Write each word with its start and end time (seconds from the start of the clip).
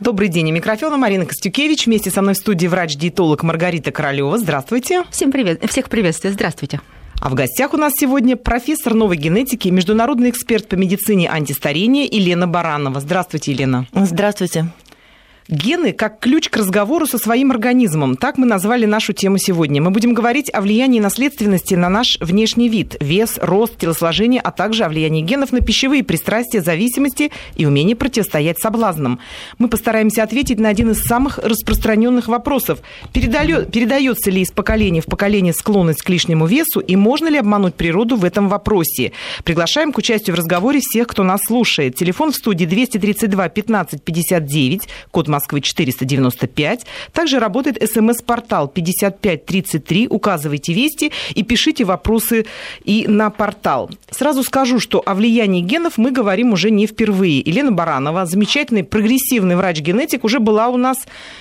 Добрый 0.00 0.28
день. 0.28 0.50
У 0.50 0.54
микрофона 0.54 0.96
Марина 0.96 1.26
Костюкевич. 1.26 1.84
Вместе 1.84 2.10
со 2.10 2.22
мной 2.22 2.32
в 2.32 2.38
студии 2.38 2.66
врач-диетолог 2.66 3.42
Маргарита 3.42 3.92
Королева. 3.92 4.38
Здравствуйте. 4.38 5.04
Всем 5.10 5.30
привет. 5.30 5.62
Всех 5.70 5.90
приветствую. 5.90 6.32
Здравствуйте. 6.32 6.80
А 7.20 7.28
в 7.28 7.34
гостях 7.34 7.74
у 7.74 7.76
нас 7.76 7.92
сегодня 8.00 8.34
профессор 8.38 8.94
новой 8.94 9.18
генетики, 9.18 9.68
международный 9.68 10.30
эксперт 10.30 10.66
по 10.68 10.74
медицине 10.74 11.28
антистарения 11.28 12.08
Елена 12.10 12.46
Баранова. 12.46 12.98
Здравствуйте, 12.98 13.52
Елена. 13.52 13.86
Здравствуйте. 13.92 14.68
Гены 15.50 15.92
как 15.92 16.20
ключ 16.20 16.48
к 16.48 16.56
разговору 16.56 17.08
со 17.08 17.18
своим 17.18 17.50
организмом. 17.50 18.16
Так 18.16 18.38
мы 18.38 18.46
назвали 18.46 18.86
нашу 18.86 19.12
тему 19.12 19.36
сегодня. 19.36 19.82
Мы 19.82 19.90
будем 19.90 20.14
говорить 20.14 20.48
о 20.52 20.60
влиянии 20.60 21.00
наследственности 21.00 21.74
на 21.74 21.88
наш 21.88 22.18
внешний 22.20 22.68
вид, 22.68 22.96
вес, 23.00 23.36
рост, 23.42 23.76
телосложение, 23.76 24.40
а 24.40 24.52
также 24.52 24.84
о 24.84 24.88
влиянии 24.88 25.22
генов 25.22 25.50
на 25.50 25.60
пищевые 25.60 26.04
пристрастия, 26.04 26.62
зависимости 26.62 27.32
и 27.56 27.66
умение 27.66 27.96
противостоять 27.96 28.60
соблазнам. 28.60 29.18
Мы 29.58 29.66
постараемся 29.66 30.22
ответить 30.22 30.60
на 30.60 30.68
один 30.68 30.92
из 30.92 31.02
самых 31.02 31.38
распространенных 31.38 32.28
вопросов. 32.28 32.78
Передается 33.12 34.30
ли 34.30 34.42
из 34.42 34.52
поколения 34.52 35.00
в 35.00 35.06
поколение 35.06 35.52
склонность 35.52 36.02
к 36.02 36.08
лишнему 36.08 36.46
весу 36.46 36.78
и 36.78 36.94
можно 36.94 37.26
ли 37.26 37.38
обмануть 37.38 37.74
природу 37.74 38.14
в 38.14 38.24
этом 38.24 38.48
вопросе? 38.48 39.10
Приглашаем 39.42 39.92
к 39.92 39.98
участию 39.98 40.36
в 40.36 40.38
разговоре 40.38 40.78
всех, 40.78 41.08
кто 41.08 41.24
нас 41.24 41.40
слушает. 41.44 41.96
Телефон 41.96 42.30
в 42.30 42.36
студии 42.36 42.66
232 42.66 43.48
15 43.48 44.04
59, 44.04 44.88
код 45.10 45.26
Москвы 45.26 45.39
Москвы 45.40 45.62
495. 45.62 46.84
Также 47.12 47.38
работает 47.38 47.78
смс-портал 47.82 48.68
5533. 48.68 50.08
Указывайте 50.08 50.74
вести 50.74 51.12
и 51.34 51.42
пишите 51.42 51.84
вопросы 51.84 52.44
и 52.84 53.06
на 53.08 53.30
портал. 53.30 53.90
Сразу 54.10 54.42
скажу, 54.42 54.78
что 54.80 55.02
о 55.06 55.14
влиянии 55.14 55.62
генов 55.62 55.96
мы 55.96 56.10
говорим 56.10 56.52
уже 56.52 56.70
не 56.70 56.86
впервые. 56.86 57.38
Елена 57.38 57.72
Баранова, 57.72 58.26
замечательный 58.26 58.84
прогрессивный 58.84 59.56
врач-генетик, 59.56 60.24
уже 60.24 60.40
была 60.40 60.68
у 60.68 60.76
нас. 60.76 60.98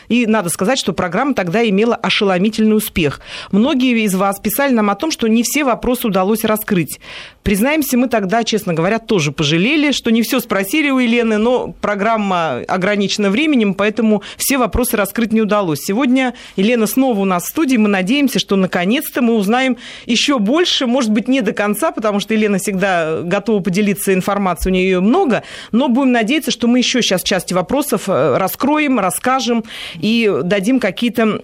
И 0.08 0.26
надо 0.26 0.48
сказать, 0.48 0.80
что 0.80 0.94
программа 0.94 1.34
тогда 1.34 1.68
имела 1.68 1.96
ошеломительный 1.96 2.78
успех. 2.78 3.20
Многие 3.52 4.06
из 4.06 4.16
вас 4.16 4.40
писали 4.40 4.72
нам 4.72 4.90
о 4.90 4.96
том, 4.96 5.12
что 5.12 5.28
не 5.28 5.44
все 5.44 5.66
вопросы 5.66 6.08
удалось 6.08 6.46
раскрыть. 6.46 7.02
Признаемся, 7.44 7.98
мы 7.98 8.08
тогда, 8.08 8.44
честно 8.44 8.74
говоря, 8.74 9.00
тоже 9.00 9.32
пожалели, 9.32 9.92
что 9.92 10.12
не 10.12 10.22
все 10.22 10.40
спросили 10.40 10.90
у 10.90 11.00
Елены, 11.00 11.38
но 11.38 11.74
программа 11.82 12.60
ограничена 12.68 13.30
временем, 13.30 13.74
поэтому 13.74 13.89
все 14.38 14.58
вопросы 14.58 14.98
раскрыть 14.98 15.32
не 15.32 15.42
удалось. 15.42 15.80
Сегодня 15.82 16.34
Елена 16.56 16.88
снова 16.88 17.20
у 17.20 17.26
нас 17.26 17.44
в 17.44 17.48
студии. 17.48 17.78
Мы 17.78 17.90
надеемся, 17.90 18.40
что 18.40 18.56
наконец-то 18.56 19.22
мы 19.22 19.36
узнаем 19.36 19.78
еще 20.06 20.40
больше, 20.40 20.88
может 20.88 21.12
быть, 21.12 21.28
не 21.28 21.42
до 21.42 21.54
конца, 21.54 21.92
потому 21.92 22.20
что 22.20 22.34
Елена 22.34 22.58
всегда 22.58 23.22
готова 23.24 23.62
поделиться 23.62 24.14
информацией, 24.14 24.72
у 24.72 24.76
нее 24.76 24.90
ее 24.90 25.00
много, 25.00 25.44
но 25.72 25.88
будем 25.88 26.12
надеяться, 26.12 26.52
что 26.52 26.68
мы 26.68 26.80
еще 26.80 27.02
сейчас 27.02 27.24
части 27.24 27.54
вопросов 27.54 28.04
э, 28.08 28.38
раскроем, 28.38 29.00
расскажем 29.00 29.64
и 29.96 30.32
дадим 30.44 30.80
какие-то 30.80 31.42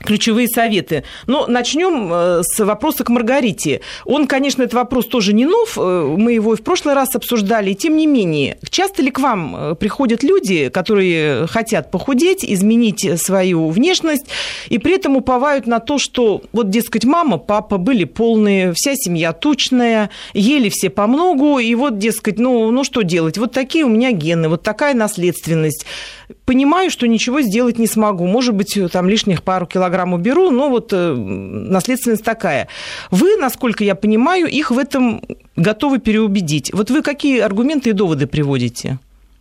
ключевые 0.00 0.48
советы. 0.48 1.04
Но 1.26 1.46
начнем 1.46 2.10
э, 2.12 2.42
с 2.42 2.64
вопроса 2.64 3.04
к 3.04 3.08
Маргарите. 3.08 3.80
Он, 4.04 4.26
конечно, 4.26 4.62
этот 4.62 4.74
вопрос 4.74 5.06
тоже 5.06 5.32
не 5.32 5.46
нов, 5.46 5.78
э, 5.78 6.14
мы 6.16 6.32
его 6.32 6.54
и 6.54 6.56
в 6.56 6.62
прошлый 6.62 6.94
раз 6.94 7.14
обсуждали. 7.14 7.72
Тем 7.74 7.96
не 7.96 8.06
менее, 8.06 8.58
часто 8.70 9.02
ли 9.02 9.10
к 9.10 9.18
вам 9.18 9.56
э, 9.56 9.74
приходят 9.74 10.22
люди, 10.22 10.68
которые 10.68 11.46
хотят 11.46 11.90
похудеть, 11.90 12.44
изменить 12.44 13.20
свою 13.20 13.68
внешность, 13.68 14.26
и 14.68 14.78
при 14.78 14.94
этом 14.94 15.16
уповают 15.16 15.66
на 15.66 15.80
то, 15.80 15.98
что 15.98 16.42
вот, 16.52 16.70
дескать, 16.70 17.04
мама, 17.04 17.38
папа 17.38 17.78
были 17.78 18.04
полные, 18.04 18.72
вся 18.74 18.94
семья 18.94 19.32
тучная, 19.32 20.10
ели 20.34 20.68
все 20.68 20.90
по 20.90 21.06
многу, 21.06 21.58
и 21.58 21.74
вот, 21.74 21.98
дескать, 21.98 22.38
ну, 22.38 22.70
ну 22.70 22.84
что 22.84 23.02
делать? 23.02 23.38
Вот 23.38 23.52
такие 23.52 23.84
у 23.84 23.88
меня 23.88 24.12
гены, 24.12 24.48
вот 24.48 24.62
такая 24.62 24.94
наследственность. 24.94 25.86
Понимаю, 26.44 26.90
что 26.90 27.06
ничего 27.06 27.42
сделать 27.42 27.78
не 27.78 27.86
смогу. 27.86 28.26
Может 28.26 28.54
быть, 28.54 28.78
там 28.92 29.08
лишних 29.08 29.42
пару 29.42 29.66
килограмм 29.66 30.14
уберу, 30.14 30.50
но 30.50 30.68
вот 30.70 30.92
э, 30.92 31.14
наследственность 31.14 32.24
такая. 32.24 32.68
Вы, 33.10 33.36
насколько 33.36 33.84
я 33.84 33.94
понимаю, 33.94 34.46
их 34.46 34.70
в 34.70 34.78
этом 34.78 35.22
готовы 35.56 35.98
переубедить. 35.98 36.72
Вот 36.72 36.90
вы 36.90 37.02
какие 37.02 37.40
аргументы 37.40 37.90
и 37.90 37.92
доводы 37.92 38.26
приводите? 38.26 38.98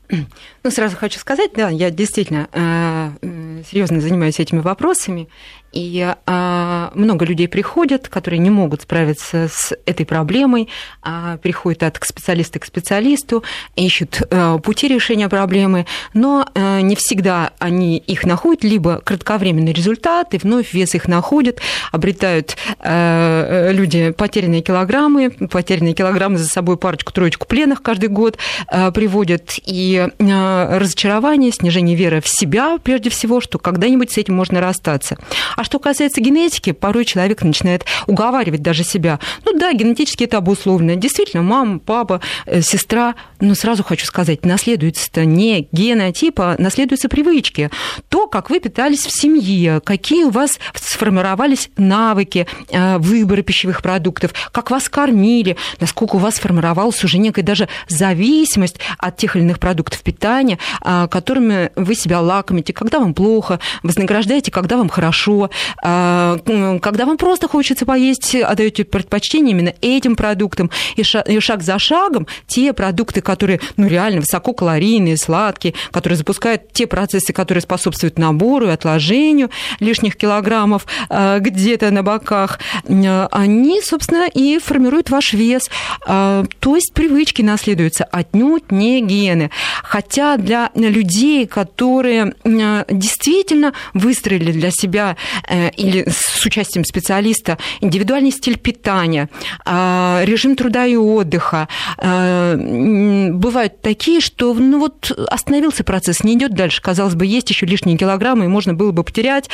Ну, 0.64 0.72
сразу 0.72 0.96
хочу 0.96 1.20
сказать, 1.20 1.52
да, 1.56 1.70
я 1.70 1.90
действительно 1.90 2.48
э, 2.54 3.10
э 3.22 3.44
серьезно 3.70 4.02
занимаюсь 4.02 4.40
этими 4.40 4.60
вопросами, 4.60 5.30
и 5.74 6.14
а, 6.26 6.92
много 6.94 7.26
людей 7.26 7.48
приходят, 7.48 8.08
которые 8.08 8.40
не 8.40 8.52
могут 8.52 8.84
справиться 8.84 9.48
с 9.52 9.74
этой 9.86 10.06
проблемой, 10.06 10.70
а, 11.02 11.38
приходят 11.38 11.84
от 11.84 12.00
специалиста 12.04 12.60
к 12.60 12.66
специалисту, 12.66 13.44
ищут 13.76 14.22
пути 14.64 14.88
решения 14.88 15.30
проблемы, 15.30 15.86
но 16.14 16.48
не 16.56 16.96
всегда 16.96 17.54
они 17.58 17.98
их 17.98 18.26
находят, 18.26 18.64
либо 18.64 19.02
кратковременный 19.04 19.74
результат, 19.74 20.34
и 20.34 20.38
вновь 20.38 20.74
вес 20.74 20.94
их 20.94 21.08
находят, 21.08 21.60
обретают 21.92 22.58
люди 22.84 24.12
потерянные 24.12 24.62
килограммы, 24.62 25.32
потерянные 25.32 25.94
килограммы 25.94 26.38
за 26.38 26.48
собой 26.48 26.78
парочку-троечку 26.78 27.48
пленных 27.48 27.82
каждый 27.82 28.10
год 28.10 28.38
приводят, 28.68 29.56
и 29.66 30.08
разочарование, 30.70 31.52
снижение 31.52 31.96
веры 31.96 32.22
в 32.22 32.28
себя, 32.28 32.78
прежде 32.82 33.10
всего, 33.10 33.42
что 33.42 33.60
когда-нибудь 33.60 34.12
с 34.12 34.18
этим 34.18 34.36
можно 34.36 34.62
расстаться. 34.62 35.18
А 35.56 35.64
что 35.64 35.80
касается 35.80 36.22
генетики, 36.22 36.72
порой 36.72 37.06
человек 37.06 37.42
начинает 37.44 37.86
уговаривать 38.08 38.62
даже 38.62 38.84
себя. 38.84 39.20
Ну 39.46 39.58
да, 39.58 39.74
генетически 39.74 40.24
это 40.24 40.38
обусловлено. 40.38 40.96
Действительно, 40.96 41.44
мама, 41.44 41.80
папа, 41.80 42.22
э, 42.46 42.62
сестра. 42.62 43.16
Но 43.40 43.56
сразу 43.56 43.84
хочу 43.84 44.06
сказать, 44.06 44.46
наследуется 44.46 45.26
не 45.26 45.68
генотипа, 45.72 46.56
наследуются 46.58 47.10
привычки. 47.10 47.70
То, 48.10 48.28
как 48.28 48.50
вы 48.50 48.60
питались 48.60 49.06
в 49.06 49.12
семье, 49.12 49.82
какие 49.84 50.24
у 50.24 50.30
вас 50.30 50.60
сформировались 50.76 51.70
навыки 51.78 52.48
э, 52.70 52.98
выбора 52.98 53.42
пищевых 53.42 53.82
продуктов, 53.82 54.34
как 54.52 54.72
вас 54.72 54.90
кормили, 54.90 55.58
насколько 55.80 56.16
у 56.16 56.20
вас 56.20 56.36
сформировалась 56.36 57.04
уже 57.04 57.18
некая 57.18 57.44
даже 57.44 57.68
зависимость 57.88 58.80
от 58.98 59.18
тех 59.18 59.36
или 59.36 59.44
иных 59.44 59.60
продуктов 59.60 60.02
питания, 60.02 60.43
э, 60.52 61.08
которыми 61.10 61.72
вы 61.76 61.96
себя 61.96 62.22
лакомите, 62.22 62.74
когда 62.74 63.00
вам 63.00 63.14
плохо, 63.14 63.60
вознаграждаете, 63.82 64.52
когда 64.52 64.78
вам 64.78 64.90
хорошо. 64.90 65.50
А, 65.84 66.38
когда 66.82 67.06
вам 67.06 67.18
просто 67.18 67.48
хочется 67.48 67.86
поесть, 67.86 68.36
отдаете 68.36 68.84
предпочтение 68.84 69.52
именно 69.52 69.74
этим 69.82 70.16
продуктам, 70.16 70.70
и 70.96 71.04
шаг 71.04 71.64
за 71.64 71.80
шагом 71.80 72.28
те 72.48 72.74
продукты, 72.74 73.22
которые 73.22 73.60
ну, 73.78 73.88
реально 73.88 74.22
высококалорийные, 74.22 75.18
сладкие, 75.18 75.74
которые 75.92 76.18
запускают 76.18 76.72
те 76.74 76.88
процессы, 76.88 77.34
которые 77.34 77.62
способствуют 77.62 78.18
набору 78.18 78.68
и 78.68 78.72
отложению 78.72 79.50
лишних 79.80 80.16
килограммов 80.16 80.86
а, 81.10 81.40
где-то 81.40 81.92
на 81.92 82.04
боках, 82.04 82.60
они, 82.88 83.82
собственно, 83.82 84.28
и 84.28 84.60
формируют 84.60 85.10
ваш 85.10 85.34
вес. 85.34 85.70
А, 86.06 86.44
то 86.60 86.76
есть 86.76 86.94
привычки 86.94 87.42
наследуются 87.42 88.04
отнюдь 88.06 88.72
не 88.72 89.02
гены. 89.02 89.52
Хотя 89.84 90.33
для 90.38 90.72
людей, 90.76 91.48
которые 91.48 92.36
действительно 92.44 93.74
выстроили 93.94 94.52
для 94.52 94.72
себя 94.72 95.16
Э, 95.48 95.70
или 95.72 96.06
с 96.08 96.46
участием 96.46 96.86
специалиста 96.86 97.58
индивидуальный 97.82 98.32
стиль 98.32 98.58
питания, 98.58 99.30
а, 99.66 100.22
режим 100.24 100.56
труда 100.56 100.86
и 100.86 100.96
отдыха. 100.96 101.68
Бывают 101.98 103.82
такие, 103.82 104.22
что 104.22 104.54
ну 104.54 104.80
вот 104.80 105.12
остановился 105.30 105.84
процесс, 105.84 106.24
не 106.24 106.34
идет 106.34 106.54
дальше. 106.54 106.82
Казалось 106.82 107.16
бы, 107.16 107.26
есть 107.26 107.50
еще 107.50 107.66
лишние 107.66 107.98
килограммы, 107.98 108.46
и 108.46 108.48
можно 108.48 108.74
было 108.74 108.92
бы 108.92 109.04
потерять. 109.04 109.50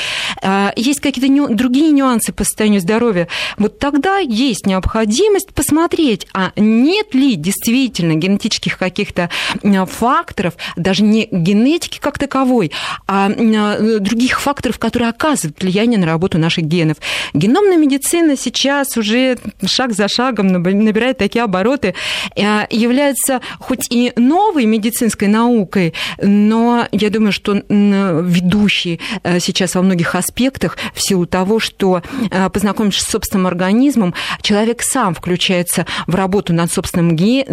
Есть 0.76 1.00
какие-то 1.00 1.54
другие 1.54 1.92
нюансы 1.92 2.34
по 2.34 2.44
состоянию 2.44 2.82
здоровья. 2.82 3.28
Вот 3.58 3.80
тогда 3.80 4.18
есть 4.18 4.66
необходимость 4.66 5.54
посмотреть, 5.54 6.28
а 6.34 6.52
нет 6.56 7.14
ли 7.14 7.36
действительно 7.36 8.14
генетических 8.16 8.78
каких-то 8.78 9.30
факторов, 9.64 10.56
даже 10.76 11.04
не 11.04 11.28
генетики 11.32 12.00
как 12.00 12.18
таковой, 12.18 12.72
а 13.08 13.30
других 13.30 14.42
факторов, 14.42 14.80
которые 14.80 15.10
оказывают 15.10 15.62
влияние 15.62 16.00
на 16.00 16.06
работу 16.06 16.38
наших 16.38 16.66
генов. 16.66 16.98
Геномная 17.34 17.78
медицина 17.78 18.38
сейчас 18.38 18.98
уже 18.98 19.38
шаг 19.66 19.94
за 19.94 20.08
шагом 20.08 20.48
набирает 20.48 21.18
такие 21.18 21.44
обороты, 21.44 21.96
э, 22.36 22.66
является 22.70 23.42
хоть 23.60 23.88
и 23.90 24.14
новой 24.16 24.66
медицинской 24.66 25.28
наукой, 25.28 25.94
но 26.22 26.88
я 26.92 27.10
думаю, 27.10 27.32
что 27.32 27.54
ведущий 27.70 29.00
э, 29.24 29.40
сейчас 29.40 29.76
во 29.76 29.82
многих 29.82 30.16
аспектах 30.16 30.78
в 30.94 31.02
силу 31.02 31.26
того, 31.26 31.60
что 31.60 32.02
э, 32.32 32.50
познакомившись 32.50 33.04
с 33.04 33.12
собственным 33.12 33.48
организмом, 33.48 34.14
человек 34.42 34.82
сам 34.82 35.14
включается 35.14 35.86
в 36.08 36.16
работу 36.16 36.54
над 36.54 36.72
собственным, 36.72 37.16
ге... 37.16 37.46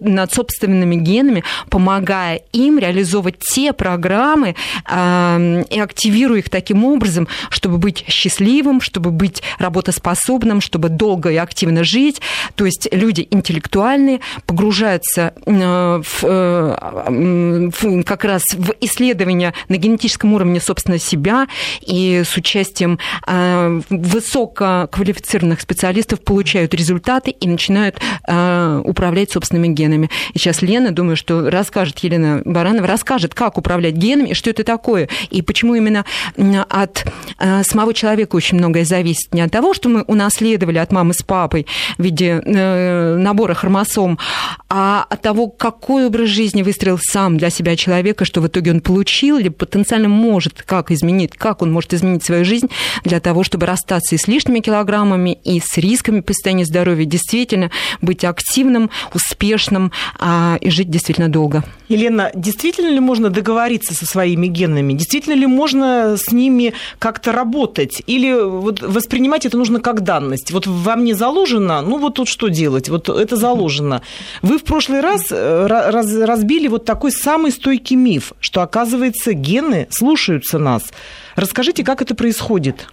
на 0.00 0.24
над 0.24 0.32
собственными 0.32 0.96
генами, 0.96 1.44
помогая 1.68 2.40
им 2.52 2.78
реализовывать 2.78 3.38
те 3.40 3.74
программы 3.74 4.56
и 4.88 5.80
активируя 5.80 6.38
их 6.38 6.48
таким 6.48 6.82
образом, 6.84 7.28
чтобы 7.50 7.76
быть 7.76 8.06
счастливым, 8.08 8.80
чтобы 8.80 9.10
быть 9.10 9.42
работоспособным, 9.58 10.62
чтобы 10.62 10.88
долго 10.88 11.30
и 11.30 11.36
активно 11.36 11.84
жить. 11.84 12.22
То 12.54 12.64
есть 12.64 12.88
люди 12.90 13.28
интеллектуальные 13.30 14.20
погружаются 14.46 15.34
в, 15.44 16.02
в, 16.22 18.02
как 18.04 18.24
раз 18.24 18.44
в 18.54 18.72
исследования 18.80 19.52
на 19.68 19.76
генетическом 19.76 20.32
уровне, 20.32 20.58
собственно, 20.60 20.98
себя 20.98 21.48
и 21.82 22.22
с 22.24 22.34
участием 22.34 22.98
высококвалифицированных 23.90 25.60
специалистов 25.60 26.20
получают 26.20 26.72
результаты 26.72 27.30
и 27.30 27.46
начинают 27.46 28.00
управлять 28.26 29.32
собственными 29.32 29.68
генами. 29.74 30.10
И 30.32 30.38
сейчас 30.38 30.62
Лена, 30.62 30.92
думаю, 30.92 31.16
что 31.16 31.50
расскажет, 31.50 31.98
Елена 31.98 32.42
Баранова 32.44 32.86
расскажет, 32.86 33.34
как 33.34 33.58
управлять 33.58 33.94
генами 33.94 34.30
и 34.30 34.34
что 34.34 34.50
это 34.50 34.64
такое, 34.64 35.08
и 35.30 35.42
почему 35.42 35.74
именно 35.74 36.04
от 36.68 37.04
э, 37.38 37.62
самого 37.64 37.92
человека 37.92 38.36
очень 38.36 38.58
многое 38.58 38.84
зависит. 38.84 39.34
Не 39.34 39.42
от 39.42 39.50
того, 39.50 39.74
что 39.74 39.88
мы 39.88 40.02
унаследовали 40.02 40.78
от 40.78 40.92
мамы 40.92 41.14
с 41.14 41.22
папой 41.22 41.66
в 41.98 42.02
виде 42.02 42.42
э, 42.44 43.16
набора 43.16 43.54
хромосом, 43.54 44.18
а 44.68 45.06
от 45.08 45.22
того, 45.22 45.48
какой 45.48 46.06
образ 46.06 46.28
жизни 46.28 46.62
выстроил 46.62 46.98
сам 47.00 47.36
для 47.36 47.50
себя 47.50 47.76
человека, 47.76 48.24
что 48.24 48.40
в 48.40 48.46
итоге 48.46 48.70
он 48.70 48.80
получил 48.80 49.38
или 49.38 49.48
потенциально 49.48 50.08
может 50.08 50.62
как 50.62 50.90
изменить, 50.90 51.32
как 51.36 51.62
он 51.62 51.72
может 51.72 51.94
изменить 51.94 52.24
свою 52.24 52.44
жизнь 52.44 52.68
для 53.04 53.20
того, 53.20 53.42
чтобы 53.42 53.66
расстаться 53.66 54.14
и 54.14 54.18
с 54.18 54.28
лишними 54.28 54.60
килограммами, 54.60 55.38
и 55.44 55.60
с 55.60 55.76
рисками 55.78 56.20
по 56.20 56.32
здоровья, 56.64 57.04
действительно 57.06 57.70
быть 58.02 58.24
активным, 58.24 58.90
успешным 59.14 59.63
а, 60.18 60.56
и 60.60 60.70
жить 60.70 60.90
действительно 60.90 61.28
долго. 61.28 61.64
Елена, 61.88 62.30
действительно 62.34 62.88
ли 62.88 63.00
можно 63.00 63.30
договориться 63.30 63.94
со 63.94 64.06
своими 64.06 64.46
генами? 64.46 64.92
Действительно 64.94 65.34
ли 65.34 65.46
можно 65.46 66.16
с 66.16 66.32
ними 66.32 66.72
как-то 66.98 67.32
работать? 67.32 68.02
Или 68.06 68.32
вот 68.32 68.80
воспринимать 68.82 69.46
это 69.46 69.56
нужно 69.56 69.80
как 69.80 70.02
данность? 70.02 70.50
Вот 70.50 70.66
во 70.66 70.96
мне 70.96 71.14
заложено, 71.14 71.82
ну 71.82 71.98
вот 71.98 72.14
тут 72.14 72.28
что 72.28 72.48
делать? 72.48 72.88
Вот 72.88 73.08
это 73.08 73.36
заложено. 73.36 74.02
Вы 74.42 74.58
в 74.58 74.64
прошлый 74.64 75.00
э, 75.00 75.66
раз, 75.66 76.14
разбили 76.16 76.68
вот 76.68 76.84
такой 76.84 77.12
самый 77.12 77.52
стойкий 77.52 77.96
миф, 77.96 78.32
что, 78.40 78.62
оказывается, 78.62 79.32
гены 79.32 79.86
слушаются 79.90 80.58
нас. 80.58 80.84
Расскажите, 81.36 81.84
как 81.84 82.02
это 82.02 82.14
происходит? 82.14 82.88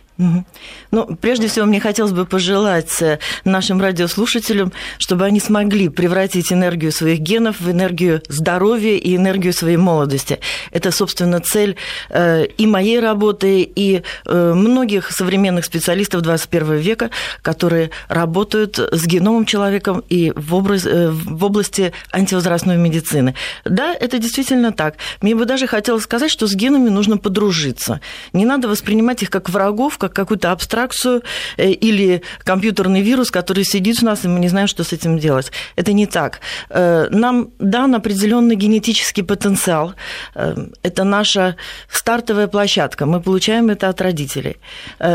Ну, 0.91 1.17
прежде 1.19 1.47
всего, 1.47 1.65
мне 1.65 1.79
хотелось 1.79 2.11
бы 2.11 2.25
пожелать 2.25 3.01
э, 3.01 3.19
нашим 3.43 3.81
радиослушателям, 3.81 4.71
чтобы 4.99 5.25
они 5.25 5.39
смогли 5.39 5.89
превратить 5.89 6.53
энергию 6.53 6.91
своих 6.91 7.19
генов 7.19 7.59
в 7.59 7.71
энергию 7.71 8.21
здоровья 8.27 8.95
и 8.95 9.15
энергию 9.15 9.53
своей 9.53 9.77
молодости. 9.77 10.39
Это, 10.71 10.91
собственно, 10.91 11.39
цель 11.39 11.75
э, 12.09 12.45
и 12.45 12.67
моей 12.67 12.99
работы, 12.99 13.61
и 13.61 14.03
э, 14.25 14.53
многих 14.53 15.11
современных 15.11 15.65
специалистов 15.65 16.21
21 16.21 16.75
века, 16.75 17.09
которые 17.41 17.89
работают 18.07 18.77
с 18.77 19.07
геномом 19.07 19.45
человека 19.45 20.01
и 20.09 20.33
в, 20.35 20.53
образ, 20.53 20.85
в 20.85 21.43
области 21.43 21.93
антивозрастной 22.11 22.77
медицины. 22.77 23.33
Да, 23.65 23.93
это 23.93 24.19
действительно 24.19 24.71
так. 24.71 24.95
Мне 25.21 25.35
бы 25.35 25.45
даже 25.45 25.67
хотелось 25.67 26.03
сказать, 26.03 26.29
что 26.29 26.45
с 26.47 26.53
генами 26.53 26.89
нужно 26.89 27.17
подружиться. 27.17 28.01
Не 28.33 28.45
надо 28.45 28.67
воспринимать 28.67 29.23
их 29.23 29.29
как 29.29 29.49
врагов, 29.49 29.97
как 29.97 30.10
какую-то 30.13 30.51
абстракцию 30.51 31.23
э, 31.57 31.71
или 31.71 32.21
компьютерный 32.43 33.01
вирус, 33.01 33.31
который 33.31 33.63
сидит 33.63 34.01
у 34.01 34.05
нас, 34.05 34.25
и 34.25 34.27
мы 34.27 34.39
не 34.39 34.49
знаем, 34.49 34.67
что 34.67 34.83
с 34.83 34.93
этим 34.93 35.19
делать. 35.19 35.51
Это 35.75 35.93
не 35.93 36.05
так. 36.05 36.39
Э, 36.69 37.07
нам 37.09 37.49
дан 37.59 37.95
определенный 37.95 38.55
генетический 38.55 39.23
потенциал. 39.23 39.93
Э, 40.35 40.55
это 40.83 41.03
наша 41.03 41.55
стартовая 41.89 42.47
площадка. 42.47 43.05
Мы 43.05 43.21
получаем 43.21 43.69
это 43.69 43.89
от 43.89 44.01
родителей. 44.01 44.57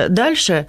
Дальше 0.08 0.66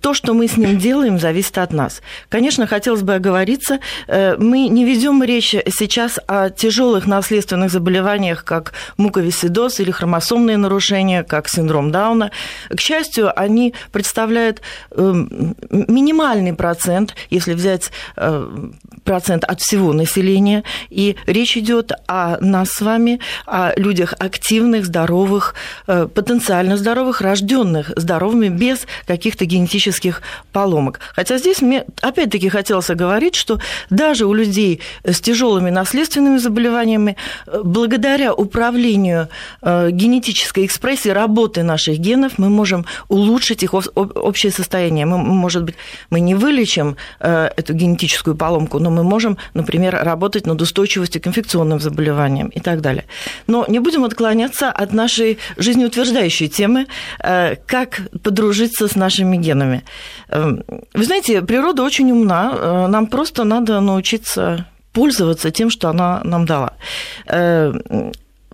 то, 0.00 0.14
что 0.14 0.34
мы 0.34 0.48
с 0.48 0.56
ним 0.56 0.78
делаем, 0.78 1.18
зависит 1.18 1.58
от 1.58 1.72
нас. 1.72 2.02
Конечно, 2.28 2.66
хотелось 2.66 3.02
бы 3.02 3.14
оговориться, 3.14 3.78
мы 4.08 4.68
не 4.68 4.84
ведем 4.84 5.22
речь 5.22 5.50
сейчас 5.50 6.18
о 6.26 6.50
тяжелых 6.50 7.06
наследственных 7.06 7.70
заболеваниях, 7.70 8.44
как 8.44 8.72
муковисцидоз 8.96 9.80
или 9.80 9.90
хромосомные 9.90 10.56
нарушения, 10.56 11.22
как 11.22 11.48
синдром 11.48 11.90
Дауна. 11.90 12.30
К 12.68 12.80
счастью, 12.80 13.37
они 13.38 13.74
представляют 13.92 14.60
эм, 14.90 15.54
минимальный 15.70 16.52
процент, 16.52 17.14
если 17.30 17.54
взять 17.54 17.90
э, 18.16 18.68
процент 19.04 19.44
от 19.44 19.60
всего 19.60 19.92
населения, 19.92 20.64
и 20.90 21.16
речь 21.26 21.56
идет 21.56 21.92
о 22.08 22.38
нас 22.40 22.70
с 22.70 22.80
вами, 22.80 23.20
о 23.46 23.72
людях 23.76 24.14
активных, 24.18 24.86
здоровых, 24.86 25.54
э, 25.86 26.08
потенциально 26.12 26.76
здоровых, 26.76 27.20
рожденных 27.20 27.92
здоровыми, 27.96 28.48
без 28.48 28.86
каких-то 29.06 29.44
генетических 29.44 30.22
поломок. 30.52 31.00
Хотя 31.14 31.38
здесь 31.38 31.62
мне 31.62 31.84
опять-таки 32.02 32.48
хотелось 32.48 32.88
говорить, 32.88 33.36
что 33.36 33.60
даже 33.90 34.26
у 34.26 34.34
людей 34.34 34.80
с 35.04 35.20
тяжелыми 35.20 35.70
наследственными 35.70 36.38
заболеваниями, 36.38 37.16
э, 37.46 37.60
благодаря 37.64 38.34
управлению 38.34 39.28
генетической 39.62 40.64
экспрессией, 40.66 41.14
работы 41.14 41.62
наших 41.62 41.98
генов, 41.98 42.38
мы 42.38 42.48
можем 42.48 42.84
улучшить 43.08 43.27
улучшить 43.28 43.62
их 43.62 43.74
общее 43.74 44.52
состояние. 44.52 45.06
Мы, 45.06 45.18
может 45.18 45.64
быть, 45.64 45.74
мы 46.10 46.20
не 46.20 46.34
вылечим 46.34 46.96
э, 47.20 47.50
эту 47.56 47.74
генетическую 47.74 48.36
поломку, 48.36 48.78
но 48.78 48.90
мы 48.90 49.04
можем, 49.04 49.36
например, 49.54 49.98
работать 50.02 50.46
над 50.46 50.60
устойчивостью 50.60 51.22
к 51.22 51.26
инфекционным 51.26 51.80
заболеваниям 51.80 52.48
и 52.48 52.60
так 52.60 52.80
далее. 52.80 53.04
Но 53.46 53.64
не 53.68 53.78
будем 53.78 54.04
отклоняться 54.04 54.70
от 54.70 54.92
нашей 54.92 55.38
жизнеутверждающей 55.56 56.48
темы, 56.48 56.86
э, 57.20 57.56
как 57.66 58.00
подружиться 58.22 58.88
с 58.88 58.96
нашими 58.96 59.36
генами. 59.36 59.82
Эм, 60.28 60.64
вы 60.94 61.04
знаете, 61.04 61.42
природа 61.42 61.82
очень 61.82 62.10
умна, 62.10 62.52
э, 62.52 62.86
нам 62.88 63.06
просто 63.06 63.44
надо 63.44 63.80
научиться 63.80 64.66
пользоваться 64.92 65.50
тем, 65.50 65.70
что 65.70 65.88
она 65.88 66.20
нам 66.24 66.46
дала 66.46 66.72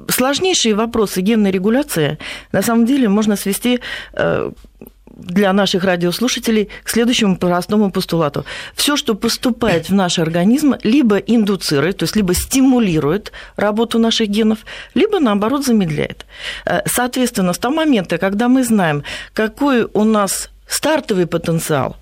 сложнейшие 0.08 0.75
вопросы 0.75 1.20
генной 1.20 1.50
регуляции 1.50 2.19
на 2.52 2.62
самом 2.62 2.87
деле 2.87 3.08
можно 3.08 3.37
свести 3.37 3.81
для 5.17 5.52
наших 5.52 5.85
радиослушателей 5.85 6.69
к 6.82 6.91
следующему 6.91 7.37
простому 7.37 7.91
постулату. 7.91 8.44
Все, 8.75 8.96
что 8.96 9.14
поступает 9.14 9.88
в 9.88 9.94
наш 9.94 10.19
организм, 10.19 10.75
либо 10.82 11.17
индуцирует, 11.17 11.99
то 11.99 12.05
есть 12.05 12.17
либо 12.17 12.35
стимулирует 12.35 13.32
работу 13.56 13.99
наших 13.99 14.29
генов, 14.29 14.58
либо 14.94 15.20
наоборот 15.20 15.64
замедляет. 15.64 16.26
Э, 16.67 16.81
соответственно, 16.87 17.52
с 17.52 17.58
того 17.58 17.75
момента, 17.75 18.19
когда 18.19 18.49
мы 18.49 18.64
знаем, 18.64 19.05
какой 19.32 19.87
у 19.93 20.05
нас 20.05 20.50
стартовый 20.67 21.26
потенциал, 21.26 21.96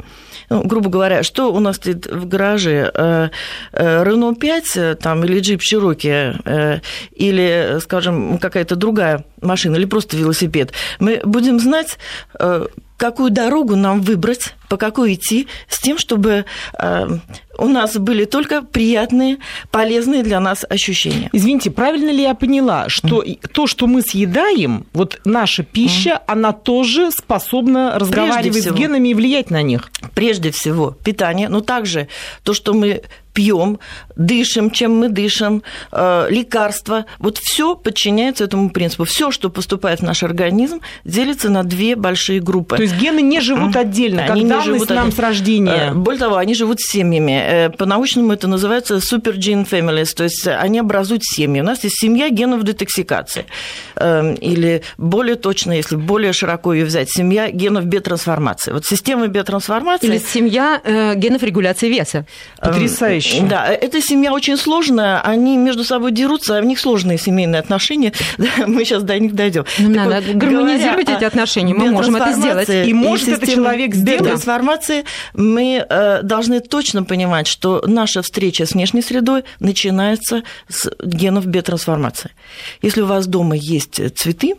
ну, 0.52 0.62
грубо 0.64 0.90
говоря, 0.90 1.22
что 1.22 1.52
у 1.52 1.60
нас 1.60 1.76
стоит 1.76 2.06
в 2.06 2.28
гараже? 2.28 2.90
Э, 2.94 3.28
э, 3.72 4.02
Renault 4.04 4.36
5 4.36 4.98
там, 4.98 5.24
или 5.24 5.40
Jeep 5.40 5.60
Cherokee, 5.60 6.80
или, 7.12 7.78
скажем, 7.80 8.38
какая-то 8.38 8.76
другая 8.76 9.24
машина, 9.40 9.76
или 9.76 9.86
просто 9.86 10.16
велосипед. 10.16 10.72
Мы 10.98 11.20
будем 11.24 11.58
знать, 11.58 11.98
какую 13.02 13.32
дорогу 13.32 13.74
нам 13.74 14.00
выбрать, 14.00 14.54
по 14.68 14.76
какой 14.76 15.14
идти, 15.14 15.48
с 15.68 15.80
тем, 15.80 15.98
чтобы 15.98 16.44
э, 16.78 17.08
у 17.58 17.66
нас 17.66 17.96
были 17.96 18.26
только 18.26 18.62
приятные, 18.62 19.38
полезные 19.72 20.22
для 20.22 20.38
нас 20.38 20.64
ощущения. 20.68 21.28
Извините, 21.32 21.72
правильно 21.72 22.10
ли 22.10 22.22
я 22.22 22.34
поняла, 22.34 22.88
что 22.88 23.24
mm. 23.24 23.48
то, 23.52 23.66
что 23.66 23.88
мы 23.88 24.02
съедаем, 24.02 24.86
вот 24.92 25.20
наша 25.24 25.64
пища, 25.64 26.10
mm. 26.10 26.20
она 26.28 26.52
тоже 26.52 27.10
способна 27.10 27.98
разговаривать 27.98 28.56
всего, 28.56 28.76
с 28.76 28.78
генами 28.78 29.08
и 29.08 29.14
влиять 29.14 29.50
на 29.50 29.62
них? 29.62 29.90
Прежде 30.14 30.52
всего, 30.52 30.96
питание, 31.04 31.48
но 31.48 31.60
также 31.60 32.06
то, 32.44 32.54
что 32.54 32.72
мы 32.72 33.02
пьем, 33.32 33.78
дышим, 34.16 34.70
чем 34.70 34.96
мы 34.96 35.08
дышим, 35.08 35.62
э, 35.90 36.26
лекарства. 36.30 37.06
Вот 37.18 37.38
все 37.38 37.74
подчиняется 37.74 38.44
этому 38.44 38.70
принципу. 38.70 39.04
Все, 39.04 39.30
что 39.30 39.50
поступает 39.50 40.00
в 40.00 40.02
наш 40.02 40.22
организм, 40.22 40.80
делится 41.04 41.48
на 41.48 41.64
две 41.64 41.96
большие 41.96 42.40
группы. 42.40 42.76
То 42.76 42.82
есть 42.82 42.96
гены 42.96 43.22
не 43.22 43.40
живут 43.40 43.76
отдельно, 43.76 44.24
они 44.24 44.46
как 44.46 44.58
не 44.58 44.64
живут 44.64 44.88
нам 44.90 44.98
отдельно. 44.98 45.12
с 45.12 45.18
рождения. 45.18 45.90
Э, 45.90 45.94
более 45.94 46.20
того, 46.20 46.36
они 46.36 46.54
живут 46.54 46.80
семьями. 46.80 47.42
Э, 47.42 47.70
по-научному 47.70 48.32
это 48.32 48.48
называется 48.48 48.96
super 48.96 49.36
gene 49.36 49.68
families, 49.68 50.14
то 50.14 50.24
есть 50.24 50.46
они 50.46 50.78
образуют 50.78 51.22
семьи. 51.24 51.60
У 51.60 51.64
нас 51.64 51.82
есть 51.84 51.98
семья 51.98 52.28
генов 52.28 52.62
детоксикации. 52.64 53.46
Или 53.96 54.82
более 54.98 55.36
точно, 55.36 55.72
если 55.72 55.96
более 55.96 56.32
широко 56.32 56.72
ее 56.72 56.84
взять, 56.84 57.10
семья 57.10 57.50
генов 57.50 57.84
биотрансформации. 57.84 58.72
Вот 58.72 58.84
система 58.84 59.28
биотрансформации... 59.28 60.06
Или 60.06 60.18
семья 60.18 60.80
генов 61.14 61.42
регуляции 61.42 61.88
веса. 61.88 62.26
Потрясающе 62.60 63.21
вещи. 63.22 63.42
Да, 63.48 63.66
эта 63.66 64.00
семья 64.00 64.32
очень 64.32 64.56
сложная, 64.56 65.20
они 65.20 65.56
между 65.56 65.84
собой 65.84 66.12
дерутся, 66.12 66.58
а 66.58 66.60
у 66.60 66.64
них 66.64 66.78
сложные 66.78 67.18
семейные 67.18 67.60
отношения. 67.60 68.12
мы 68.66 68.84
сейчас 68.84 69.02
до 69.02 69.18
них 69.18 69.34
дойдем. 69.34 69.64
Ну, 69.78 69.88
надо 69.90 70.26
вот, 70.26 70.36
гармонизировать 70.36 71.08
эти 71.08 71.24
отношения, 71.24 71.74
мы 71.74 71.90
можем 71.90 72.16
это 72.16 72.32
сделать. 72.32 72.68
И 72.68 72.92
может 72.94 73.28
это 73.28 73.46
человек 73.46 73.94
сделать. 73.94 74.24
трансформации 74.24 75.04
мы 75.34 75.84
э, 75.88 76.22
должны 76.22 76.60
точно 76.60 77.04
понимать, 77.04 77.46
что 77.46 77.82
наша 77.86 78.22
встреча 78.22 78.66
с 78.66 78.72
внешней 78.72 79.02
средой 79.02 79.44
начинается 79.60 80.42
с 80.68 80.90
генов 81.02 81.46
биотрансформации. 81.46 82.30
Если 82.82 83.00
у 83.00 83.06
вас 83.06 83.26
дома 83.26 83.56
есть 83.56 84.00
цветы, 84.16 84.54
э, 84.54 84.56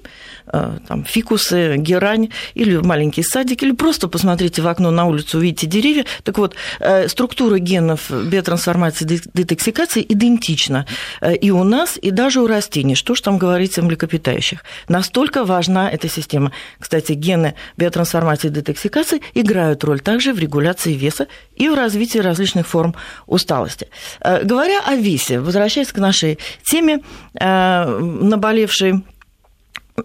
там, 0.53 1.03
фикусы, 1.03 1.77
герань 1.77 2.29
или 2.53 2.77
маленький 2.77 3.23
садик, 3.23 3.63
или 3.63 3.71
просто 3.71 4.07
посмотрите 4.07 4.61
в 4.61 4.67
окно 4.67 4.91
на 4.91 5.05
улицу, 5.05 5.39
увидите 5.39 5.67
деревья. 5.67 6.05
Так 6.23 6.37
вот, 6.37 6.55
э, 6.79 7.07
структура 7.07 7.57
генов 7.57 8.11
биотрансформации, 8.11 9.21
детоксикации 9.33 10.05
идентична 10.07 10.85
э, 11.21 11.35
и 11.35 11.51
у 11.51 11.63
нас, 11.63 11.97
и 12.01 12.11
даже 12.11 12.41
у 12.41 12.47
растений. 12.47 12.95
Что 12.95 13.15
ж 13.15 13.21
там 13.21 13.37
говорить 13.37 13.77
о 13.79 13.81
млекопитающих? 13.81 14.63
Настолько 14.87 15.43
важна 15.43 15.89
эта 15.89 16.07
система. 16.07 16.51
Кстати, 16.79 17.13
гены 17.13 17.55
биотрансформации 17.77 18.49
и 18.49 18.51
детоксикации 18.51 19.21
играют 19.33 19.83
роль 19.83 19.99
также 19.99 20.33
в 20.33 20.39
регуляции 20.39 20.93
веса 20.93 21.27
и 21.55 21.67
в 21.69 21.73
развитии 21.73 22.19
различных 22.19 22.67
форм 22.67 22.95
усталости. 23.25 23.87
Говоря 24.21 24.81
о 24.85 24.95
весе, 24.95 25.39
возвращаясь 25.39 25.91
к 25.91 25.97
нашей 25.97 26.37
теме, 26.63 26.99
наболевшей 27.33 29.03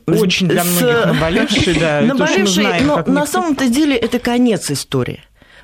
очень 0.06 0.48
для 0.48 0.64
многих 0.64 1.06
наболевший, 1.06 1.74
да. 1.74 2.00
Наболевший, 2.02 2.80
но 2.82 3.02
на 3.06 3.26
самом-то 3.26 3.68
деле 3.68 3.96
это 3.96 4.18
конец 4.18 4.70
истории. 4.70 5.22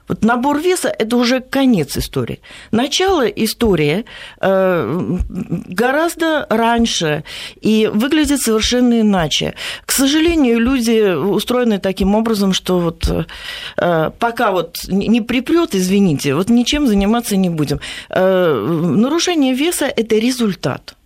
Вот 0.09 0.23
набор 0.23 0.59
веса– 0.59 0.95
это 0.99 1.17
уже 1.17 1.41
конец 1.41 1.97
истории. 1.97 2.41
Начало 2.73 3.27
истории 3.27 4.05
э, 4.41 5.19
гораздо 5.31 6.47
раньше 6.51 7.25
и 7.63 7.91
выглядит 7.93 8.41
совершенно 8.41 9.01
иначе. 9.01 9.55
К 9.87 9.93
сожалению, 9.93 10.61
люди 10.61 11.15
устроены 11.15 11.79
таким 11.79 12.15
образом, 12.15 12.53
что 12.53 12.81
вот 12.81 13.09
э, 13.79 14.11
пока 14.19 14.51
вот 14.51 14.77
не 14.89 15.23
припрет, 15.23 15.75
извините, 15.75 16.35
вот 16.35 16.51
ничем 16.51 16.87
заниматься 16.87 17.37
не 17.37 17.49
будем. 17.49 17.81
Э, 18.11 18.53
нарушение 18.55 19.55
веса– 19.55 19.87
это 19.97 20.17
результат. 20.17 20.97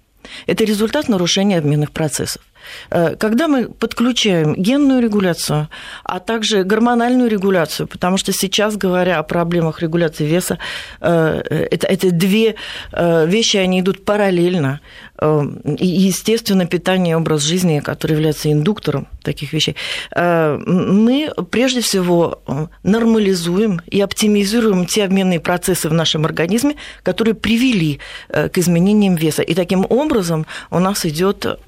Это 0.46 0.64
результат 0.64 1.08
нарушения 1.08 1.58
обменных 1.58 1.92
процессов. 1.92 2.42
Э, 2.90 3.16
когда 3.16 3.48
мы 3.48 3.68
подключаем 3.68 4.54
генную 4.54 5.02
регуляцию, 5.02 5.68
а 6.04 6.20
также 6.20 6.64
гормональную 6.64 7.28
регуляцию, 7.30 7.86
потому 7.86 8.16
что 8.16 8.32
сейчас, 8.32 8.76
говоря 8.76 9.18
о 9.18 9.22
проблемах 9.22 9.82
регуляции 9.82 10.24
веса, 10.24 10.58
э, 11.00 11.42
это, 11.70 11.86
это 11.86 12.10
две 12.10 12.54
э, 12.92 13.26
вещи, 13.26 13.56
они 13.56 13.80
идут 13.80 14.04
параллельно. 14.04 14.80
И, 15.20 15.86
естественно, 15.86 16.64
питание 16.64 17.12
и 17.12 17.14
образ 17.14 17.42
жизни, 17.42 17.80
который 17.80 18.12
является 18.12 18.52
индуктором 18.52 19.08
таких 19.24 19.52
вещей, 19.52 19.74
мы 20.14 21.32
прежде 21.50 21.80
всего 21.80 22.40
нормализуем 22.84 23.80
и 23.90 24.00
оптимизируем 24.00 24.86
те 24.86 25.02
обменные 25.02 25.40
процессы 25.40 25.88
в 25.88 25.92
нашем 25.92 26.24
организме, 26.24 26.76
которые 27.02 27.34
привели 27.34 27.98
к 28.28 28.58
изменениям 28.58 29.16
веса. 29.16 29.42
И 29.42 29.54
таким 29.54 29.84
образом 29.88 30.46
у 30.70 30.78
нас 30.78 31.04
идет 31.04 31.58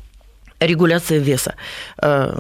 регуляция 0.61 1.19
веса. 1.19 1.55
Э, 2.01 2.33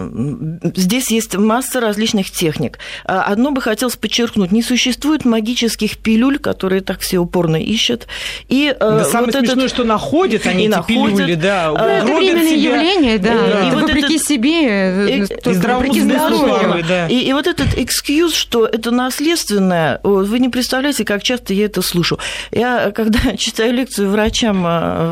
здесь 0.76 1.10
есть 1.10 1.36
масса 1.36 1.80
различных 1.80 2.30
техник. 2.30 2.78
Э, 3.06 3.14
одно 3.26 3.50
бы 3.50 3.62
хотелось 3.62 3.96
подчеркнуть, 3.96 4.52
не 4.52 4.62
существует 4.62 5.24
магических 5.24 5.96
пилюль, 5.98 6.38
которые 6.38 6.82
так 6.82 7.00
все 7.00 7.18
упорно 7.18 7.56
ищут. 7.56 8.06
И 8.48 8.74
э, 8.74 8.78
да, 8.78 8.98
вот 8.98 9.06
самое 9.06 9.30
этот... 9.30 9.46
смешное, 9.46 9.68
что 9.68 9.84
находят 9.84 10.46
они 10.46 10.64
и 10.64 10.66
эти 10.66 10.76
находят, 10.76 11.16
пилюли, 11.16 11.34
да. 11.34 11.70
Ну, 11.70 11.78
это 11.78 12.06
временное 12.06 12.48
себя. 12.48 12.76
явление, 12.76 13.18
да. 13.18 13.34
да. 13.34 13.64
И, 13.64 13.68
и 13.68 13.70
вот 13.74 13.82
вопреки 13.82 14.16
этот... 14.16 14.28
себе, 14.28 15.18
и, 15.18 15.22
вопреки 15.44 16.00
здоровью. 16.00 16.84
Да. 16.86 17.08
И, 17.08 17.20
и 17.22 17.32
вот 17.32 17.46
этот 17.46 17.78
экскьюз, 17.78 18.34
что 18.34 18.66
это 18.66 18.90
наследственное, 18.90 20.00
вы 20.02 20.38
не 20.38 20.50
представляете, 20.50 21.04
как 21.04 21.22
часто 21.22 21.54
я 21.54 21.64
это 21.64 21.80
слышу. 21.80 22.18
Я, 22.50 22.90
когда 22.90 23.18
читаю 23.38 23.72
лекцию 23.72 24.10
врачам 24.10 24.62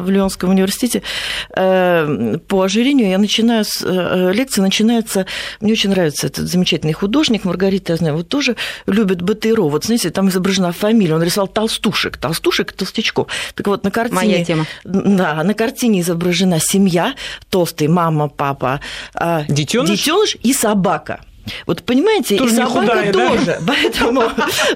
в 0.05 0.11
Лионском 0.11 0.51
университете 0.51 1.03
по 1.55 2.63
ожирению, 2.63 2.98
сожалению, 2.99 3.11
я 3.11 3.19
начинаю 3.19 3.65
с 3.65 3.83
э, 3.83 4.33
лекции, 4.33 4.61
начинается, 4.61 5.27
мне 5.61 5.73
очень 5.73 5.91
нравится 5.91 6.27
этот 6.27 6.49
замечательный 6.49 6.93
художник, 6.93 7.45
Маргарита, 7.45 7.93
я 7.93 7.97
знаю, 7.97 8.17
вот 8.17 8.29
тоже 8.29 8.57
любит 8.87 9.23
Батыро. 9.23 9.63
Вот, 9.63 9.85
знаете, 9.85 10.11
там 10.11 10.29
изображена 10.29 10.73
фамилия, 10.73 11.15
он 11.15 11.23
рисовал 11.23 11.49
толстушек, 11.49 12.17
толстушек, 12.17 12.73
толстячков. 12.73 13.29
Так 13.55 13.67
вот, 13.67 13.85
на 13.85 13.91
картине... 13.91 14.17
Моя 14.17 14.45
тема. 14.45 14.67
Да, 14.85 15.43
на 15.45 15.55
картине 15.55 16.01
изображена 16.01 16.59
семья, 16.61 17.15
толстый, 17.51 17.89
мама, 17.89 18.29
папа, 18.29 18.81
а, 19.15 19.45
детеныш, 19.49 19.91
детеныш 19.91 20.37
и 20.43 20.53
собака. 20.53 21.21
Вот 21.67 21.83
понимаете, 21.83 22.37
тоже 22.37 22.55
и 22.55 22.57
собака 22.57 22.81
худая, 22.81 23.13
тоже. 23.13 23.45
Да? 23.45 23.59
Поэтому, 23.67 24.23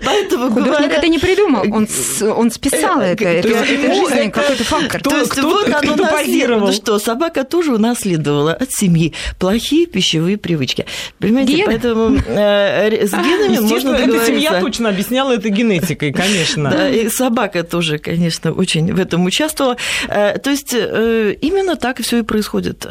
поэтому 0.05 0.51
Художник 0.51 0.93
это 0.93 1.09
не 1.09 1.19
придумал, 1.19 1.63
он, 1.63 1.89
он 2.37 2.51
списал 2.51 3.01
э, 3.01 3.13
это. 3.13 3.25
Это, 3.25 3.49
это 3.49 3.95
жизненный 3.95 4.31
какой-то 4.31 4.65
фактор. 4.65 5.03
То 5.03 5.17
есть 5.19 5.41
вот 5.41 5.69
оно 5.69 5.97
наследовало, 5.97 6.73
что 6.73 6.99
собака 6.99 7.45
тоже 7.45 7.75
унаследовала 7.75 8.53
от 8.53 8.73
семьи 8.73 9.15
плохие 9.39 9.87
пищевые 9.87 10.37
привычки. 10.37 10.87
Понимаете, 11.19 11.55
Ген? 11.55 11.67
поэтому 11.67 12.19
э, 12.27 13.07
с 13.07 13.11
генами 13.11 13.59
можно 13.59 13.95
эта 13.95 14.27
семья 14.27 14.61
точно 14.61 14.89
объясняла 14.89 15.33
это 15.33 15.49
генетикой, 15.49 16.13
конечно. 16.13 16.71
Да, 16.71 16.89
и 16.89 17.09
собака 17.09 17.63
тоже, 17.63 17.99
конечно, 17.99 18.53
очень 18.53 18.93
в 18.93 19.01
этом 19.01 19.25
участвовала. 19.25 19.77
Э, 20.09 20.39
то 20.39 20.51
есть 20.51 20.75
э, 20.75 21.37
именно 21.41 21.77
так 21.77 22.01
все 22.01 22.19
и 22.19 22.23
происходит. 22.23 22.87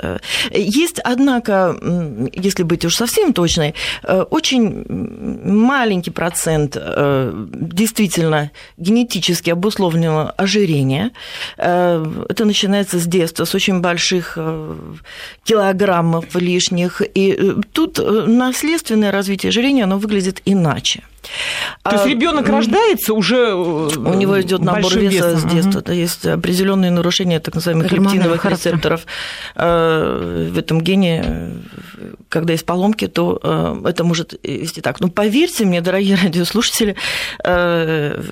Есть, 0.51 0.99
однако, 1.03 1.75
если 2.33 2.63
быть 2.63 2.85
уж 2.85 2.95
совсем 2.95 3.33
точной, 3.33 3.70
Э, 4.03 4.21
очень 4.29 4.85
маленький 4.89 6.11
процент 6.11 6.77
э, 6.79 7.33
действительно 7.51 8.51
генетически 8.77 9.49
обусловленного 9.49 10.31
ожирения. 10.31 11.11
Э, 11.57 12.05
это 12.29 12.45
начинается 12.45 12.99
с 12.99 13.05
детства, 13.05 13.45
с 13.45 13.55
очень 13.55 13.81
больших 13.81 14.37
килограммов 15.43 16.35
лишних. 16.35 17.01
И 17.15 17.53
тут 17.73 17.99
наследственное 18.27 19.11
развитие 19.11 19.49
ожирения, 19.49 19.83
оно 19.83 19.97
выглядит 19.97 20.41
иначе. 20.45 21.03
То 21.83 21.93
есть 21.93 22.05
а, 22.05 22.09
ребенок 22.09 22.47
рождается 22.47 23.13
уже 23.13 23.37
э, 23.37 23.53
у 23.53 24.13
него 24.13 24.39
идет 24.41 24.61
набор 24.61 24.97
веса 24.97 25.31
весом. 25.31 25.37
с 25.37 25.51
детства. 25.51 25.79
Угу. 25.79 25.91
Есть 25.91 26.25
определенные 26.25 26.91
нарушения 26.91 27.39
так 27.39 27.55
называемых 27.55 27.91
лептиновых 27.91 28.45
рецепторов 28.45 29.05
э, 29.55 30.49
в 30.51 30.57
этом 30.57 30.81
гене. 30.81 31.53
Когда 32.29 32.53
есть 32.53 32.65
поломки, 32.65 33.07
то 33.07 33.39
э, 33.41 33.81
это 33.89 34.03
может 34.03 34.39
вести 34.43 34.81
так. 34.81 34.99
Но 34.99 35.07
ну, 35.07 35.13
поверьте 35.13 35.65
мне, 35.65 35.81
дорогие 35.81 36.15
радиослушатели, 36.23 36.95
это, 37.39 38.23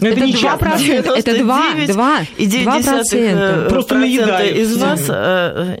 это 0.00 0.20
не 0.20 0.32
2%, 0.32 1.16
это 1.16 1.38
2, 1.38 1.72
2, 1.86 2.20
и 2.36 2.46
9 2.46 3.68
Просто 3.68 3.94
наедают. 3.94 4.56
из 4.56 4.76
вас 4.76 5.08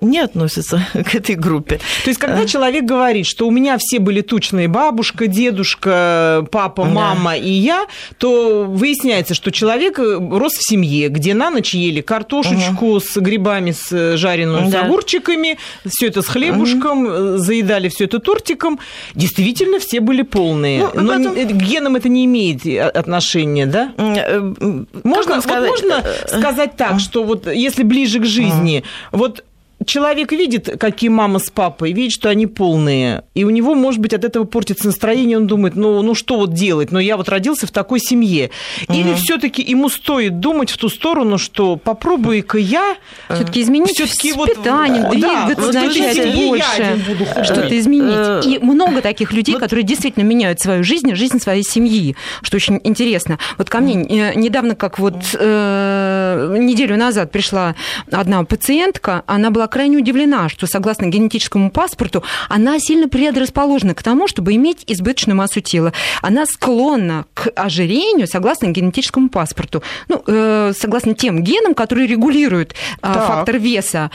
не 0.00 0.20
относятся 0.20 0.86
к 0.92 1.14
этой 1.14 1.34
группе. 1.34 1.80
То 2.04 2.10
есть, 2.10 2.18
когда 2.18 2.46
человек 2.46 2.84
говорит, 2.84 3.26
что 3.26 3.46
у 3.46 3.50
меня 3.50 3.76
все 3.78 3.98
были 3.98 4.20
тучные 4.22 4.68
бабушка, 4.68 5.26
дедушка, 5.26 6.46
папа, 6.50 6.84
мама 6.84 7.30
да. 7.30 7.36
и 7.36 7.50
я, 7.50 7.86
то 8.18 8.64
выясняется, 8.64 9.34
что 9.34 9.50
человек 9.50 9.98
э, 9.98 10.18
рос 10.18 10.54
в 10.54 10.68
семье, 10.68 11.08
где 11.08 11.34
на 11.34 11.50
ночь 11.50 11.74
ели 11.74 12.00
картошечку 12.00 12.86
угу. 12.86 13.00
с 13.00 13.16
грибами, 13.16 13.72
с 13.72 14.16
жареную, 14.16 14.70
да. 14.70 14.70
с 14.70 14.84
огурчиками, 14.84 15.58
все 15.86 16.08
это 16.08 16.22
с 16.22 16.26
хлебушком, 16.26 17.04
угу. 17.04 17.38
заедали 17.38 17.88
все 17.88 18.04
это 18.04 18.18
тортиком. 18.18 18.78
Действительно, 19.14 19.78
все 19.78 20.00
были 20.00 20.22
полные. 20.22 20.88
Ну, 20.94 21.02
Но 21.02 21.16
потом... 21.16 21.34
к 21.34 21.62
генам 21.62 21.96
это 21.96 22.08
не 22.08 22.24
имеет 22.24 22.66
отношения, 22.96 23.66
да? 23.66 23.92
Можно, 23.96 25.34
вот 25.34 25.44
сказать? 25.44 25.70
можно 25.70 26.04
сказать 26.26 26.76
так, 26.76 27.00
что 27.00 27.24
вот 27.24 27.46
если 27.46 27.82
ближе 27.82 28.20
к 28.20 28.24
жизни, 28.24 28.84
вот 29.12 29.44
человек 29.86 30.32
видит, 30.32 30.76
какие 30.78 31.08
мама 31.08 31.38
с 31.38 31.50
папой, 31.50 31.92
видит, 31.92 32.12
что 32.12 32.28
они 32.28 32.46
полные, 32.46 33.24
и 33.34 33.44
у 33.44 33.50
него, 33.50 33.74
может 33.74 34.00
быть, 34.00 34.12
от 34.12 34.24
этого 34.24 34.44
портится 34.44 34.86
настроение, 34.86 35.38
он 35.38 35.46
думает, 35.46 35.74
ну, 35.74 36.02
ну 36.02 36.14
что 36.14 36.36
вот 36.36 36.52
делать, 36.52 36.90
но 36.90 36.98
ну, 36.98 37.00
я 37.00 37.16
вот 37.16 37.28
родился 37.28 37.66
в 37.66 37.70
такой 37.70 38.00
семье. 38.00 38.50
Угу. 38.88 38.98
Или 38.98 39.14
все 39.14 39.38
таки 39.38 39.62
ему 39.62 39.88
стоит 39.88 40.40
думать 40.40 40.70
в 40.70 40.76
ту 40.76 40.88
сторону, 40.88 41.38
что 41.38 41.76
попробую-ка 41.76 42.58
я... 42.58 42.96
все 43.28 43.44
таки 43.44 43.62
изменить 43.62 43.94
все-таки 43.94 44.32
вот, 44.32 44.48
питание, 44.48 45.08
двигаться, 45.10 45.72
да, 45.72 45.82
начать 45.82 46.34
больше, 46.34 47.44
что-то 47.44 47.78
изменить. 47.78 48.14
Э, 48.14 48.40
и 48.44 48.58
много 48.58 49.00
таких 49.00 49.32
людей, 49.32 49.54
вот. 49.54 49.62
которые 49.62 49.84
действительно 49.84 50.24
меняют 50.24 50.60
свою 50.60 50.84
жизнь, 50.84 51.14
жизнь 51.14 51.40
своей 51.40 51.62
семьи, 51.62 52.16
что 52.42 52.56
очень 52.56 52.80
интересно. 52.84 53.38
Вот 53.56 53.70
ко 53.70 53.78
мне 53.78 53.94
недавно, 53.94 54.74
как 54.74 54.98
вот 54.98 55.16
э, 55.34 56.56
неделю 56.58 56.96
назад 56.96 57.30
пришла 57.30 57.74
одна 58.10 58.44
пациентка, 58.44 59.22
она 59.26 59.50
была 59.50 59.68
крайне 59.70 59.96
удивлена, 59.96 60.48
что 60.48 60.66
согласно 60.66 61.06
генетическому 61.06 61.70
паспорту 61.70 62.22
она 62.48 62.78
сильно 62.78 63.08
предрасположена 63.08 63.94
к 63.94 64.02
тому, 64.02 64.28
чтобы 64.28 64.54
иметь 64.54 64.84
избыточную 64.86 65.36
массу 65.36 65.60
тела. 65.60 65.92
Она 66.22 66.46
склонна 66.46 67.24
к 67.34 67.50
ожирению 67.56 68.26
согласно 68.26 68.66
генетическому 68.66 69.28
паспорту. 69.28 69.82
Ну, 70.08 70.22
э, 70.26 70.72
согласно 70.78 71.14
тем 71.14 71.42
генам, 71.42 71.74
которые 71.74 72.06
регулируют 72.06 72.74
э, 73.02 73.12
фактор 73.12 73.56
веса. 73.56 74.10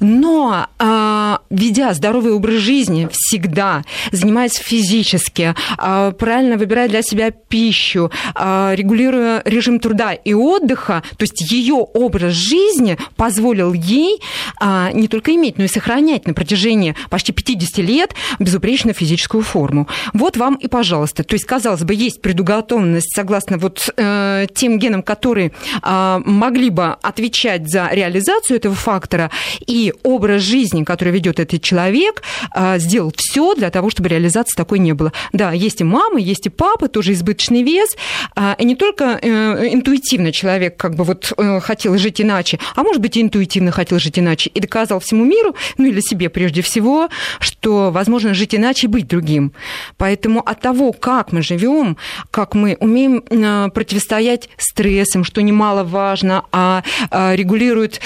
Но 0.00 0.66
э, 0.78 1.36
ведя 1.50 1.94
здоровый 1.94 2.32
образ 2.32 2.54
жизни 2.56 3.08
всегда, 3.10 3.82
занимаясь 4.12 4.54
физически, 4.54 5.54
э, 5.78 6.12
правильно 6.18 6.56
выбирая 6.56 6.88
для 6.88 7.02
себя 7.02 7.30
пищу, 7.30 8.10
э, 8.34 8.74
регулируя 8.74 9.42
режим 9.44 9.80
труда 9.80 10.12
и 10.12 10.34
отдыха, 10.34 11.02
то 11.16 11.22
есть 11.22 11.50
ее 11.50 11.74
образ 11.74 12.32
жизни 12.32 12.98
позволил 13.16 13.72
ей 13.72 14.20
э, 14.60 14.90
не 14.96 15.08
только 15.08 15.34
иметь, 15.34 15.58
но 15.58 15.64
и 15.64 15.68
сохранять 15.68 16.26
на 16.26 16.34
протяжении 16.34 16.94
почти 17.10 17.32
50 17.32 17.78
лет 17.78 18.14
безупречную 18.38 18.94
физическую 18.94 19.42
форму. 19.42 19.88
Вот 20.12 20.36
вам 20.36 20.56
и 20.56 20.68
пожалуйста. 20.68 21.24
То 21.24 21.34
есть, 21.34 21.44
казалось 21.44 21.82
бы, 21.82 21.94
есть 21.94 22.20
предуготовленность 22.20 23.14
согласно 23.14 23.58
вот 23.58 23.88
э, 23.96 24.46
тем 24.54 24.78
генам, 24.78 25.02
которые 25.02 25.52
э, 25.82 26.20
могли 26.24 26.70
бы 26.70 26.96
отвечать 27.02 27.68
за 27.70 27.88
реализацию 27.92 28.56
этого 28.56 28.74
фактора, 28.74 29.30
и 29.66 29.92
образ 30.02 30.42
жизни, 30.42 30.84
который 30.84 31.12
ведет 31.12 31.40
этот 31.40 31.62
человек, 31.62 32.22
э, 32.54 32.78
сделал 32.78 33.12
все 33.16 33.54
для 33.54 33.70
того, 33.70 33.90
чтобы 33.90 34.08
реализации 34.08 34.56
такой 34.56 34.78
не 34.78 34.92
было. 34.92 35.12
Да, 35.32 35.52
есть 35.52 35.80
и 35.80 35.84
мама, 35.84 36.18
есть 36.18 36.46
и 36.46 36.50
папа, 36.50 36.88
тоже 36.88 37.12
избыточный 37.12 37.62
вес, 37.62 37.96
э, 38.36 38.54
и 38.58 38.64
не 38.64 38.76
только 38.76 39.18
э, 39.20 39.68
интуитивно 39.72 40.32
человек 40.32 40.76
как 40.76 40.94
бы 40.94 41.04
вот 41.04 41.32
э, 41.36 41.60
хотел 41.60 41.96
жить 41.98 42.20
иначе, 42.20 42.58
а 42.74 42.82
может 42.82 43.00
быть 43.00 43.16
и 43.16 43.22
интуитивно 43.22 43.70
хотел 43.70 43.98
жить 43.98 44.18
иначе, 44.18 44.50
и 44.50 44.60
доказал 44.86 45.00
всему 45.00 45.24
миру, 45.24 45.54
ну 45.78 45.86
или 45.86 46.00
себе 46.00 46.28
прежде 46.28 46.62
всего, 46.62 47.08
что 47.40 47.90
возможно 47.90 48.34
жить 48.34 48.54
иначе 48.54 48.86
и 48.86 48.90
быть 48.90 49.08
другим. 49.08 49.52
Поэтому 49.96 50.40
от 50.40 50.60
того, 50.60 50.92
как 50.92 51.32
мы 51.32 51.42
живем, 51.42 51.96
как 52.30 52.54
мы 52.54 52.76
умеем 52.80 53.24
э, 53.28 53.68
противостоять 53.74 54.48
стрессам, 54.56 55.24
что 55.24 55.42
немаловажно, 55.42 56.44
а 56.52 56.82
регулирует 57.10 58.00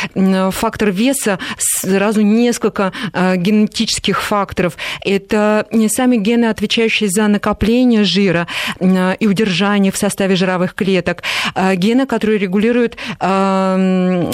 фактор 0.51 0.91
веса 0.91 1.39
сразу 1.59 2.23
несколько 2.23 2.93
э, 3.13 3.37
генетических 3.37 4.23
факторов. 4.23 4.77
Это 5.05 5.67
не 5.73 5.89
сами 5.89 6.17
гены, 6.17 6.47
отвечающие 6.47 7.09
за 7.11 7.27
накопление 7.29 8.05
жира 8.05 8.47
и 8.81 9.27
удержание 9.27 9.93
в 9.93 9.97
составе 9.97 10.37
жировых 10.37 10.75
клеток, 10.75 11.23
а 11.55 11.75
гены, 11.75 12.07
которые 12.07 12.39
регулируют 12.39 12.97
э, 13.21 14.31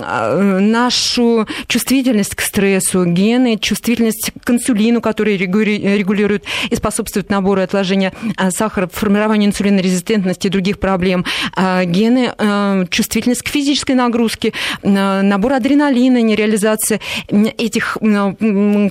нашу 0.61 1.47
чувствительность 1.67 2.36
к 2.37 2.43
стрессу, 2.43 3.05
гены, 3.05 3.59
чувствительность 3.59 4.31
к 4.45 4.51
инсулину, 4.51 5.01
которые 5.01 5.37
регулируют 5.37 6.45
и 6.71 6.77
способствуют 6.77 7.31
набору 7.31 7.61
и 7.61 7.65
отложению 7.65 8.13
сахара, 8.51 8.89
формированию 8.93 9.49
инсулинорезистентности 9.49 10.47
и 10.47 10.51
других 10.51 10.79
проблем, 10.79 11.25
а 11.57 11.85
гены, 11.85 12.33
э, 12.37 12.85
чувствительность 12.91 13.43
к 13.43 13.49
физической 13.49 13.93
нагрузке, 13.93 14.53
набор 14.83 15.55
адреналина, 15.55 16.23
нереализация 16.23 17.01
этих 17.29 17.97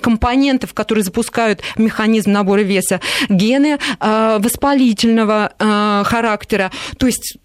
компонентов, 0.02 0.74
которые 0.74 1.04
запускают 1.04 1.62
механизм 1.78 2.32
набора 2.32 2.62
веса, 2.62 3.00
гены 3.30 3.78
э, 4.00 4.38
воспалительного 4.40 5.54
э, 5.58 6.04
характера. 6.06 6.72
То 6.98 7.06
есть 7.06 7.38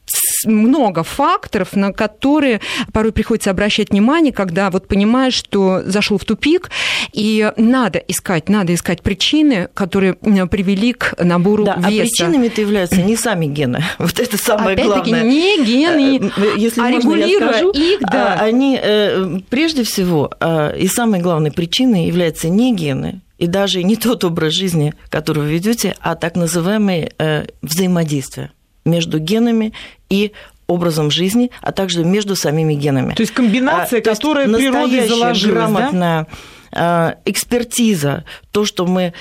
много 0.47 1.03
факторов, 1.03 1.75
на 1.75 1.93
которые 1.93 2.61
порой 2.93 3.13
приходится 3.13 3.51
обращать 3.51 3.91
внимание, 3.91 4.33
когда 4.33 4.71
вот 4.71 4.89
понимаешь, 4.89 5.35
что 5.35 5.83
зашел 5.91 6.19
в 6.19 6.25
тупик, 6.25 6.71
и 7.13 7.53
надо 7.57 7.99
искать, 7.99 8.49
надо 8.49 8.75
искать 8.75 9.03
причины, 9.03 9.69
которые 9.75 10.15
привели 10.15 10.93
к 10.93 11.15
набору 11.23 11.65
да, 11.65 11.77
веса. 11.77 11.87
А 11.87 11.91
причинами-то 11.91 12.61
являются 12.61 13.03
не 13.03 13.17
сами 13.17 13.47
гены. 13.47 13.85
Вот 13.99 14.19
это 14.19 14.37
самое 14.39 14.75
Опять-таки, 14.75 15.11
главное. 15.11 15.23
не 15.23 15.65
гены, 15.65 16.33
э, 16.37 16.55
Если 16.57 16.81
а 16.81 16.85
можно, 16.85 16.99
регулируя 16.99 17.53
скажу, 17.53 17.71
их, 17.71 18.01
да. 18.01 18.37
А, 18.41 18.45
Они, 18.45 18.79
э, 18.81 19.41
прежде 19.49 19.85
всего, 19.85 20.31
а, 20.41 20.71
и 20.71 20.89
самой 20.89 21.21
главной 21.21 21.53
причиной 21.53 22.07
являются 22.07 22.49
не 22.49 22.75
гены, 22.75 23.21
и 23.39 23.47
даже 23.47 23.83
не 23.83 23.97
тот 23.97 24.25
образ 24.25 24.53
жизни, 24.53 24.95
который 25.09 25.43
вы 25.45 25.53
ведете, 25.53 25.95
а 26.01 26.15
так 26.15 26.37
называемые 26.37 27.13
э, 27.19 27.47
взаимодействия 27.63 28.53
между 28.85 29.19
генами 29.19 29.73
и 30.09 30.33
образом 30.71 31.11
жизни, 31.11 31.51
а 31.61 31.73
также 31.73 32.05
между 32.05 32.37
самими 32.37 32.75
генами. 32.75 33.15
То 33.15 33.23
есть 33.23 33.33
комбинация, 33.33 34.01
а, 34.01 34.03
которая 34.03 34.49
природой 34.49 35.09
заложилась, 35.09 35.45
грамотная, 35.45 36.27
да? 36.73 37.17
экспертиза, 37.25 38.25
то, 38.53 38.65
что 38.65 38.87
мы 38.87 39.13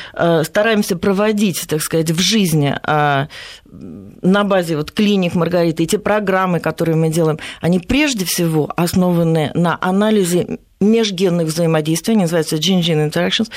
стараемся 0.44 0.96
проводить, 0.96 1.66
так 1.68 1.82
сказать, 1.82 2.12
в 2.12 2.20
жизни 2.20 2.76
на 4.22 4.44
базе 4.44 4.78
вот 4.78 4.92
клиник 4.92 5.34
Маргариты, 5.34 5.84
и 5.84 5.88
те 5.88 5.98
программы, 5.98 6.60
которые 6.60 6.96
мы 6.96 7.10
делаем, 7.10 7.40
они 7.60 7.80
прежде 7.80 8.26
всего 8.26 8.72
основаны 8.76 9.52
на 9.56 9.78
анализе 9.82 10.60
межгенных 10.80 11.48
взаимодействий, 11.48 12.14
они 12.14 12.24
называются 12.24 12.56
gene-gene 12.56 13.10
interactions, 13.10 13.50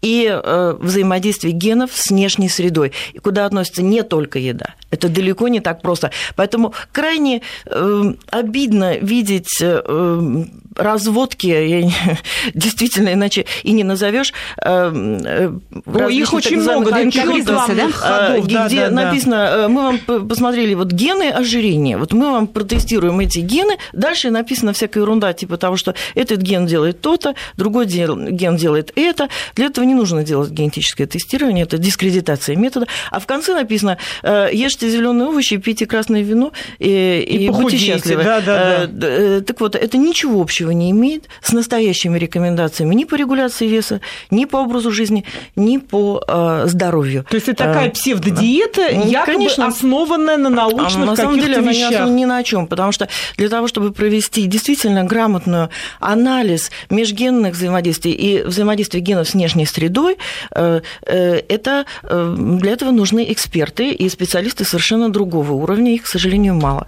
и 0.00 0.26
э, 0.28 0.76
взаимодействие 0.78 1.52
генов 1.52 1.90
с 1.94 2.10
внешней 2.10 2.48
средой, 2.48 2.92
и 3.12 3.18
куда 3.18 3.46
относится 3.46 3.82
не 3.82 4.02
только 4.02 4.38
еда. 4.38 4.74
Это 4.90 5.08
далеко 5.08 5.48
не 5.48 5.60
так 5.60 5.82
просто. 5.82 6.10
Поэтому 6.36 6.74
крайне 6.92 7.42
э, 7.66 8.14
обидно 8.30 8.96
видеть 8.98 9.60
э, 9.60 10.44
разводки, 10.76 11.46
я, 11.46 11.90
действительно, 12.54 13.12
иначе 13.12 13.46
и 13.62 13.72
не 13.72 13.84
назовешь. 13.84 14.32
Э, 14.64 14.90
э, 14.94 16.10
их 16.10 16.32
очень 16.32 16.60
много, 16.60 16.90
да, 16.90 17.04
да? 17.04 17.90
Ходов, 17.90 18.44
где 18.44 18.54
да, 18.54 18.68
да, 18.68 18.90
написано, 18.90 19.36
да. 19.36 19.68
мы 19.68 19.82
вам 19.82 20.28
посмотрели 20.28 20.74
вот 20.74 20.92
гены 20.92 21.30
ожирения, 21.30 21.98
вот 21.98 22.12
мы 22.12 22.30
вам 22.30 22.46
протестируем 22.46 23.20
эти 23.20 23.38
гены, 23.38 23.76
дальше 23.92 24.30
написана 24.30 24.72
всякая 24.72 25.00
ерунда, 25.00 25.32
типа 25.32 25.56
того, 25.56 25.76
что 25.76 25.94
этот 26.14 26.40
ген 26.40 26.66
делает 26.66 27.00
то-то, 27.00 27.34
другой 27.56 27.86
ген 27.86 28.56
делает 28.56 28.92
это. 28.94 29.28
Для 29.54 29.66
этого 29.66 29.84
не 29.84 29.94
нужно 29.94 30.24
делать 30.24 30.50
генетическое 30.50 31.06
тестирование, 31.06 31.64
это 31.64 31.78
дискредитация 31.78 32.56
метода. 32.56 32.86
А 33.10 33.20
в 33.20 33.26
конце 33.26 33.54
написано, 33.54 33.98
ешьте 34.22 34.88
зеленые 34.88 35.28
овощи, 35.28 35.56
пейте 35.56 35.86
красное 35.86 36.22
вино 36.22 36.52
и, 36.78 37.24
и, 37.28 37.46
и 37.46 37.50
будьте 37.50 37.76
счастливы. 37.76 38.24
Да, 38.24 38.40
да, 38.40 38.86
да. 38.86 39.40
Так 39.40 39.60
вот, 39.60 39.74
это 39.74 39.98
ничего 39.98 40.40
общего 40.40 40.61
не 40.70 40.90
имеет 40.92 41.28
с 41.42 41.52
настоящими 41.52 42.18
рекомендациями 42.18 42.94
ни 42.94 43.04
по 43.04 43.16
регуляции 43.16 43.66
веса, 43.66 44.00
ни 44.30 44.44
по 44.44 44.58
образу 44.58 44.90
жизни, 44.90 45.24
ни 45.56 45.78
по 45.78 46.22
э, 46.26 46.64
здоровью. 46.66 47.26
То 47.28 47.36
есть 47.36 47.48
это 47.48 47.64
такая 47.64 47.90
псевдодиета, 47.90 48.88
да. 48.90 48.96
якобы 48.96 49.32
Конечно. 49.32 49.66
основанная 49.66 50.36
на 50.36 50.50
научных 50.50 51.08
а, 51.08 51.10
на 51.10 51.16
самом 51.16 51.40
деле 51.40 51.58
она 51.58 51.72
вещах. 51.72 52.08
не 52.08 52.22
ни 52.22 52.24
на 52.24 52.42
чем, 52.42 52.66
потому 52.66 52.92
что 52.92 53.08
для 53.36 53.48
того, 53.48 53.66
чтобы 53.66 53.92
провести 53.92 54.46
действительно 54.46 55.04
грамотную 55.04 55.70
анализ 56.00 56.70
межгенных 56.90 57.54
взаимодействий 57.54 58.12
и 58.12 58.42
взаимодействия 58.42 59.00
генов 59.00 59.28
с 59.28 59.34
внешней 59.34 59.66
средой, 59.66 60.18
э, 60.54 60.80
э, 61.06 61.42
это 61.48 61.84
для 62.02 62.72
этого 62.72 62.90
нужны 62.90 63.24
эксперты 63.32 63.90
и 63.90 64.08
специалисты 64.08 64.64
совершенно 64.64 65.10
другого 65.10 65.52
уровня, 65.52 65.94
их, 65.94 66.02
к 66.02 66.06
сожалению, 66.06 66.54
мало. 66.54 66.86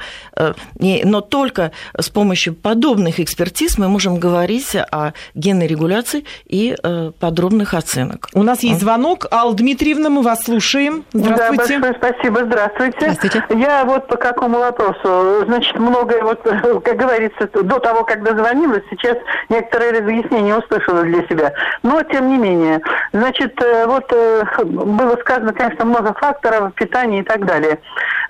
Но 0.76 1.20
только 1.20 1.72
с 1.98 2.08
помощью 2.08 2.54
подобных 2.54 3.20
экспертиз 3.20 3.63
мы 3.78 3.88
можем 3.88 4.18
говорить 4.18 4.76
о 4.76 5.12
генной 5.34 5.66
регуляции 5.66 6.24
и 6.46 6.76
подробных 7.20 7.74
оценок. 7.74 8.28
У 8.34 8.42
нас 8.42 8.62
есть 8.62 8.80
звонок. 8.80 9.26
Алла 9.32 9.54
Дмитриевна, 9.54 10.10
мы 10.10 10.22
вас 10.22 10.44
слушаем. 10.44 11.04
Здравствуйте. 11.12 11.78
Да, 11.78 11.88
большое 11.88 11.94
спасибо. 11.94 12.44
Здравствуйте. 12.44 12.96
Здравствуйте. 12.98 13.44
Я 13.50 13.84
вот 13.84 14.06
по 14.08 14.16
какому 14.16 14.58
вопросу? 14.58 15.44
Значит, 15.46 15.78
многое, 15.78 16.22
вот, 16.22 16.42
как 16.84 16.96
говорится, 16.96 17.48
до 17.52 17.78
того, 17.78 18.04
как 18.04 18.22
дозвонилась, 18.22 18.82
сейчас 18.90 19.16
некоторые 19.48 19.92
разъяснения 19.92 20.56
услышала 20.56 21.02
для 21.02 21.26
себя. 21.28 21.52
Но, 21.82 22.02
тем 22.02 22.28
не 22.28 22.38
менее, 22.38 22.80
значит, 23.12 23.60
э, 23.62 23.86
вот 23.86 24.12
э, 24.12 24.44
было 24.64 25.16
сказано, 25.20 25.52
конечно, 25.52 25.84
много 25.84 26.14
факторов, 26.14 26.74
питания 26.74 27.20
и 27.20 27.24
так 27.24 27.44
далее. 27.46 27.78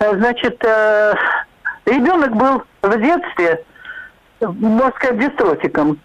Э, 0.01 0.15
значит, 0.17 0.63
ребенок 1.87 2.35
был 2.37 2.63
в 2.83 3.01
детстве, 3.01 3.65
можно 4.47 4.93
сказать, 4.97 5.19
дистрофиком. 5.19 5.99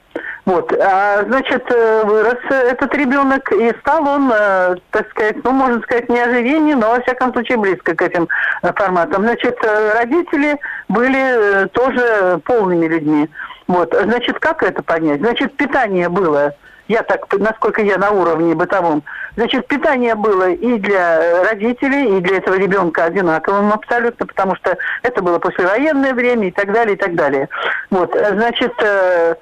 Вот, 0.45 0.73
а, 0.73 1.23
значит, 1.25 1.63
вырос 1.69 2.39
этот 2.49 2.93
ребенок, 2.95 3.51
и 3.51 3.71
стал 3.81 4.07
он, 4.07 4.29
так 4.29 5.09
сказать, 5.11 5.43
ну, 5.43 5.51
можно 5.51 5.81
сказать, 5.81 6.09
не 6.09 6.19
ожирение, 6.19 6.75
но, 6.75 6.89
во 6.89 7.01
всяком 7.01 7.31
случае, 7.33 7.57
близко 7.57 7.93
к 7.95 8.01
этим 8.01 8.27
форматам. 8.61 9.23
Значит, 9.23 9.59
родители 9.95 10.57
были 10.87 11.67
тоже 11.69 12.39
полными 12.45 12.87
людьми. 12.87 13.29
Вот, 13.67 13.93
значит, 13.93 14.39
как 14.39 14.63
это 14.63 14.81
понять? 14.81 15.19
Значит, 15.19 15.55
питание 15.55 16.09
было, 16.09 16.55
я 16.87 17.03
так, 17.03 17.31
насколько 17.37 17.83
я 17.83 17.99
на 17.99 18.09
уровне 18.09 18.55
бытовом, 18.55 19.03
значит, 19.35 19.67
питание 19.67 20.15
было 20.15 20.49
и 20.49 20.77
для 20.79 21.43
родителей, 21.43 22.17
и 22.17 22.21
для 22.21 22.37
этого 22.37 22.55
ребенка 22.55 23.05
одинаковым 23.05 23.73
абсолютно, 23.73 24.25
потому 24.25 24.55
что 24.55 24.77
это 25.03 25.21
было 25.21 25.39
послевоенное 25.39 26.13
время 26.13 26.47
и 26.47 26.51
так 26.51 26.71
далее, 26.71 26.95
и 26.95 26.99
так 26.99 27.15
далее. 27.15 27.49
Вот, 27.89 28.13
значит, 28.13 28.73
э, 28.81 29.35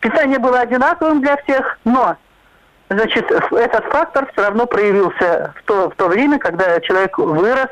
питание 0.00 0.38
было 0.38 0.60
одинаковым 0.60 1.20
для 1.20 1.36
всех, 1.38 1.78
но 1.84 2.16
значит, 2.88 3.30
этот 3.30 3.84
фактор 3.86 4.28
все 4.32 4.42
равно 4.42 4.66
проявился 4.66 5.52
в 5.56 5.62
то, 5.64 5.90
в 5.90 5.94
то 5.94 6.08
время, 6.08 6.38
когда 6.38 6.80
человек 6.80 7.18
вырос, 7.18 7.68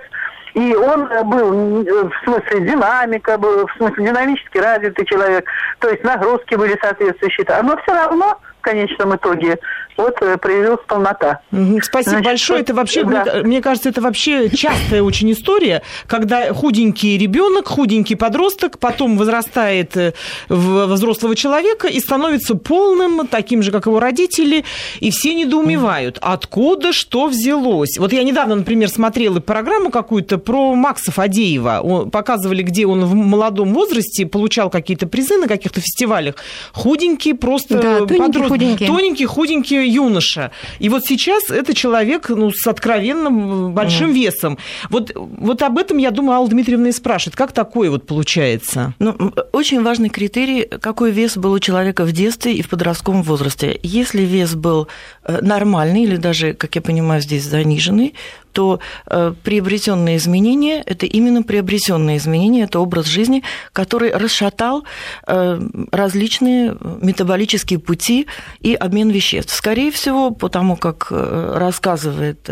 и 0.55 0.75
он 0.75 1.07
был 1.29 1.85
в 1.85 2.25
смысле 2.25 2.61
динамика, 2.61 3.37
был 3.37 3.67
в 3.67 3.73
смысле 3.77 4.07
динамически 4.07 4.57
развитый 4.57 5.05
человек, 5.05 5.47
то 5.81 5.89
есть 5.91 6.03
нагрузки 6.03 6.55
были 6.55 6.79
соответствующие. 6.81 7.47
Но 7.63 7.77
все 7.83 7.93
равно 7.93 8.41
в 8.59 8.63
конечном 8.63 9.15
итоге 9.17 9.59
вот 9.97 10.17
э, 10.21 10.37
проявилась 10.37 10.81
полнота. 10.87 11.41
Спасибо 11.83 12.11
Значит, 12.11 12.25
большое. 12.25 12.61
Это 12.61 12.75
вообще, 12.75 13.05
да. 13.05 13.25
мне, 13.25 13.43
мне 13.43 13.63
кажется, 13.63 13.89
это 13.89 14.01
вообще 14.01 14.51
частая 14.51 15.03
очень 15.03 15.33
история, 15.33 15.83
когда 16.07 16.53
худенький 16.53 17.17
ребенок, 17.19 17.69
худенький 17.69 18.17
подросток 18.17 18.79
потом 18.79 19.17
возрастает 19.17 19.97
э, 19.97 20.13
в 20.49 20.87
взрослого 20.87 21.35
человека 21.35 21.89
и 21.89 22.01
становится 22.01 22.55
полным, 22.55 23.27
таким 23.27 23.63
же, 23.63 23.73
как 23.73 23.87
его 23.87 24.01
родители, 24.01 24.65
и 25.01 25.11
все 25.11 25.35
недоумевают, 25.35 26.19
откуда 26.21 26.93
что 26.93 27.27
взялось. 27.27 27.99
Вот 27.99 28.13
я 28.13 28.23
недавно, 28.23 28.57
например, 28.57 28.89
смотрела 28.89 29.41
программу 29.41 29.91
какую-то 29.91 30.39
про 30.39 30.75
Макса 30.75 31.13
Фадеева. 31.13 32.09
Показывали, 32.13 32.63
где 32.63 32.87
он 32.87 33.05
в 33.05 33.15
молодом 33.15 33.73
возрасте 33.73 34.27
получал 34.27 34.71
какие-то 34.71 35.07
призы 35.07 35.39
на 35.39 35.49
каких-то 35.49 35.81
фестивалях. 35.81 36.37
Худенький, 36.73 37.33
просто 37.35 37.75
да, 37.75 37.99
тоненький, 37.99 38.19
подросток. 38.19 38.49
Худенький. 38.49 38.87
Тоненький, 38.87 39.25
худенький 39.27 39.86
юноша. 39.87 40.51
И 40.79 40.89
вот 40.89 41.05
сейчас 41.05 41.51
это 41.51 41.75
человек 41.75 42.29
ну, 42.29 42.51
с 42.51 42.67
откровенным 42.67 43.73
большим 43.73 44.11
mm. 44.11 44.13
весом. 44.13 44.59
Вот, 44.91 45.13
вот 45.15 45.63
об 45.63 45.79
этом, 45.79 45.99
я 45.99 46.11
думаю, 46.11 46.37
Алла 46.37 46.49
Дмитриевна 46.49 46.89
и 46.89 46.93
спрашивает. 46.93 47.37
Как 47.37 47.53
такое 47.53 47.91
вот 47.91 48.07
получается? 48.07 48.95
Ну, 48.99 49.33
очень 49.53 49.83
важный 49.83 50.09
критерий, 50.09 50.65
какой 50.65 51.11
вес 51.11 51.37
был 51.37 51.53
у 51.53 51.59
человека 51.59 52.05
в 52.05 52.13
детстве 52.13 52.55
и 52.55 52.63
в 52.63 52.69
подростковом 52.69 53.23
возрасте. 53.23 53.79
Если 53.83 54.23
вес 54.23 54.55
был 54.55 54.89
э, 55.25 55.39
нормальный 55.43 56.03
или 56.03 56.17
даже, 56.17 56.53
как 56.55 56.75
я 56.75 56.83
понимаю, 56.83 57.21
здесь 57.21 57.45
заниженный, 57.45 58.15
то 58.57 58.81
э, 59.07 59.35
приобретенные 59.45 60.17
изменения– 60.17 60.83
это 60.87 61.05
именно 61.05 61.43
приобретенные 61.43 62.17
изменения, 62.17 62.63
это 62.63 62.81
образ 62.81 63.05
жизни, 63.05 63.43
который 63.75 64.17
расшатал 64.17 64.85
э, 65.27 65.61
различные 65.93 66.75
метаболические 67.03 67.79
пути 67.79 68.27
и 68.63 68.73
обмен 68.73 69.11
веществ. 69.11 69.55
Скорее 69.55 69.91
всего, 69.91 70.31
потому 70.31 70.77
как 70.77 71.09
э, 71.11 71.53
рассказывает 71.59 72.49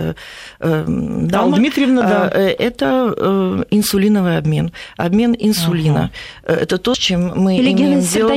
Дама, 0.60 1.56
Дмитриевна, 1.56 2.02
да. 2.02 2.28
это 2.38 3.64
инсулиновый 3.70 4.36
обмен, 4.36 4.72
обмен 4.98 5.34
инсулина. 5.38 6.10
Ага. 6.42 6.60
Это 6.60 6.76
то, 6.76 6.94
с 6.94 6.98
чем 6.98 7.32
мы 7.34 7.56
Или 7.56 7.72
имеем 7.72 8.00
дело 8.00 8.30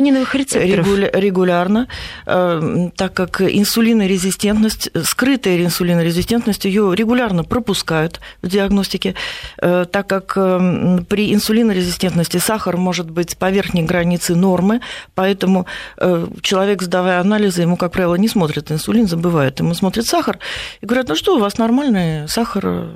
регулярно, 1.13 1.87
так 2.25 3.13
как 3.13 3.41
инсулинорезистентность, 3.41 4.89
скрытая 5.03 5.65
инсулинорезистентность, 5.65 6.63
ее 6.63 6.93
регулярно 6.95 7.43
пропускают 7.57 8.19
в 8.43 8.47
диагностике, 8.47 9.15
э, 9.61 9.85
так 9.91 10.05
как 10.05 10.33
э, 10.37 10.99
при 11.09 11.33
инсулинорезистентности 11.33 12.37
сахар 12.37 12.77
может 12.77 13.09
быть 13.09 13.35
по 13.35 13.49
верхней 13.49 13.81
границе 13.81 14.35
нормы, 14.35 14.79
поэтому 15.15 15.65
э, 15.97 16.27
человек, 16.41 16.83
сдавая 16.83 17.19
анализы, 17.19 17.63
ему, 17.63 17.75
как 17.75 17.91
правило, 17.91 18.13
не 18.15 18.27
смотрят 18.27 18.71
инсулин, 18.71 19.07
забывают, 19.07 19.59
ему 19.59 19.73
смотрят 19.73 20.05
сахар 20.05 20.37
и 20.81 20.85
говорят, 20.85 21.07
ну 21.09 21.15
что, 21.15 21.35
у 21.35 21.39
вас 21.39 21.57
нормальный 21.57 22.27
сахар 22.27 22.89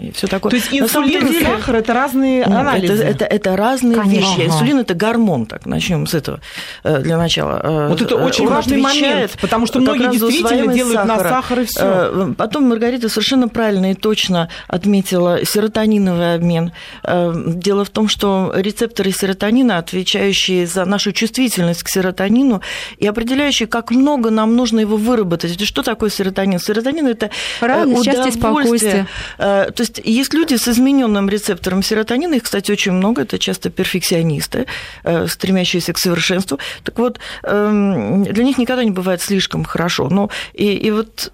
и 0.00 0.12
все 0.12 0.28
такое. 0.28 0.50
То 0.50 0.56
есть 0.56 0.68
инсулин 0.72 1.26
и 1.26 1.44
сахар– 1.44 1.74
это 1.76 1.92
разные 1.92 2.44
анализы? 2.44 3.02
Это, 3.02 3.24
это, 3.24 3.24
это 3.24 3.56
разные 3.56 3.96
Конечно. 3.96 4.36
вещи. 4.36 4.46
Инсулин– 4.46 4.78
это 4.80 4.94
гормон, 4.94 5.46
так, 5.46 5.66
начнем 5.66 6.06
с 6.06 6.14
этого 6.14 6.38
для 6.84 7.18
начала. 7.18 7.88
Вот 7.88 8.00
это 8.00 8.14
очень 8.16 8.46
Он 8.46 8.52
важный 8.52 8.78
момент, 8.78 9.36
потому 9.40 9.66
что 9.66 9.80
многие 9.80 10.12
действительно 10.12 10.72
делают 10.72 11.00
сахара. 11.00 11.22
на 11.22 11.28
сахар 11.28 11.60
и 11.60 11.64
все. 11.64 12.34
Потом 12.38 12.68
Маргарита 12.68 13.08
совершенно 13.08 13.48
правильно 13.48 13.92
точно 13.96 14.48
отметила 14.68 15.44
серотониновый 15.44 16.34
обмен. 16.34 16.72
Э, 17.02 17.32
дело 17.34 17.84
в 17.84 17.90
том, 17.90 18.08
что 18.08 18.52
рецепторы 18.54 19.12
серотонина, 19.12 19.78
отвечающие 19.78 20.66
за 20.66 20.84
нашу 20.84 21.12
чувствительность 21.12 21.82
к 21.82 21.88
серотонину 21.88 22.62
и 22.98 23.06
определяющие, 23.06 23.66
как 23.66 23.90
много 23.90 24.30
нам 24.30 24.56
нужно 24.56 24.80
его 24.80 24.96
выработать. 24.96 25.60
Что 25.60 25.82
такое 25.82 26.10
серотонин? 26.10 26.58
Серотонин– 26.58 27.06
это 27.08 27.26
э, 27.60 27.66
Радость, 27.66 28.36
удовольствие. 28.36 29.06
Э, 29.38 29.70
то 29.74 29.82
есть 29.82 30.00
есть 30.04 30.34
люди 30.34 30.54
с 30.54 30.68
измененным 30.68 31.28
рецептором 31.28 31.82
серотонина, 31.82 32.34
их, 32.34 32.44
кстати, 32.44 32.70
очень 32.70 32.92
много, 32.92 33.22
это 33.22 33.38
часто 33.38 33.70
перфекционисты, 33.70 34.66
стремящиеся 35.26 35.92
к 35.92 35.98
совершенству. 35.98 36.58
Так 36.84 36.98
вот, 36.98 37.18
эм, 37.42 38.24
для 38.24 38.44
них 38.44 38.58
никогда 38.58 38.84
не 38.84 38.90
бывает 38.90 39.20
слишком 39.20 39.64
хорошо. 39.64 40.08
Но 40.08 40.30
и, 40.54 40.72
и 40.72 40.90
вот 40.90 41.32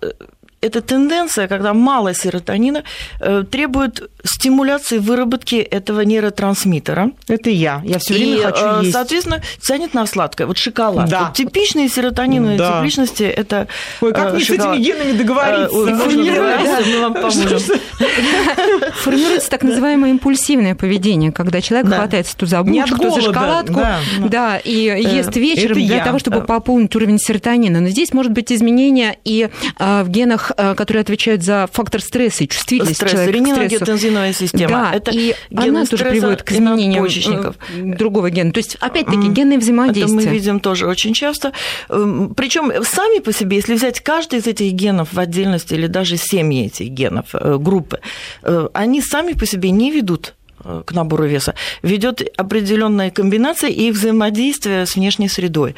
эта 0.62 0.80
тенденция, 0.80 1.48
когда 1.48 1.74
мало 1.74 2.14
серотонина, 2.14 2.84
э, 3.20 3.42
требует 3.50 4.08
стимуляции 4.24 4.98
выработки 4.98 5.56
этого 5.56 6.02
нейротрансмиттера. 6.02 7.10
Это 7.26 7.50
я. 7.50 7.82
Я 7.84 7.98
все 7.98 8.14
время 8.14 8.36
и, 8.36 8.42
хочу 8.42 8.64
э, 8.64 8.78
есть. 8.82 8.92
Соответственно, 8.92 9.42
тянет 9.60 9.92
на 9.92 10.06
сладкое. 10.06 10.46
Вот 10.46 10.58
шоколад. 10.58 11.08
Да. 11.08 11.24
Вот 11.24 11.34
типичные 11.34 11.88
серотониновые 11.88 12.58
да. 12.58 12.78
тепличности– 12.78 13.22
это 13.24 13.66
Ой, 14.00 14.12
как 14.12 14.30
э, 14.30 14.34
мне 14.34 14.44
шоколад. 14.44 14.76
с 14.76 14.78
этими 14.78 14.84
генами 14.84 15.12
договориться? 15.18 15.76
мы 15.76 17.00
вам 17.00 17.14
поможем. 17.14 17.58
Формируется 18.94 19.50
так 19.50 19.64
называемое 19.64 20.10
импульсивное 20.10 20.76
поведение, 20.76 21.32
когда 21.32 21.60
человек 21.60 21.88
да. 21.88 21.96
хватается 21.96 22.36
ту 22.36 22.46
за 22.46 22.62
ту 22.62 23.10
за 23.10 23.20
шоколадку, 23.20 23.80
да, 23.80 24.00
да 24.20 24.58
и 24.58 24.72
ест 24.72 25.34
вечером 25.34 25.84
для 25.84 26.04
того, 26.04 26.20
чтобы 26.20 26.42
пополнить 26.42 26.94
уровень 26.94 27.18
серотонина. 27.18 27.80
Но 27.80 27.88
здесь 27.88 28.12
может 28.12 28.30
быть 28.30 28.52
изменение 28.52 29.18
и 29.24 29.48
в 29.78 30.08
генах 30.08 30.51
Э, 30.56 30.74
которые 30.74 31.02
отвечают 31.02 31.42
за 31.42 31.68
фактор 31.72 32.00
стресса 32.00 32.44
и 32.44 32.48
чувствительность 32.48 32.96
Стресс, 32.96 33.26
рениногетензиновая 33.26 34.32
система. 34.32 34.68
Да, 34.68 34.92
это 34.94 35.10
и 35.12 35.34
она 35.54 35.84
тоже 35.86 36.04
приводит 36.04 36.42
к 36.42 36.52
изменениям 36.52 37.04
э, 37.04 37.96
другого 37.96 38.30
гена. 38.30 38.52
То 38.52 38.58
есть, 38.58 38.76
опять-таки, 38.80 39.28
генные 39.28 39.58
взаимодействия. 39.58 40.18
Это 40.18 40.28
мы 40.28 40.32
видим 40.32 40.60
тоже 40.60 40.86
очень 40.86 41.14
часто. 41.14 41.52
Эм, 41.88 42.34
Причем 42.34 42.72
сами 42.84 43.20
по 43.20 43.32
себе, 43.32 43.56
если 43.56 43.74
взять 43.74 44.00
каждый 44.00 44.40
из 44.40 44.46
этих 44.46 44.72
генов 44.72 45.12
в 45.12 45.18
отдельности 45.18 45.74
или 45.74 45.86
даже 45.86 46.16
семьи 46.16 46.66
этих 46.66 46.88
генов, 46.88 47.26
э, 47.34 47.56
группы, 47.58 48.00
они 48.72 49.00
сами 49.00 49.32
по 49.32 49.46
себе 49.46 49.70
не 49.70 49.90
ведут 49.90 50.34
к 50.86 50.92
набору 50.92 51.24
веса, 51.24 51.54
ведет 51.82 52.22
определенная 52.36 53.10
комбинация 53.10 53.70
и 53.70 53.90
взаимодействие 53.90 54.86
с 54.86 54.96
внешней 54.96 55.28
средой. 55.28 55.74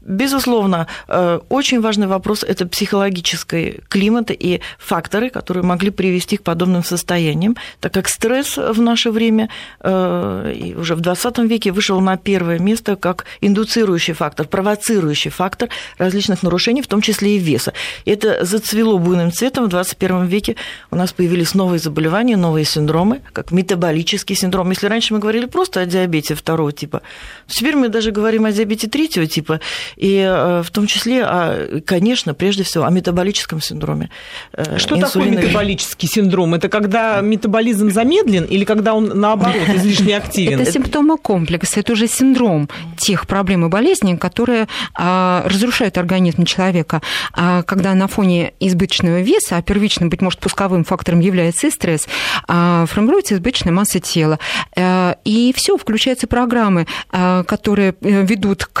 Безусловно, 0.00 0.86
э, 1.08 1.40
очень 1.48 1.80
важный 1.80 2.06
вопрос– 2.06 2.42
это 2.48 2.66
психологический 2.66 3.80
климат 3.88 4.30
и 4.30 4.60
факторы, 4.78 5.30
которые 5.30 5.64
могли 5.64 5.90
привести 5.90 6.36
к 6.36 6.42
подобным 6.42 6.84
состояниям, 6.84 7.56
так 7.80 7.92
как 7.92 8.08
стресс 8.08 8.56
в 8.56 8.80
наше 8.80 9.10
время 9.10 9.48
э, 9.80 10.72
уже 10.76 10.94
в 10.94 11.00
20 11.00 11.38
веке 11.38 11.72
вышел 11.72 12.00
на 12.00 12.16
первое 12.16 12.58
место 12.58 12.96
как 12.96 13.24
индуцирующий 13.40 14.14
фактор, 14.14 14.46
провоцирующий 14.46 15.30
фактор 15.30 15.68
различных 15.98 16.42
нарушений, 16.42 16.82
в 16.82 16.86
том 16.86 17.00
числе 17.00 17.36
и 17.36 17.38
веса. 17.38 17.72
И 18.04 18.10
это 18.10 18.44
зацвело 18.44 18.98
буйным 18.98 19.32
цветом. 19.32 19.66
В 19.66 19.68
21 19.68 20.26
веке 20.26 20.56
у 20.90 20.96
нас 20.96 21.12
появились 21.12 21.54
новые 21.54 21.78
заболевания, 21.78 22.36
новые 22.36 22.64
синдромы, 22.64 23.20
как 23.32 23.50
метаболизм, 23.50 23.89
метаболический 23.90 24.36
синдром. 24.36 24.70
Если 24.70 24.86
раньше 24.86 25.14
мы 25.14 25.20
говорили 25.20 25.46
просто 25.46 25.80
о 25.80 25.86
диабете 25.86 26.34
второго 26.34 26.72
типа, 26.72 27.02
теперь 27.46 27.76
мы 27.76 27.88
даже 27.88 28.12
говорим 28.12 28.44
о 28.44 28.52
диабете 28.52 28.88
третьего 28.88 29.26
типа, 29.26 29.60
и 29.96 30.18
э, 30.18 30.62
в 30.62 30.70
том 30.70 30.86
числе, 30.86 31.24
о, 31.24 31.80
конечно, 31.84 32.34
прежде 32.34 32.62
всего, 32.62 32.84
о 32.84 32.90
метаболическом 32.90 33.60
синдроме. 33.60 34.10
Э, 34.52 34.78
Что 34.78 34.96
такое 34.96 35.30
метаболический 35.30 36.08
синдром? 36.08 36.54
Это 36.54 36.68
когда 36.68 37.20
метаболизм 37.20 37.90
замедлен 37.90 38.44
или 38.44 38.64
когда 38.64 38.94
он, 38.94 39.12
наоборот, 39.14 39.68
излишне 39.76 40.16
активен? 40.16 40.60
Это 40.60 40.70
симптомы 40.70 41.18
комплекса, 41.18 41.80
это 41.80 41.92
уже 41.92 42.06
синдром 42.06 42.68
тех 42.98 43.26
проблем 43.26 43.66
и 43.66 43.68
болезней, 43.68 44.16
которые 44.16 44.66
а, 44.94 45.42
разрушают 45.46 45.98
организм 45.98 46.44
человека. 46.44 47.02
А, 47.32 47.62
когда 47.62 47.94
на 47.94 48.06
фоне 48.06 48.52
избыточного 48.60 49.20
веса, 49.20 49.56
а 49.56 49.62
первичным, 49.62 50.10
быть 50.10 50.22
может, 50.22 50.40
пусковым 50.40 50.84
фактором 50.84 51.20
является 51.20 51.66
и 51.66 51.70
стресс, 51.70 52.06
а, 52.48 52.86
формируется 52.86 53.34
избыточная 53.34 53.72
массы 53.80 53.98
тела. 54.00 54.38
Э, 54.76 55.14
и 55.24 55.52
все, 55.56 55.76
включаются 55.76 56.26
программы, 56.26 56.86
э, 57.12 57.44
которые 57.46 57.94
э, 58.00 58.22
ведут 58.22 58.66
к 58.66 58.80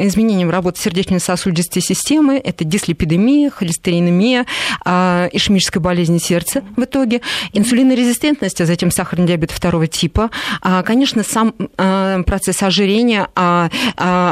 изменениям 0.00 0.50
работы 0.50 0.80
сердечно-сосудистой 0.80 1.82
системы. 1.82 2.40
Это 2.42 2.64
дислепидемия, 2.64 3.50
холестеринемия, 3.50 4.46
ишемическая 4.84 5.82
болезнь 5.82 6.18
сердца 6.18 6.62
в 6.76 6.82
итоге, 6.82 7.20
инсулинорезистентность, 7.52 8.60
а 8.60 8.66
затем 8.66 8.90
сахарный 8.90 9.26
диабет 9.26 9.50
второго 9.50 9.86
типа. 9.86 10.30
Конечно, 10.84 11.22
сам 11.22 11.52
процесс 12.24 12.62
ожирения, 12.62 13.28
а 13.34 13.68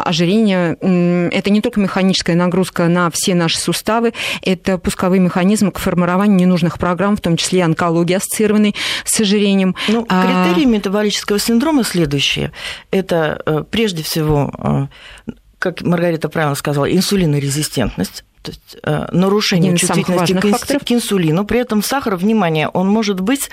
ожирение– 0.05 0.77
это 1.33 1.51
не 1.51 1.61
только 1.61 1.81
механическая 1.81 2.37
нагрузка 2.37 2.88
на 2.88 3.11
все 3.11 3.35
наши 3.35 3.59
суставы, 3.59 4.12
это 4.42 4.79
пусковые 4.79 5.20
механизмы 5.20 5.70
к 5.70 5.79
формированию 5.79 6.38
ненужных 6.38 6.79
программ, 6.79 7.16
в 7.16 7.20
том 7.20 7.37
числе 7.37 7.61
и 7.61 7.62
онкологии, 7.62 8.14
ассоциированной 8.14 8.75
с 9.05 9.20
ожирением. 9.20 9.75
Ну, 9.88 10.06
а, 10.08 10.44
критерии 10.44 10.66
а... 10.66 10.70
метаболического 10.70 11.38
синдрома 11.38 11.84
следующие. 11.84 12.52
Это 12.90 13.40
э, 13.46 13.64
прежде 13.70 14.02
всего 14.02 14.52
э, 14.58 15.32
как 15.58 15.82
Маргарита 15.82 16.28
правильно 16.28 16.54
сказала, 16.54 16.84
инсулинорезистентность, 16.92 18.24
то 18.42 18.52
есть 18.52 18.76
э, 18.82 19.06
нарушение 19.10 19.70
Один 19.70 19.78
чувствительности 19.78 20.34
к, 20.34 20.46
факторов. 20.48 20.84
к 20.84 20.92
инсулину. 20.92 21.44
При 21.44 21.58
этом 21.58 21.82
сахар, 21.82 22.16
внимание, 22.16 22.68
он 22.68 22.88
может 22.88 23.20
быть 23.20 23.50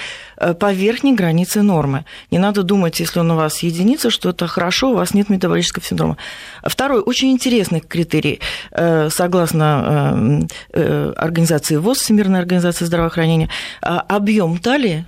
по 0.59 0.71
верхней 0.73 1.13
границе 1.15 1.61
нормы. 1.63 2.05
Не 2.29 2.37
надо 2.37 2.63
думать, 2.63 2.99
если 2.99 3.19
он 3.19 3.31
у 3.31 3.35
вас 3.35 3.63
единица, 3.63 4.09
что 4.09 4.29
это 4.29 4.47
хорошо, 4.47 4.91
у 4.91 4.95
вас 4.95 5.13
нет 5.13 5.29
метаболического 5.29 5.83
синдрома. 5.83 6.17
Второй, 6.63 7.01
очень 7.01 7.31
интересный 7.31 7.79
критерий, 7.79 8.39
э, 8.71 9.09
согласно 9.09 10.45
организации 10.73 11.77
ВОЗ, 11.77 11.99
Всемирной 11.99 12.39
организации 12.39 12.85
здравоохранения, 12.85 13.49
объем 13.81 14.57
талии 14.57 15.05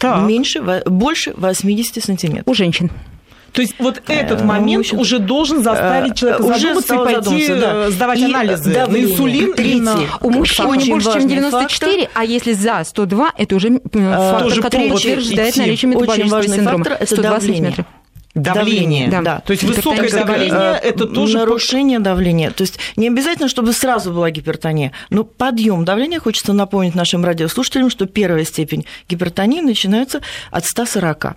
так. 0.00 0.26
меньше, 0.26 0.82
больше 0.86 1.32
80 1.36 2.02
сантиметров. 2.02 2.44
У 2.46 2.54
женщин. 2.54 2.90
То 3.52 3.62
есть 3.62 3.74
вот 3.78 4.00
этот 4.06 4.42
момент 4.42 4.80
общем, 4.80 4.98
уже 4.98 5.18
должен 5.18 5.62
заставить 5.62 6.16
человека 6.16 6.42
уже 6.42 6.58
задуматься 6.60 6.94
и 6.94 6.98
пойти 6.98 7.48
да. 7.48 7.90
сдавать 7.90 8.18
и 8.18 8.24
анализы 8.24 8.72
давление. 8.72 9.08
на 9.08 9.12
инсулин. 9.12 9.54
Третий. 9.54 9.80
На... 9.80 9.96
У 10.20 10.30
мужчин 10.30 10.72
не 10.72 10.90
больше, 10.90 11.12
чем 11.12 11.28
94, 11.28 11.92
фактор. 12.02 12.10
а 12.14 12.24
если 12.24 12.52
за 12.52 12.84
102, 12.84 13.32
это 13.36 13.56
уже 13.56 13.80
фактор, 13.92 14.42
тоже 14.42 14.62
который 14.62 14.90
подтверждает 14.90 15.56
наличие 15.56 15.90
метаболического 15.90 16.42
синдрома. 16.42 16.84
Фактор– 16.84 16.92
это 17.00 17.06
120 17.06 17.22
давление. 17.22 17.70
сантиметров. 17.70 17.86
Давление. 18.34 19.08
давление. 19.08 19.22
Да. 19.22 19.40
То 19.40 19.50
есть 19.50 19.64
высокое 19.64 20.08
давление– 20.08 20.78
это 20.82 21.06
тоже… 21.06 21.38
Нарушение 21.38 21.98
давления. 21.98 22.52
То 22.52 22.62
есть 22.62 22.78
не 22.96 23.08
обязательно, 23.08 23.48
чтобы 23.48 23.72
сразу 23.72 24.12
была 24.12 24.30
гипертония, 24.30 24.92
но 25.10 25.24
подъем 25.24 25.84
давления, 25.84 26.20
хочется 26.20 26.52
напомнить 26.52 26.94
нашим 26.94 27.24
радиослушателям, 27.24 27.90
что 27.90 28.06
первая 28.06 28.44
степень 28.44 28.86
гипертонии 29.08 29.60
начинается 29.60 30.20
от 30.52 30.64
140. 30.64 31.36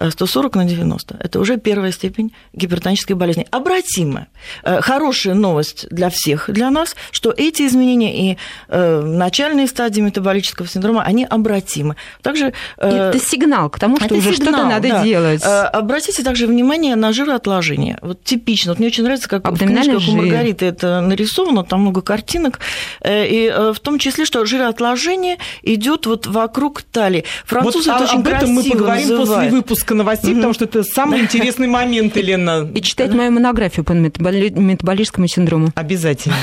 140 0.00 0.56
на 0.56 0.64
90. 0.64 1.16
Это 1.20 1.40
уже 1.40 1.56
первая 1.56 1.92
степень 1.92 2.32
гипертонической 2.52 3.16
болезни. 3.16 3.46
Обратимая. 3.50 4.28
Э, 4.62 4.80
хорошая 4.80 5.34
новость 5.34 5.86
для 5.90 6.10
всех, 6.10 6.50
для 6.50 6.70
нас, 6.70 6.94
что 7.10 7.34
эти 7.36 7.66
изменения 7.66 8.32
и 8.32 8.38
э, 8.68 9.00
начальные 9.00 9.66
стадии 9.66 10.00
метаболического 10.00 10.68
синдрома, 10.68 11.02
они 11.02 11.24
обратимы. 11.24 11.96
Также, 12.22 12.52
э, 12.78 12.88
это 12.88 13.18
сигнал 13.18 13.70
к 13.70 13.78
тому, 13.78 13.98
что 13.98 14.14
уже 14.14 14.32
что-то 14.34 14.64
надо 14.64 14.88
да. 14.88 15.02
делать. 15.02 15.42
Обратите 15.44 16.22
также 16.22 16.46
внимание 16.46 16.96
на 16.96 17.12
жироотложение. 17.12 17.98
Вот 18.02 18.22
типично. 18.24 18.72
Вот 18.72 18.78
мне 18.78 18.88
очень 18.88 19.04
нравится, 19.04 19.28
как 19.28 19.48
в 19.48 19.56
книжках 19.56 20.00
жир. 20.00 20.14
у 20.14 20.16
Маргариты 20.16 20.66
это 20.66 21.00
нарисовано, 21.00 21.64
там 21.64 21.80
много 21.82 22.02
картинок. 22.02 22.60
И 23.04 23.52
в 23.74 23.80
том 23.80 23.98
числе, 23.98 24.24
что 24.24 24.44
жироотложение 24.44 25.38
идет 25.62 26.06
вот 26.06 26.26
вокруг 26.26 26.82
талии. 26.82 27.24
Французы 27.44 27.90
вот 27.90 28.02
это 28.02 28.04
очень 28.04 28.20
об 28.20 28.28
этом 28.28 28.50
мы 28.50 28.62
поговорим 28.62 29.08
называют. 29.08 29.28
после 29.28 29.50
выпуска 29.50 29.87
выпуска 29.88 29.94
новостей, 29.94 30.34
потому 30.34 30.54
что 30.54 30.64
это 30.64 30.82
самый 30.82 31.20
интересный 31.20 31.66
момент, 31.66 32.16
Елена. 32.16 32.68
И 32.74 32.80
читать 32.80 33.12
мою 33.14 33.32
монографию 33.32 33.84
по 33.84 33.92
метаболическому 33.92 35.26
синдрому. 35.28 35.70
Обязательно. 35.74 36.36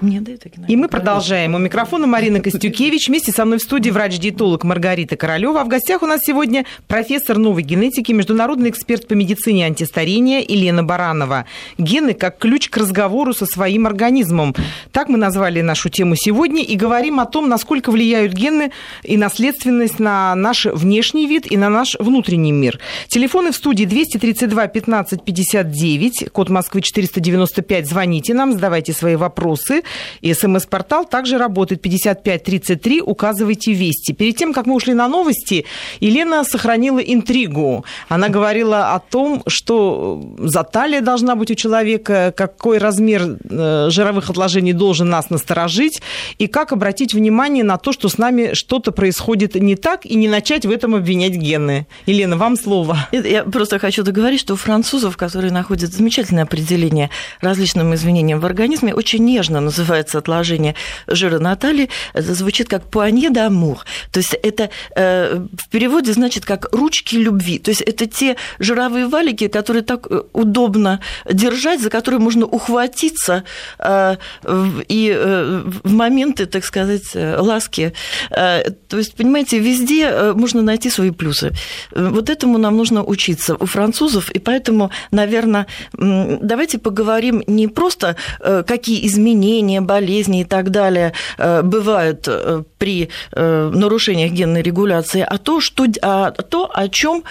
Мне 0.00 0.20
дают 0.20 0.44
И 0.68 0.76
мы 0.76 0.86
продолжаем. 0.86 1.56
У 1.56 1.58
микрофона 1.58 2.06
Марина 2.06 2.40
Костюкевич. 2.40 3.08
Вместе 3.08 3.32
со 3.32 3.44
мной 3.44 3.58
в 3.58 3.62
студии 3.62 3.90
врач-диетолог 3.90 4.62
Маргарита 4.62 5.16
Королева. 5.16 5.60
А 5.60 5.64
в 5.64 5.68
гостях 5.68 6.02
у 6.02 6.06
нас 6.06 6.20
сегодня 6.24 6.64
профессор 6.86 7.36
новой 7.36 7.62
генетики, 7.64 8.12
международный 8.12 8.70
эксперт 8.70 9.08
по 9.08 9.14
медицине 9.14 9.66
антистарения 9.66 10.40
Елена 10.40 10.84
Баранова. 10.84 11.46
Гены 11.78 12.14
как 12.14 12.38
ключ 12.38 12.68
к 12.68 12.76
разговору 12.76 13.34
со 13.34 13.44
своим 13.44 13.88
организмом. 13.88 14.54
Так 14.92 15.08
мы 15.08 15.18
назвали 15.18 15.62
нашу 15.62 15.88
тему 15.88 16.14
сегодня 16.14 16.62
и 16.62 16.76
говорим 16.76 17.18
о 17.18 17.26
том, 17.26 17.48
насколько 17.48 17.90
влияют 17.90 18.32
гены 18.32 18.70
и 19.02 19.16
наследственность 19.16 19.98
на 19.98 20.32
наш 20.36 20.66
внешний 20.66 21.26
вид 21.26 21.50
и 21.50 21.56
на 21.56 21.70
наш 21.70 21.96
внутренний 21.98 22.52
мир. 22.52 22.78
Телефоны 23.08 23.50
в 23.50 23.56
студии 23.56 23.84
232 23.84 24.68
15 24.68 25.24
59, 25.24 26.30
код 26.30 26.50
Москвы 26.50 26.82
495. 26.82 27.88
Звоните 27.88 28.32
нам, 28.32 28.52
задавайте 28.52 28.92
свои 28.92 29.16
вопросы. 29.16 29.82
И 30.20 30.34
смс-портал 30.34 31.04
также 31.04 31.38
работает 31.38 31.82
5533. 31.82 33.02
Указывайте 33.02 33.72
вести. 33.72 34.12
Перед 34.12 34.36
тем, 34.36 34.52
как 34.52 34.66
мы 34.66 34.74
ушли 34.74 34.94
на 34.94 35.08
новости, 35.08 35.64
Елена 36.00 36.44
сохранила 36.44 36.98
интригу. 36.98 37.84
Она 38.08 38.28
говорила 38.28 38.94
о 38.94 39.00
том, 39.00 39.42
что 39.46 40.22
за 40.38 40.64
талия 40.64 41.00
должна 41.00 41.34
быть 41.34 41.50
у 41.50 41.54
человека, 41.54 42.32
какой 42.36 42.78
размер 42.78 43.38
э, 43.48 43.88
жировых 43.90 44.30
отложений 44.30 44.74
должен 44.74 45.08
нас 45.08 45.30
насторожить, 45.30 46.02
и 46.38 46.46
как 46.46 46.72
обратить 46.72 47.14
внимание 47.14 47.64
на 47.64 47.78
то, 47.78 47.92
что 47.92 48.08
с 48.08 48.18
нами 48.18 48.54
что-то 48.54 48.92
происходит 48.92 49.54
не 49.54 49.76
так, 49.76 50.04
и 50.04 50.14
не 50.14 50.28
начать 50.28 50.66
в 50.66 50.70
этом 50.70 50.94
обвинять 50.94 51.32
гены. 51.32 51.86
Елена, 52.06 52.36
вам 52.36 52.56
слово. 52.56 53.08
Я 53.12 53.44
просто 53.44 53.78
хочу 53.78 54.02
договорить, 54.02 54.40
что 54.40 54.54
у 54.54 54.56
французов, 54.56 55.16
которые 55.16 55.52
находят 55.52 55.92
замечательное 55.92 56.44
определение 56.44 57.10
различным 57.40 57.94
изменениям 57.94 58.40
в 58.40 58.46
организме, 58.46 58.94
очень 58.94 59.24
нежно 59.24 59.60
называют 59.60 59.77
называется 59.78 60.18
отложение 60.18 60.74
жира 61.06 61.38
на 61.38 61.56
талии, 61.56 61.88
это 62.12 62.34
звучит 62.34 62.68
как 62.68 62.90
«пуанье 62.90 63.30
дамур». 63.30 63.84
То 64.10 64.18
есть 64.18 64.34
это 64.42 64.70
э, 64.96 65.46
в 65.56 65.68
переводе 65.68 66.12
значит 66.12 66.44
как 66.44 66.68
«ручки 66.72 67.16
любви». 67.16 67.58
То 67.58 67.70
есть 67.70 67.82
это 67.82 68.06
те 68.06 68.36
жировые 68.58 69.06
валики, 69.06 69.48
которые 69.48 69.82
так 69.82 70.06
э, 70.10 70.22
удобно 70.32 71.00
держать, 71.30 71.80
за 71.80 71.90
которые 71.90 72.20
можно 72.20 72.46
ухватиться 72.46 73.44
э, 73.78 74.16
и 74.88 75.12
в 75.84 75.92
моменты, 75.92 76.46
так 76.46 76.64
сказать, 76.64 77.14
ласки. 77.14 77.92
То 78.30 78.96
есть, 78.96 79.14
понимаете, 79.14 79.58
везде 79.58 80.32
можно 80.32 80.62
найти 80.62 80.90
свои 80.90 81.10
плюсы. 81.10 81.52
Вот 81.90 82.30
этому 82.30 82.58
нам 82.58 82.76
нужно 82.76 83.04
учиться 83.04 83.56
у 83.58 83.66
французов, 83.66 84.30
и 84.30 84.38
поэтому, 84.38 84.90
наверное, 85.10 85.66
давайте 85.92 86.78
поговорим 86.78 87.42
не 87.46 87.68
просто, 87.68 88.16
какие 88.66 89.06
изменения 89.06 89.67
изменения, 89.68 89.80
болезни 89.80 90.40
и 90.40 90.44
так 90.44 90.70
далее 90.70 91.12
э, 91.38 91.62
бывают 91.62 92.28
э, 92.28 92.62
при 92.78 93.08
э, 93.32 93.70
нарушениях 93.74 94.32
генной 94.32 94.62
регуляции, 94.62 95.24
а 95.28 95.38
то, 95.38 95.60
что, 95.60 95.86
а 96.02 96.30
то 96.30 96.70
о 96.72 96.88
чем 96.88 97.24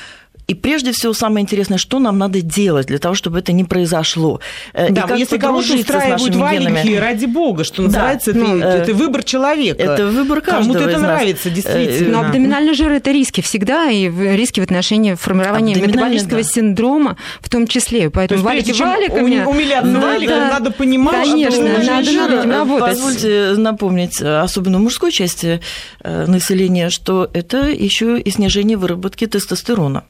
и 0.47 0.53
прежде 0.53 0.93
всего 0.93 1.13
самое 1.13 1.43
интересное, 1.43 1.77
что 1.77 1.99
нам 1.99 2.17
надо 2.17 2.41
делать 2.41 2.87
для 2.87 2.99
того, 2.99 3.15
чтобы 3.15 3.39
это 3.39 3.51
не 3.51 3.65
произошло. 3.65 4.39
Э, 4.73 4.89
да, 4.89 5.03
и 5.13 5.19
если 5.19 5.37
кого-то 5.37 5.75
устраивают 5.75 6.35
валенки, 6.35 6.95
ради 6.95 7.25
бога, 7.25 7.65
что 7.65 7.81
называется, 7.81 8.33
да, 8.33 8.39
это, 8.39 8.49
ну, 8.49 8.57
это 8.57 8.93
выбор 8.93 9.23
человека. 9.23 9.83
Это 9.83 10.07
выбор 10.07 10.39
каждого 10.41 10.73
Кому-то 10.73 10.89
это 10.89 10.99
нравится, 11.01 11.49
действительно. 11.49 12.21
Но 12.21 12.27
абдоминальный 12.27 12.73
жир– 12.73 12.91
это 12.93 13.11
риски 13.11 13.41
всегда, 13.41 13.89
и 13.89 14.09
риски 14.09 14.61
в 14.61 14.63
отношении 14.63 15.15
формирования 15.15 15.75
метаболического 15.75 16.41
да. 16.41 16.47
синдрома 16.47 17.17
в 17.41 17.49
том 17.49 17.67
числе. 17.67 18.09
Поэтому 18.09 18.39
То 18.39 18.45
валики 18.45 18.71
валиками... 18.71 19.43
Умилять 19.43 19.83
валиков, 19.83 20.37
да, 20.37 20.49
надо 20.51 20.71
понимать, 20.71 21.27
Конечно, 21.27 21.51
что 21.51 21.91
надо, 21.91 22.11
надо 22.11 22.39
этим 22.39 22.51
работать. 22.51 22.89
Позвольте 22.89 23.53
напомнить, 23.57 24.21
особенно 24.21 24.79
мужской 24.79 25.11
части 25.11 25.59
э, 26.01 26.25
населения, 26.25 26.89
что 26.89 27.29
это 27.33 27.67
еще 27.67 28.17
и 28.17 28.29
снижение 28.31 28.77
выработки 28.77 29.27
тестостерона. 29.27 30.05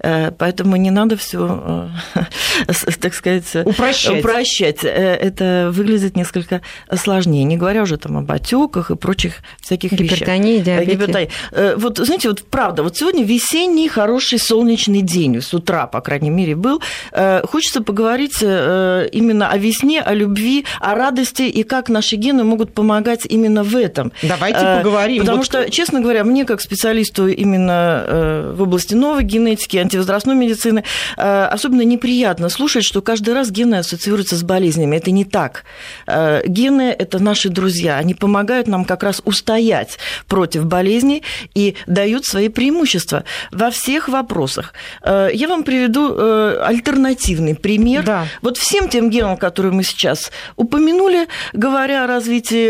Э, 0.00 0.30
поэтому 0.30 0.76
не 0.76 0.90
надо 0.90 1.16
все, 1.16 1.90
э, 2.14 2.22
так 3.00 3.14
сказать, 3.14 3.44
упрощать. 3.64 4.20
упрощать. 4.20 4.84
Э, 4.84 4.88
это 4.88 5.70
выглядит 5.72 6.16
несколько 6.16 6.62
сложнее, 6.94 7.44
не 7.44 7.56
говоря 7.56 7.82
уже 7.82 7.96
там 7.96 8.18
об 8.18 8.30
отеках 8.30 8.90
и 8.90 8.96
прочих 8.96 9.34
всяких 9.60 9.92
Гипертонии, 9.92 10.60
вещах. 10.60 10.84
Гипертонии, 10.84 11.30
Вот, 11.76 11.98
знаете, 11.98 12.28
вот 12.28 12.44
правда, 12.44 12.82
вот 12.82 12.96
сегодня 12.96 13.24
весенний 13.24 13.88
хороший 13.88 14.38
солнечный 14.38 15.02
день, 15.02 15.40
с 15.40 15.52
утра, 15.54 15.86
по 15.86 16.00
крайней 16.00 16.30
мере, 16.30 16.54
был. 16.54 16.80
Хочется 17.44 17.82
поговорить 17.82 18.42
именно 18.42 19.50
о 19.50 19.58
весне, 19.58 20.00
о 20.00 20.14
любви, 20.14 20.64
о 20.80 20.94
радости 20.94 21.42
и 21.42 21.62
как 21.62 21.88
наши 21.88 22.16
гены 22.16 22.44
могут 22.44 22.72
помогать 22.72 23.26
именно 23.26 23.62
в 23.62 23.74
этом. 23.76 24.12
Давайте 24.22 24.60
поговорим. 24.78 25.20
Потому 25.20 25.38
вот... 25.38 25.46
что, 25.46 25.70
честно 25.70 26.00
говоря, 26.00 26.24
мне 26.24 26.44
как 26.44 26.60
специалисту 26.60 27.28
именно 27.28 28.52
в 28.54 28.62
области 28.62 28.94
новой 28.94 29.24
генетики, 29.24 29.55
генетики, 29.56 29.76
антивозрастной 29.76 30.34
медицины, 30.34 30.84
э, 31.16 31.44
особенно 31.44 31.82
неприятно 31.82 32.48
слушать, 32.48 32.84
что 32.84 33.02
каждый 33.02 33.34
раз 33.34 33.50
гены 33.50 33.76
ассоциируются 33.76 34.36
с 34.36 34.42
болезнями. 34.42 34.96
Это 34.96 35.10
не 35.10 35.24
так. 35.24 35.64
Э, 36.06 36.42
гены– 36.46 36.94
это 36.98 37.18
наши 37.18 37.48
друзья. 37.48 37.96
Они 37.96 38.14
помогают 38.14 38.68
нам 38.68 38.84
как 38.84 39.02
раз 39.02 39.22
устоять 39.24 39.98
против 40.28 40.66
болезней 40.66 41.22
и 41.54 41.74
дают 41.86 42.24
свои 42.24 42.48
преимущества 42.48 43.24
во 43.52 43.70
всех 43.70 44.08
вопросах. 44.08 44.74
Э, 45.02 45.30
я 45.32 45.48
вам 45.48 45.62
приведу 45.62 46.06
альтернативный 46.62 47.54
пример. 47.54 48.04
Да. 48.04 48.26
Вот 48.42 48.58
всем 48.58 48.88
тем 48.88 49.10
генам, 49.10 49.36
которые 49.36 49.72
мы 49.72 49.82
сейчас 49.82 50.30
упомянули, 50.56 51.28
говоря 51.52 52.04
о 52.04 52.06
развитии 52.06 52.66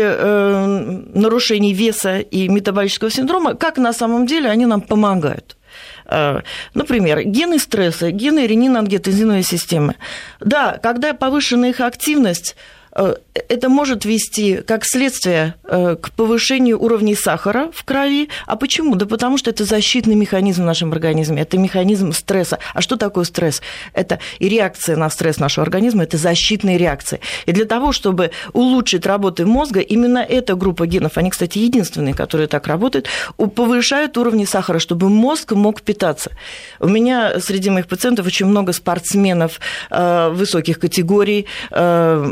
нарушений 1.17 1.73
веса 1.73 2.19
и 2.19 2.47
метаболического 2.47 3.11
синдрома, 3.11 3.55
как 3.55 3.77
на 3.77 3.93
самом 3.93 4.25
деле 4.25 4.49
они 4.49 4.65
нам 4.65 4.81
помогают. 4.81 5.56
Э, 6.07 6.41
например, 6.73 7.23
гены 7.23 7.59
стресса, 7.59 8.11
гены 8.11 8.47
ренин-ангиотензиновой 8.47 9.43
системы. 9.43 9.95
Да, 10.39 10.79
когда 10.81 11.13
повышена 11.13 11.69
их 11.69 11.79
активность, 11.81 12.55
это 12.97 13.69
может 13.69 14.05
вести 14.05 14.57
как 14.57 14.83
следствие 14.83 15.55
э, 15.63 15.95
к 16.01 16.11
повышению 16.11 16.81
уровней 16.81 17.15
сахара 17.15 17.69
в 17.73 17.83
крови. 17.83 18.29
А 18.45 18.55
почему? 18.55 18.95
Да 18.95 19.05
потому 19.05 19.37
что 19.37 19.51
это 19.51 19.65
защитный 19.65 20.15
механизм 20.15 20.63
в 20.63 20.65
нашем 20.65 20.91
организме, 20.91 21.43
это 21.43 21.57
механизм 21.57 22.11
стресса. 22.11 22.57
А 22.73 22.81
что 22.81 22.97
такое 22.97 23.23
стресс? 23.25 23.61
Это 23.93 24.19
и 24.39 24.49
реакция 24.49 24.95
на 24.95 25.09
стресс 25.09 25.37
нашего 25.37 25.63
организма, 25.63 26.03
это 26.03 26.17
защитные 26.17 26.77
реакции. 26.77 27.19
И 27.45 27.51
для 27.51 27.65
того, 27.65 27.91
чтобы 27.91 28.31
улучшить 28.53 29.05
работу 29.05 29.45
мозга, 29.47 29.79
именно 29.79 30.19
эта 30.19 30.55
группа 30.55 30.87
генов, 30.87 31.17
они, 31.17 31.29
кстати, 31.29 31.59
единственные, 31.59 32.13
которые 32.13 32.47
так 32.47 32.67
работают, 32.67 33.07
повышают 33.55 34.17
уровни 34.17 34.45
сахара, 34.45 34.79
чтобы 34.79 35.09
мозг 35.09 35.51
мог 35.51 35.81
питаться. 35.81 36.31
У 36.79 36.87
меня 36.87 37.39
среди 37.39 37.69
моих 37.69 37.87
пациентов 37.87 38.25
очень 38.25 38.47
много 38.47 38.73
спортсменов 38.73 39.59
э, 39.91 40.29
высоких 40.29 40.79
категорий. 40.79 41.45
Э, 41.71 42.23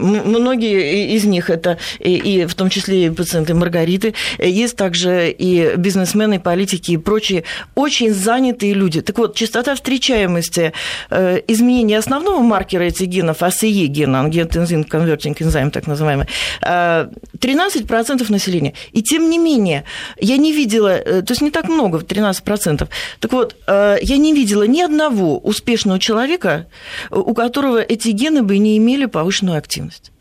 многие 0.55 1.15
из 1.15 1.25
них 1.25 1.49
это 1.49 1.77
и 1.99 2.45
в 2.45 2.55
том 2.55 2.69
числе 2.69 3.05
и 3.05 3.09
пациенты 3.09 3.53
Маргариты. 3.53 4.13
Есть 4.39 4.75
также 4.77 5.29
и 5.29 5.75
бизнесмены, 5.75 6.35
и 6.35 6.39
политики, 6.39 6.91
и 6.91 6.97
прочие 6.97 7.43
очень 7.75 8.13
занятые 8.13 8.73
люди. 8.73 9.01
Так 9.01 9.17
вот, 9.17 9.35
частота 9.35 9.75
встречаемости 9.75 10.73
э, 11.09 11.41
изменения 11.47 11.97
основного 11.97 12.41
маркера 12.41 12.83
этих 12.83 13.07
генов, 13.07 13.43
АСЕ 13.43 13.87
гена, 13.87 14.21
ангиотензин 14.21 14.85
конвертинг 14.85 15.41
энзайм 15.41 15.71
так 15.71 15.87
называемый, 15.87 16.27
13% 16.61 18.31
населения. 18.31 18.73
И 18.93 19.01
тем 19.01 19.29
не 19.29 19.37
менее, 19.37 19.83
я 20.19 20.37
не 20.37 20.53
видела, 20.53 20.97
то 20.97 21.31
есть 21.31 21.41
не 21.41 21.51
так 21.51 21.67
много, 21.67 21.99
13%. 21.99 22.87
Так 23.19 23.31
вот, 23.33 23.55
я 23.67 24.17
не 24.17 24.33
видела 24.33 24.63
ни 24.63 24.81
одного 24.81 25.37
успешного 25.37 25.99
человека, 25.99 26.67
у 27.11 27.33
которого 27.33 27.81
эти 27.81 28.09
гены 28.09 28.43
бы 28.43 28.57
не 28.57 28.77
имели 28.77 29.05
повышенную 29.05 29.57
активность. 29.57 30.11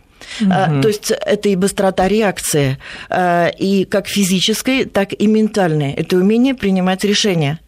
Угу. 0.40 0.82
То 0.82 0.88
есть 0.88 1.10
это 1.10 1.48
и 1.48 1.56
быстрота 1.56 2.08
реакции, 2.08 2.78
а, 3.08 3.48
и 3.48 3.84
как 3.84 4.08
физической, 4.08 4.84
так 4.84 5.12
и 5.12 5.26
ментальной. 5.26 5.92
Это 5.92 6.16
умение 6.16 6.54
принимать 6.54 7.04
решения. 7.04 7.58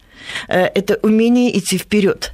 Э, 0.48 0.64
это 0.74 0.98
умение 1.02 1.56
идти 1.58 1.78
вперед. 1.78 2.32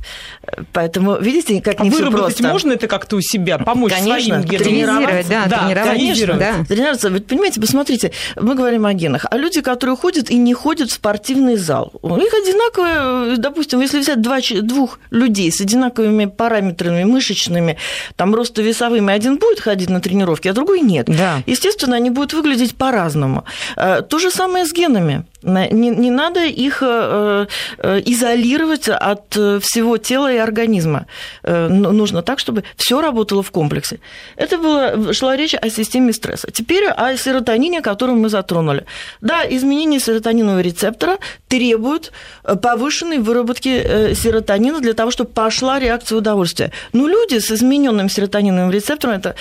Поэтому, 0.72 1.18
видите, 1.18 1.60
как 1.60 1.80
а 1.80 1.84
не 1.84 1.90
все 1.90 2.10
просто. 2.10 2.42
можно 2.48 2.72
это 2.72 2.88
как-то 2.88 3.16
у 3.16 3.20
себя, 3.20 3.58
помочь 3.58 3.92
конечно, 3.92 4.34
своим 4.34 4.44
генам? 4.44 4.64
Тренировать, 4.64 5.28
да, 5.28 5.46
да 5.46 5.58
тренировать. 5.60 5.90
Конечно, 5.90 6.34
да. 6.34 6.64
тренироваться. 6.64 7.10
Вы 7.10 7.20
понимаете, 7.20 7.60
посмотрите, 7.60 8.12
мы 8.36 8.54
говорим 8.54 8.86
о 8.86 8.92
генах, 8.92 9.26
а 9.30 9.36
люди, 9.36 9.60
которые 9.60 9.96
ходят 9.96 10.30
и 10.30 10.36
не 10.36 10.54
ходят 10.54 10.90
в 10.90 10.92
спортивный 10.92 11.56
зал, 11.56 11.92
у 12.02 12.16
них 12.16 12.32
одинаковые, 12.34 13.36
допустим, 13.36 13.80
если 13.80 14.00
взять 14.00 14.20
два, 14.20 14.38
двух 14.62 14.98
людей 15.10 15.50
с 15.50 15.60
одинаковыми 15.60 16.26
параметрами 16.26 17.04
мышечными, 17.04 17.78
там 18.16 18.34
ростовесовыми, 18.34 19.12
один 19.12 19.36
будет 19.36 19.60
ходить 19.60 19.90
на 19.90 20.00
тренировки, 20.00 20.48
а 20.48 20.52
другой 20.52 20.80
нет. 20.80 21.06
Да. 21.06 21.42
Естественно, 21.46 21.96
они 21.96 22.10
будут 22.10 22.32
выглядеть 22.32 22.74
по-разному. 22.74 23.44
Э, 23.76 24.02
то 24.02 24.18
же 24.18 24.30
самое 24.30 24.66
с 24.66 24.72
генами. 24.72 25.24
Не, 25.42 25.90
не 25.90 26.10
надо 26.10 26.44
их 26.44 26.82
э, 26.82 27.46
э, 27.78 28.02
изолировать 28.04 28.88
от 28.88 29.36
э, 29.36 29.58
всего 29.60 29.98
тела 29.98 30.32
и 30.32 30.36
организма. 30.36 31.06
Нужно 31.42 32.22
так, 32.22 32.38
чтобы 32.38 32.62
все 32.76 33.00
работало 33.00 33.42
в 33.42 33.50
комплексе. 33.50 33.98
Это 34.36 34.58
было, 34.58 35.12
шла 35.12 35.36
речь 35.36 35.54
о 35.54 35.68
системе 35.68 36.12
стресса. 36.12 36.48
Теперь 36.52 36.86
о 36.86 37.16
серотонине, 37.16 37.80
который 37.80 38.14
мы 38.14 38.28
затронули. 38.28 38.84
Да, 39.20 39.42
изменение 39.48 40.00
серотонинового 40.00 40.60
рецептора 40.60 41.18
требует 41.48 42.12
повышенной 42.62 43.18
выработки 43.18 44.14
серотонина 44.14 44.80
для 44.80 44.94
того, 44.94 45.10
чтобы 45.10 45.30
пошла 45.30 45.78
реакция 45.78 46.18
удовольствия. 46.18 46.72
Но 46.92 47.08
люди 47.08 47.38
с 47.38 47.50
измененным 47.50 48.08
серотониновым 48.08 48.70
рецептором, 48.70 49.16
это 49.16 49.34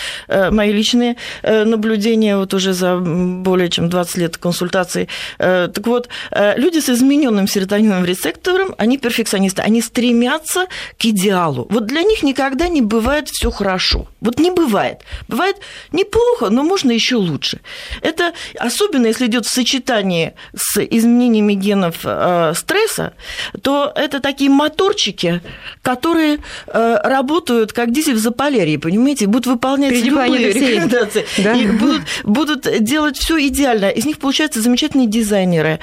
мои 0.52 0.72
личные 0.72 1.18
наблюдения 1.44 2.38
вот 2.38 2.54
уже 2.54 2.74
за 2.74 2.98
более 2.98 3.70
чем 3.70 3.90
20 3.90 4.18
лет 4.18 4.38
консультаций, 4.38 5.08
так 5.38 5.91
вот, 5.92 6.10
э, 6.32 6.58
люди 6.58 6.80
с 6.80 6.90
измененным 6.90 7.48
серотониновым 7.48 8.06
рецептором, 8.06 8.74
они 8.78 8.98
перфекционисты, 8.98 9.62
они 9.62 9.82
стремятся 9.82 10.68
к 10.98 11.06
идеалу. 11.06 11.68
Вот 11.70 11.86
для 11.86 12.04
них 12.04 12.24
никогда 12.24 12.68
не 12.68 12.82
бывает 12.82 13.30
все 13.30 13.52
хорошо. 13.52 14.08
Вот 14.22 14.40
не 14.40 14.52
бывает. 14.52 15.02
Бывает 15.28 15.58
неплохо, 15.92 16.50
но 16.50 16.64
можно 16.64 16.92
еще 16.92 17.16
лучше. 17.16 17.60
Это 18.02 18.34
особенно, 18.58 19.08
если 19.08 19.28
идет 19.28 19.46
в 19.46 19.50
сочетании 19.50 20.34
с 20.56 20.80
изменениями 20.82 21.54
генов 21.54 21.96
э, 22.04 22.54
стресса, 22.56 23.14
то 23.62 23.92
это 23.96 24.20
такие 24.20 24.50
моторчики, 24.50 25.42
которые 25.82 26.40
э, 26.68 26.98
работают 27.04 27.74
как 27.74 27.92
дизель 27.92 28.16
в 28.16 28.20
Заполярье, 28.20 28.80
понимаете, 28.80 29.28
будут 29.28 29.48
выполнять 29.48 30.04
любые 30.04 30.54
рекомендации, 30.54 31.26
да? 31.38 31.54
и 31.54 31.68
будут, 31.68 32.02
будут 32.24 32.84
делать 32.84 33.18
все 33.18 33.38
идеально. 33.48 33.90
Из 33.90 34.06
них 34.06 34.20
получаются 34.20 34.62
замечательные 34.62 35.08
дизайнеры, 35.08 35.80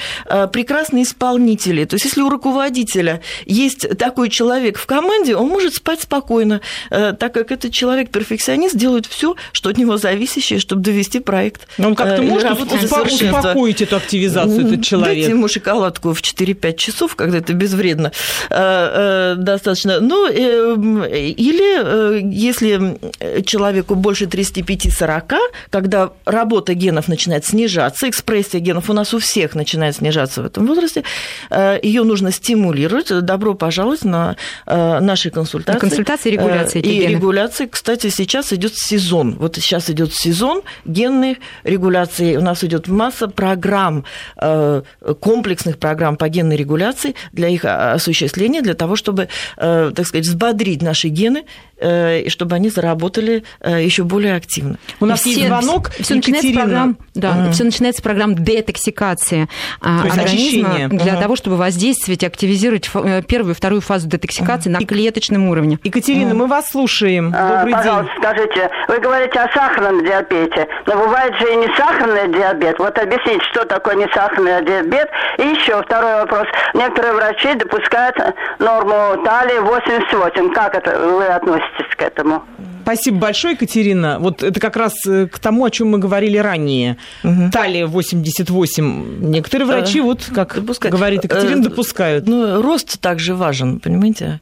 прекрасные 0.52 1.04
исполнители. 1.04 1.84
То 1.84 1.94
есть, 1.94 2.04
если 2.06 2.20
у 2.20 2.28
руководителя 2.28 3.20
есть 3.46 3.98
такой 3.98 4.28
человек 4.30 4.78
в 4.78 4.86
команде, 4.86 5.36
он 5.36 5.48
может 5.48 5.74
спать 5.74 6.02
спокойно, 6.02 6.60
э, 6.90 7.12
так 7.18 7.34
как 7.34 7.52
этот 7.52 7.72
человек 7.72 8.10
перфекционист 8.10 8.76
делает 8.76 9.06
все, 9.06 9.36
что 9.52 9.70
от 9.70 9.78
него 9.78 9.96
зависящее, 9.96 10.58
чтобы 10.58 10.82
довести 10.82 11.20
проект. 11.20 11.68
Но 11.78 11.88
он 11.88 11.94
как-то 11.94 12.22
э, 12.22 12.26
может 12.26 12.60
успокоить 12.60 13.82
эту 13.82 13.96
активизацию, 13.96 14.66
этот 14.66 14.84
человек. 14.84 15.14
Дайте 15.14 15.30
ему 15.30 15.48
шоколадку 15.48 16.12
в 16.12 16.20
4-5 16.20 16.76
часов, 16.76 17.16
когда 17.16 17.38
это 17.38 17.52
безвредно 17.52 18.12
достаточно. 18.48 20.00
Ну, 20.00 20.28
или 20.28 22.22
если 22.32 22.98
человеку 23.44 23.94
больше 23.94 24.24
35-40, 24.24 25.36
когда 25.70 26.10
работа 26.24 26.74
генов 26.74 27.08
начинает 27.08 27.44
снижаться, 27.44 28.08
экспрессия 28.08 28.60
генов 28.60 28.90
у 28.90 28.92
нас 28.92 29.14
у 29.14 29.18
всех 29.18 29.54
начинает 29.54 29.87
снижаться 29.92 30.42
в 30.42 30.46
этом 30.46 30.66
возрасте, 30.66 31.04
э, 31.50 31.78
ее 31.82 32.02
нужно 32.04 32.32
стимулировать. 32.32 33.08
Добро 33.20 33.54
пожаловать 33.54 34.04
на 34.04 34.36
э, 34.66 35.00
наши 35.00 35.30
консультации. 35.30 35.76
На 35.76 35.80
консультации 35.80 36.28
и 36.30 36.32
регуляции. 36.32 36.80
И 36.80 37.06
регуляции. 37.06 37.66
Кстати, 37.66 38.10
сейчас 38.10 38.52
идет 38.52 38.74
сезон. 38.74 39.36
Вот 39.38 39.56
сейчас 39.56 39.90
идет 39.90 40.14
сезон 40.14 40.62
генных 40.84 41.38
регуляций. 41.64 42.36
У 42.36 42.42
нас 42.42 42.64
идет 42.64 42.88
масса 42.88 43.28
программ, 43.28 44.04
э, 44.36 44.82
комплексных 45.20 45.78
программ 45.78 46.16
по 46.16 46.28
генной 46.28 46.56
регуляции 46.56 47.14
для 47.32 47.48
их 47.48 47.64
осуществления, 47.64 48.62
для 48.62 48.74
того, 48.74 48.96
чтобы, 48.96 49.28
так 49.56 50.06
сказать, 50.06 50.26
взбодрить 50.26 50.82
наши 50.82 51.08
гены 51.08 51.44
Э, 51.80 52.22
и 52.22 52.28
чтобы 52.28 52.56
они 52.56 52.70
заработали 52.70 53.44
э, 53.60 53.84
еще 53.84 54.02
более 54.02 54.34
активно. 54.34 54.78
У 54.98 55.06
нас 55.06 55.20
все, 55.20 55.30
есть 55.30 55.46
звонок. 55.46 55.90
Все 56.00 56.16
начинается, 56.16 56.52
программ, 56.52 56.98
да, 57.14 57.36
mm. 57.36 57.52
все 57.52 57.64
начинается 57.64 58.00
с 58.00 58.02
программ 58.02 58.34
детоксикации 58.34 59.48
а, 59.80 60.02
То 60.02 60.08
организма 60.08 60.24
очищение. 60.24 60.88
для 60.88 61.14
uh 61.14 61.20
того, 61.20 61.36
чтобы 61.36 61.56
воздействовать, 61.56 62.24
активизировать 62.24 62.90
э, 62.94 63.22
первую 63.22 63.54
и 63.54 63.56
вторую 63.56 63.80
фазу 63.80 64.08
детоксикации 64.08 64.70
uh 64.70 64.78
на 64.80 64.86
клеточном 64.86 65.48
уровне. 65.48 65.78
Екатерина, 65.84 66.30
uh 66.30 66.34
мы 66.34 66.46
вас 66.46 66.70
слушаем. 66.70 67.32
А, 67.34 67.58
Добрый 67.58 67.74
Пожалуйста, 67.74 68.12
день. 68.12 68.22
скажите, 68.22 68.70
вы 68.88 68.98
говорите 68.98 69.38
о 69.38 69.52
сахарном 69.52 70.04
диабете, 70.04 70.68
но 70.86 70.96
бывает 70.96 71.34
же 71.38 71.52
и 71.52 71.56
не 71.56 71.66
сахарный 71.76 72.32
диабет. 72.32 72.78
Вот 72.78 72.98
объясните, 72.98 73.44
что 73.52 73.64
такое 73.64 73.94
не 73.96 74.08
сахарный 74.12 74.64
диабет. 74.64 75.08
И 75.38 75.42
еще 75.42 75.82
второй 75.82 76.14
вопрос. 76.20 76.46
Некоторые 76.74 77.14
врачи 77.14 77.54
допускают 77.54 78.16
норму 78.58 79.22
талии 79.24 79.58
88. 79.60 80.52
Как 80.52 80.74
это 80.74 80.98
вы 80.98 81.26
относитесь 81.26 81.94
к 81.96 82.02
этому. 82.02 82.42
Спасибо 82.88 83.18
большое, 83.18 83.52
Екатерина. 83.52 84.18
Вот 84.18 84.42
это 84.42 84.58
как 84.60 84.74
раз 84.78 84.94
э, 85.06 85.26
к 85.26 85.38
тому, 85.38 85.66
о 85.66 85.70
чем 85.70 85.88
мы 85.88 85.98
говорили 85.98 86.38
ранее. 86.38 86.96
Угу. 87.22 87.50
Талия 87.52 87.86
88. 87.86 89.30
Некоторые 89.30 89.66
врачи, 89.66 90.00
вот 90.00 90.30
как 90.34 90.54
Допускай. 90.54 90.90
говорит 90.90 91.22
Екатерина, 91.22 91.62
допускают. 91.62 92.26
Ну, 92.26 92.62
рост 92.62 92.98
также 92.98 93.34
важен, 93.34 93.78
понимаете? 93.78 94.40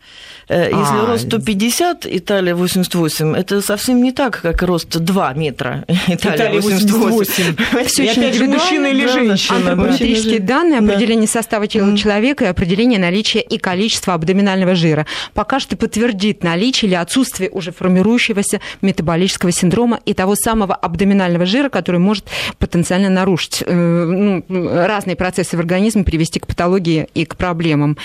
Э, 0.48 0.66
если 0.66 1.02
а, 1.02 1.06
рост 1.06 1.26
150, 1.26 2.06
Италия 2.06 2.54
88, 2.54 3.34
это 3.34 3.60
совсем 3.60 4.00
не 4.00 4.12
так, 4.12 4.40
как 4.40 4.62
рост 4.62 4.96
2 4.96 5.32
метра. 5.34 5.84
Италия 6.06 6.60
88. 6.60 7.56
Все 7.86 8.04
и 8.04 8.08
опять 8.08 8.34
же, 8.34 8.46
мужчина 8.46 8.86
или 8.86 9.06
женщина. 9.06 9.56
Антропометрические 9.56 10.38
данные, 10.38 10.78
определение 10.78 11.26
состава 11.26 11.66
тела 11.66 11.96
человека 11.96 12.44
и 12.44 12.48
определение 12.48 13.00
наличия 13.00 13.40
и 13.40 13.58
количества 13.58 14.14
абдоминального 14.14 14.76
жира. 14.76 15.06
Пока 15.34 15.58
что 15.58 15.76
подтвердит 15.76 16.44
наличие 16.44 16.90
или 16.90 16.94
отсутствие 16.94 17.50
уже 17.50 17.72
формирующегося 17.72 18.60
метаболического 18.82 19.50
синдрома 19.50 20.00
и 20.04 20.14
того 20.14 20.36
самого 20.36 20.74
абдоминального 20.74 21.44
жира, 21.44 21.70
который 21.70 22.00
может 22.00 22.26
потенциально 22.58 23.08
нарушить 23.08 23.64
э, 23.66 23.74
ну, 23.74 24.44
разные 24.48 25.16
процессы 25.16 25.56
в 25.56 25.60
организме, 25.60 26.04
привести 26.04 26.38
к 26.38 26.46
патологии 26.46 27.08
и 27.14 27.24
к 27.24 27.34
проблемам. 27.36 27.96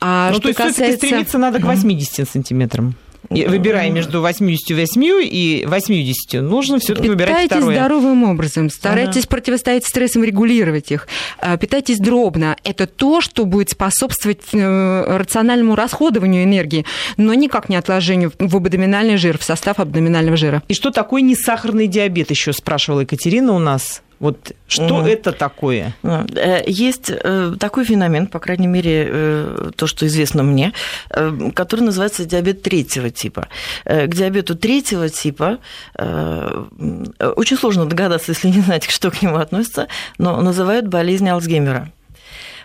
А 0.00 0.28
ну, 0.28 0.34
что 0.34 0.42
то 0.42 0.48
есть 0.48 0.58
касается... 0.58 0.96
стремиться 0.98 1.38
надо 1.38 1.58
к 1.58 1.64
80 1.86 2.28
сантиметрам. 2.28 2.94
выбирая 3.30 3.90
между 3.90 4.20
88 4.20 5.02
и 5.22 5.64
80, 5.66 6.42
нужно 6.42 6.78
все-таки 6.78 7.08
выбирать 7.08 7.46
второе. 7.46 7.66
Питайтесь 7.66 7.78
здоровым 7.78 8.24
образом, 8.24 8.70
старайтесь 8.70 9.24
ага. 9.24 9.28
противостоять 9.28 9.84
стрессам, 9.84 10.24
регулировать 10.24 10.92
их. 10.92 11.08
А, 11.38 11.56
питайтесь 11.56 11.98
дробно. 11.98 12.56
Это 12.64 12.86
то, 12.86 13.20
что 13.20 13.44
будет 13.44 13.70
способствовать 13.70 14.42
э, 14.52 15.16
рациональному 15.16 15.74
расходованию 15.74 16.44
энергии, 16.44 16.84
но 17.16 17.34
никак 17.34 17.68
не 17.68 17.76
отложению 17.76 18.32
в 18.38 18.56
абдоминальный 18.56 19.16
жир, 19.16 19.38
в 19.38 19.44
состав 19.44 19.80
абдоминального 19.80 20.36
жира. 20.36 20.62
И 20.68 20.74
что 20.74 20.90
такое 20.90 21.22
несахарный 21.22 21.86
диабет, 21.86 22.30
еще 22.30 22.52
спрашивала 22.52 23.00
Екатерина 23.00 23.52
у 23.52 23.58
нас. 23.58 24.02
Вот 24.18 24.52
что 24.66 25.04
mm. 25.04 25.08
это 25.08 25.32
такое? 25.32 25.94
Э, 26.02 26.62
есть 26.66 27.10
э, 27.10 27.52
такой 27.60 27.84
феномен, 27.84 28.26
по 28.26 28.38
крайней 28.38 28.66
мере, 28.66 29.06
э, 29.08 29.70
то, 29.76 29.86
что 29.86 30.06
известно 30.06 30.42
мне, 30.42 30.72
который 31.54 31.82
называется 31.82 32.24
диабет 32.24 32.62
третьего 32.62 33.10
типа. 33.10 33.48
К 33.84 34.08
диабету 34.08 34.56
третьего 34.56 35.08
типа 35.08 35.58
очень 35.98 37.56
сложно 37.56 37.86
догадаться, 37.86 38.32
если 38.32 38.48
не 38.48 38.60
знать, 38.60 38.84
что 38.88 39.10
к 39.10 39.20
нему 39.20 39.36
относится, 39.36 39.88
но 40.18 40.40
называют 40.40 40.88
болезнь 40.88 41.28
Алцгеймера. 41.28 41.92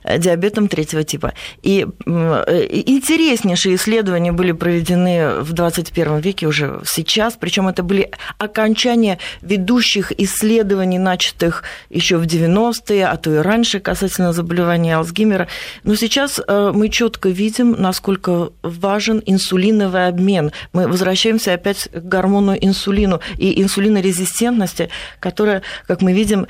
Э, 0.03 0.17
диабетом 0.17 0.67
третьего 0.67 1.03
типа. 1.03 1.33
И 1.61 1.85
э, 2.05 2.67
интереснейшие 2.71 3.75
исследования 3.75 4.31
были 4.31 4.51
проведены 4.51 5.41
в 5.41 5.53
21 5.53 6.19
веке 6.19 6.47
уже 6.47 6.81
сейчас, 6.85 7.35
причем 7.39 7.67
это 7.67 7.83
были 7.83 8.09
окончания 8.37 9.19
ведущих 9.41 10.11
исследований, 10.19 10.97
начатых 10.97 11.63
еще 11.89 12.17
в 12.17 12.23
90-е, 12.23 13.05
а 13.05 13.17
то 13.17 13.31
и 13.31 13.37
раньше 13.37 13.79
касательно 13.79 14.33
заболевания 14.33 14.97
Алцгеймера. 14.97 15.47
Но 15.83 15.95
сейчас 15.95 16.41
э, 16.45 16.71
мы 16.73 16.89
четко 16.89 17.29
видим, 17.29 17.75
насколько 17.77 18.49
важен 18.63 19.21
инсулиновый 19.25 20.07
обмен. 20.07 20.51
Мы 20.73 20.87
возвращаемся 20.87 21.53
опять 21.53 21.89
к 21.91 22.01
гормону 22.01 22.55
инсулину 22.59 23.19
и 23.37 23.61
инсулинорезистентности, 23.61 24.89
которая, 25.19 25.61
как 25.87 26.01
мы 26.01 26.13
видим, 26.13 26.47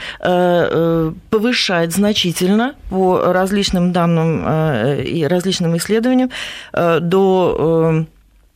повышает 1.30 1.94
значительно 1.94 2.76
по 2.90 3.34
различным 3.42 3.92
данным 3.92 4.44
э, 4.46 5.04
и 5.04 5.26
различным 5.26 5.76
исследованиям 5.78 6.30
э, 6.74 7.00
до 7.00 8.06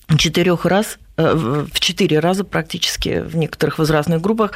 э, 0.09 0.17
четырех 0.17 0.65
раз 0.65 0.97
в 1.18 1.80
четыре 1.80 2.20
раза 2.20 2.43
практически 2.43 3.22
в 3.22 3.36
некоторых 3.38 3.80
возрастных 3.80 4.22
группах 4.22 4.51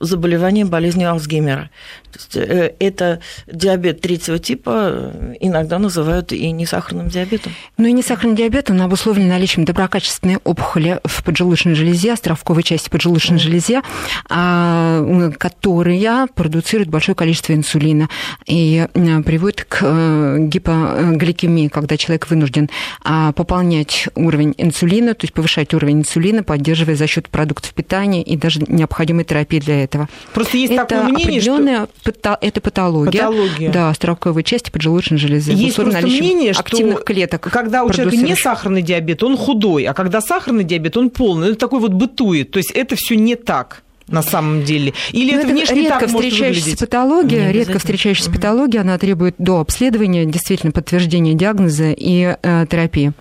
заболевание 0.00 0.64
болезнью 0.64 1.10
Алцгеймера. 1.10 1.70
То 2.12 2.18
есть 2.18 2.36
э, 2.36 2.74
это 2.78 3.20
диабет 3.46 4.00
третьего 4.00 4.38
типа, 4.38 5.12
иногда 5.40 5.78
называют 5.78 6.32
и 6.32 6.50
несахарным 6.50 7.08
диабетом. 7.08 7.52
Ну 7.76 7.86
и 7.86 7.92
несахарный 7.92 8.36
диабет, 8.36 8.70
он 8.70 8.80
обусловлен 8.80 9.28
наличием 9.28 9.64
доброкачественной 9.64 10.38
опухоли 10.44 11.00
в 11.04 11.22
поджелудочной 11.22 11.74
железе, 11.74 12.12
островковой 12.12 12.62
части 12.62 12.88
поджелудочной 12.88 13.36
mm. 13.36 13.40
железе, 13.40 13.82
а, 14.28 15.30
которая 15.38 16.26
продуцирует 16.34 16.88
большое 16.88 17.14
количество 17.14 17.52
инсулина 17.52 18.08
и 18.46 18.86
э, 18.92 19.22
приводит 19.22 19.64
к 19.64 19.78
э, 19.82 20.36
гипогликемии, 20.40 21.68
когда 21.68 21.96
человек 21.96 22.28
вынужден 22.30 22.70
а, 23.04 23.32
пополнять 23.32 24.08
уровень 24.14 24.54
инсулина, 24.56 25.14
то 25.14 25.24
есть 25.24 25.34
повышать 25.38 25.72
уровень 25.72 26.00
инсулина, 26.00 26.42
поддерживая 26.42 26.96
за 26.96 27.06
счет 27.06 27.28
продуктов 27.28 27.72
питания 27.72 28.24
и 28.24 28.36
даже 28.36 28.60
необходимой 28.66 29.22
терапии 29.22 29.60
для 29.60 29.84
этого. 29.84 30.08
Просто 30.34 30.56
есть 30.56 30.72
это 30.72 30.84
такое 30.84 31.04
мнение, 31.12 31.40
что 31.40 32.38
это 32.40 32.60
патология. 32.60 33.20
Патология. 33.20 33.70
Да, 33.70 33.94
строковой 33.94 34.42
части 34.42 34.72
поджелудочной 34.72 35.18
железы. 35.18 35.52
Есть 35.52 35.76
просто 35.76 36.04
мнение, 36.04 36.52
что 36.52 36.62
активных 36.62 37.04
клеток 37.04 37.48
когда 37.58 37.84
у 37.84 37.90
человека 37.90 38.16
не 38.16 38.34
сахарный 38.34 38.82
диабет, 38.82 39.22
он 39.22 39.36
худой, 39.36 39.84
а 39.84 39.94
когда 39.94 40.20
сахарный 40.20 40.64
диабет, 40.64 40.96
он 40.96 41.10
полный. 41.10 41.50
Это 41.50 41.56
такой 41.56 41.78
вот 41.78 41.92
бытует. 41.92 42.50
То 42.50 42.56
есть 42.56 42.72
это 42.72 42.96
все 42.96 43.14
не 43.14 43.36
так 43.36 43.82
на 44.08 44.22
самом 44.22 44.64
деле? 44.64 44.92
Или 45.12 45.32
Но 45.32 45.38
это, 45.38 45.46
это 45.46 45.54
внешне 45.54 45.82
редко 45.82 46.00
так 46.00 46.08
встречающаяся 46.08 46.68
может 46.68 46.80
патология, 46.80 47.50
редко 47.52 47.78
встречающаяся 47.78 48.30
угу. 48.30 48.38
патология, 48.38 48.80
она 48.80 48.98
требует 48.98 49.36
до 49.38 49.60
обследования, 49.60 50.24
действительно 50.24 50.72
подтверждения 50.72 51.34
диагноза 51.34 51.92
и 51.96 52.36
э, 52.42 52.66
терапии. 52.68 53.12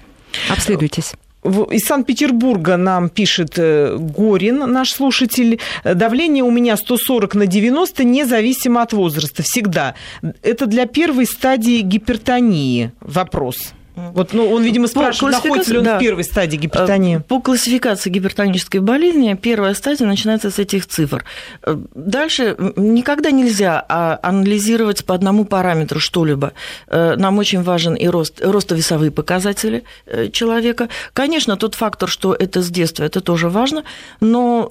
Обследуйтесь. 0.49 1.13
Из 1.43 1.85
Санкт-Петербурга 1.85 2.77
нам 2.77 3.09
пишет 3.09 3.53
э, 3.57 3.95
Горин, 3.97 4.59
наш 4.59 4.91
слушатель. 4.91 5.59
Давление 5.83 6.43
у 6.43 6.51
меня 6.51 6.75
140 6.75 7.35
на 7.35 7.45
90, 7.45 8.03
независимо 8.03 8.81
от 8.81 8.91
возраста, 8.93 9.43
всегда. 9.43 9.95
Это 10.41 10.65
для 10.65 10.87
первой 10.87 11.25
стадии 11.25 11.81
гипертонии 11.81 12.91
вопрос. 13.01 13.73
Вот, 13.97 14.33
ну, 14.33 14.47
он, 14.51 14.63
видимо, 14.63 14.87
спрашивает, 14.87 15.43
находится 15.43 15.71
ли 15.71 15.79
он 15.79 15.85
да. 15.85 15.97
в 15.97 15.99
первой 15.99 16.23
стадии 16.23 16.57
гипертонии. 16.57 17.17
Э, 17.17 17.19
по 17.21 17.41
классификации 17.41 18.11
гипертонической 18.11 18.79
болезни 18.79 19.33
первая 19.33 19.73
стадия 19.73 20.05
начинается 20.05 20.51
с 20.51 20.59
этих 20.59 20.85
цифр. 20.85 21.25
Э, 21.63 21.75
дальше 21.95 22.55
никогда 22.75 23.31
нельзя 23.31 23.83
а, 23.89 24.19
анализировать 24.21 25.03
по 25.03 25.15
одному 25.15 25.45
параметру 25.45 25.99
что-либо. 25.99 26.53
Э, 26.87 27.15
нам 27.17 27.39
очень 27.39 27.63
важен 27.63 27.95
и 27.95 28.07
рост, 28.07 28.39
ростовесовые 28.39 29.09
показатели 29.09 29.83
человека. 30.31 30.89
Конечно, 31.13 31.57
тот 31.57 31.73
фактор, 31.73 32.07
что 32.07 32.35
это 32.35 32.61
с 32.61 32.69
детства, 32.69 33.03
это 33.03 33.19
тоже 33.19 33.49
важно, 33.49 33.83
но 34.19 34.69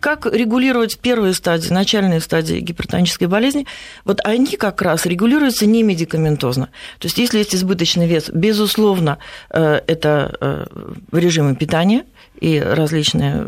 как 0.00 0.26
регулировать 0.26 0.98
первые 0.98 1.32
стадии, 1.32 1.72
начальные 1.72 2.20
стадии 2.20 2.60
гипертонической 2.60 3.26
болезни, 3.26 3.66
вот 4.04 4.20
они 4.22 4.56
как 4.56 4.82
раз 4.82 5.06
регулируются 5.06 5.64
не 5.64 5.82
медикаментозно. 5.82 6.66
То 6.98 7.06
есть, 7.06 7.16
если 7.16 7.38
есть 7.38 7.54
избыточный 7.54 8.06
вес, 8.06 8.30
Безусловно, 8.34 9.18
э, 9.50 9.80
это 9.86 10.36
э, 10.40 10.66
режимы 11.12 11.54
питания 11.54 12.04
и 12.40 12.58
различные 12.58 13.46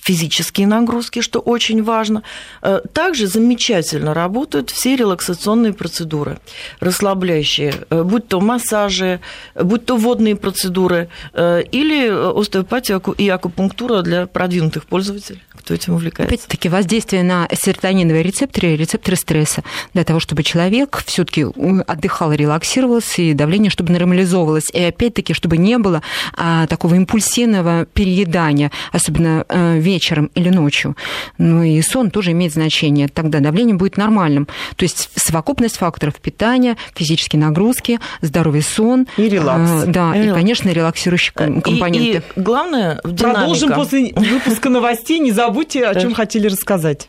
физические 0.00 0.66
нагрузки, 0.66 1.20
что 1.20 1.40
очень 1.40 1.82
важно. 1.82 2.22
Э, 2.62 2.80
также 2.92 3.26
замечательно 3.26 4.14
работают 4.14 4.70
все 4.70 4.96
релаксационные 4.96 5.72
процедуры, 5.72 6.38
расслабляющие, 6.80 7.74
будь 7.90 8.28
то 8.28 8.40
массажи, 8.40 9.20
будь 9.54 9.86
то 9.86 9.96
водные 9.96 10.36
процедуры 10.36 11.08
или 11.34 12.08
остеопатия 12.40 13.00
и 13.18 13.28
акупунктура 13.28 14.02
для 14.02 14.26
продвинутых 14.26 14.86
пользователей 14.86 15.42
кто 15.62 15.74
этим 15.74 15.94
увлекается. 15.94 16.34
Опять-таки 16.34 16.68
воздействие 16.68 17.22
на 17.22 17.48
серотониновые 17.52 18.22
рецепторы, 18.22 18.76
рецепторы 18.76 19.16
стресса, 19.16 19.62
для 19.94 20.04
того, 20.04 20.18
чтобы 20.18 20.42
человек 20.42 21.02
все 21.06 21.24
таки 21.24 21.44
отдыхал, 21.86 22.32
релаксировался, 22.32 23.22
и 23.22 23.32
давление, 23.32 23.70
чтобы 23.70 23.92
нормализовывалось. 23.92 24.70
И 24.72 24.82
опять-таки, 24.82 25.34
чтобы 25.34 25.56
не 25.58 25.78
было 25.78 26.02
а, 26.36 26.66
такого 26.66 26.96
импульсивного 26.96 27.86
переедания, 28.22 28.70
особенно 28.92 29.44
а, 29.48 29.76
вечером 29.76 30.30
или 30.34 30.48
ночью. 30.48 30.96
Ну 31.38 31.62
и 31.62 31.80
сон 31.82 32.10
тоже 32.10 32.32
имеет 32.32 32.52
значение. 32.52 33.08
Тогда 33.08 33.40
давление 33.40 33.74
будет 33.74 33.96
нормальным. 33.96 34.46
То 34.76 34.84
есть 34.84 35.10
совокупность 35.14 35.76
факторов 35.76 36.14
питания, 36.16 36.76
физические 36.94 37.40
нагрузки, 37.40 37.98
здоровый 38.20 38.62
сон. 38.62 39.06
И 39.16 39.28
релакс. 39.28 39.70
А, 39.70 39.84
да, 39.86 40.16
и, 40.16 40.28
и, 40.28 40.32
конечно, 40.32 40.70
релаксирующие 40.70 41.32
компоненты. 41.32 42.22
И, 42.36 42.40
и 42.40 42.40
главное, 42.40 43.00
динамика. 43.04 43.40
Продолжим 43.40 43.72
после 43.72 44.12
выпуска 44.14 44.68
новостей. 44.68 45.18
Не 45.18 45.32
забудьте, 45.32 45.86
о 45.86 45.98
чем 45.98 46.14
хотели 46.14 46.46
рассказать. 46.46 47.08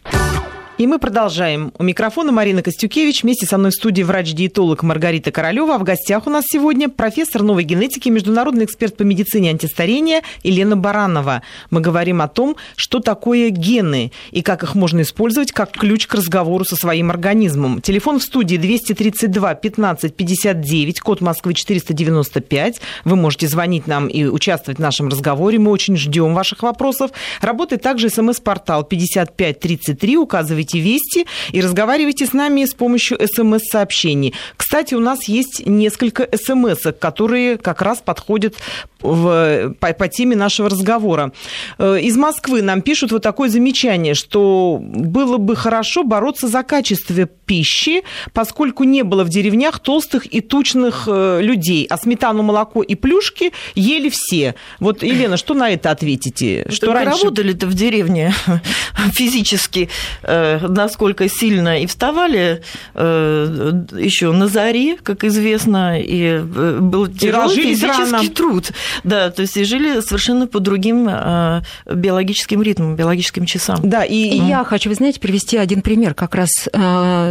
И 0.80 0.88
мы 0.88 0.97
продолжаем. 0.97 1.71
У 1.78 1.84
микрофона 1.84 2.32
Марина 2.32 2.63
Костюкевич. 2.63 3.21
Вместе 3.21 3.45
со 3.45 3.59
мной 3.59 3.69
в 3.69 3.76
студии 3.76 4.01
врач-диетолог 4.01 4.82
Маргарита 4.82 5.32
Королева. 5.32 5.76
А 5.76 5.78
в 5.78 5.84
гостях 5.84 6.26
у 6.26 6.32
нас 6.32 6.45
сегодня 6.47 6.89
профессор 6.89 7.43
новой 7.43 7.63
генетики, 7.63 8.09
международный 8.09 8.65
эксперт 8.65 8.97
по 8.97 9.03
медицине 9.03 9.51
антистарения 9.51 10.24
Елена 10.41 10.76
Баранова. 10.76 11.43
Мы 11.69 11.80
говорим 11.80 12.24
о 12.24 12.28
том, 12.28 12.55
что 12.76 13.01
такое 13.01 13.51
гены 13.51 14.11
и 14.32 14.41
как 14.41 14.63
их 14.63 14.74
можно 14.74 15.03
использовать 15.03 15.51
как 15.51 15.74
ключ 15.74 16.07
к 16.07 16.15
разговору 16.15 16.65
со 16.65 16.76
своим 16.76 17.11
организмом. 17.11 17.80
Телефон 17.80 18.17
в 18.17 18.24
студии 18.24 18.57
232 18.57 19.53
15 19.53 20.15
59, 20.15 20.99
код 21.01 21.21
Москвы 21.21 21.53
495. 21.53 22.82
Вы 23.05 23.15
можете 23.15 23.47
звонить 23.47 23.86
нам 23.86 24.07
и 24.07 24.26
участвовать 24.26 24.80
в 24.80 24.82
нашем 24.82 25.09
разговоре. 25.09 25.59
Мы 25.59 25.69
очень 25.69 25.97
ждем 25.97 26.34
ваших 26.34 26.63
вопросов. 26.63 27.11
Работает 27.41 27.84
также 27.84 28.09
смс-портал 28.09 28.84
5533. 28.84 30.17
Указывайте 30.17 30.62
записывайте 30.64 30.80
вести 30.80 31.26
и 31.51 31.61
разговаривайте 31.61 32.26
с 32.26 32.34
нами 32.34 32.66
с 32.66 32.74
помощью 32.74 33.18
смс-сообщений. 33.20 34.34
Кстати, 34.57 34.95
у 34.95 34.99
нас 34.99 35.28
есть 35.28 35.66
несколько 35.66 36.28
смс, 36.34 36.93
которые 36.99 37.57
как 37.57 37.82
раз 37.82 37.99
подходят 37.99 38.55
в, 39.01 39.74
по, 39.80 39.93
по 39.93 40.07
теме 40.07 40.36
нашего 40.36 40.70
разговора. 40.70 41.32
Э, 41.78 41.99
из 41.99 42.18
Москвы 42.18 42.61
нам 42.61 42.82
пишут 42.82 43.11
вот 43.11 43.22
такое 43.22 43.49
замечание, 43.49 44.14
что 44.14 44.80
было 44.82 45.38
бы 45.38 45.55
хорошо 45.55 46.03
бороться 46.03 46.47
за 46.47 46.64
качество 46.64 47.26
пищи, 47.26 48.03
поскольку 48.34 48.84
не 48.84 49.03
было 49.03 49.24
в 49.24 49.30
деревнях 49.30 49.80
толстых 49.80 50.26
и 50.34 50.41
тучных 50.41 51.03
э, 51.07 51.39
людей, 51.41 51.86
а 51.89 51.97
сметану, 51.97 52.43
молоко 52.43 52.82
и 52.82 52.95
плюшки 52.95 53.51
ели 53.76 54.09
все. 54.09 54.55
Вот, 54.80 55.03
Елена, 55.03 55.38
что 55.38 55.53
на 55.53 55.70
это 55.70 55.91
ответите? 55.91 56.66
Что 56.70 56.93
раньше... 56.93 57.24
работали-то 57.24 57.68
в 57.68 57.74
деревне 57.74 58.34
физически, 59.14 59.89
э, 60.24 60.53
насколько 60.62 61.28
сильно 61.30 61.82
и 61.82 61.86
вставали 61.86 62.62
еще 62.95 64.32
на 64.32 64.47
заре, 64.47 64.97
как 65.01 65.24
известно, 65.24 65.99
и 65.99 66.39
был 66.39 67.08
тяжелый 67.08 67.56
физический 67.56 68.12
рано. 68.12 68.30
труд. 68.30 68.72
Да, 69.04 69.30
то 69.30 69.41
есть 69.41 69.58
и 69.58 69.64
жили 69.64 70.01
совершенно 70.01 70.47
по 70.47 70.60
другим 70.60 71.06
биологическим 71.06 72.62
ритмам, 72.62 72.95
биологическим 72.95 73.45
часам. 73.45 73.78
Да, 73.84 74.04
и, 74.04 74.16
и 74.16 74.38
я 74.38 74.64
хочу, 74.64 74.89
вы 74.89 74.95
знаете, 74.95 75.20
привести 75.20 75.58
один 75.58 75.82
пример, 75.82 76.14
как 76.14 76.36
раз 76.36 76.49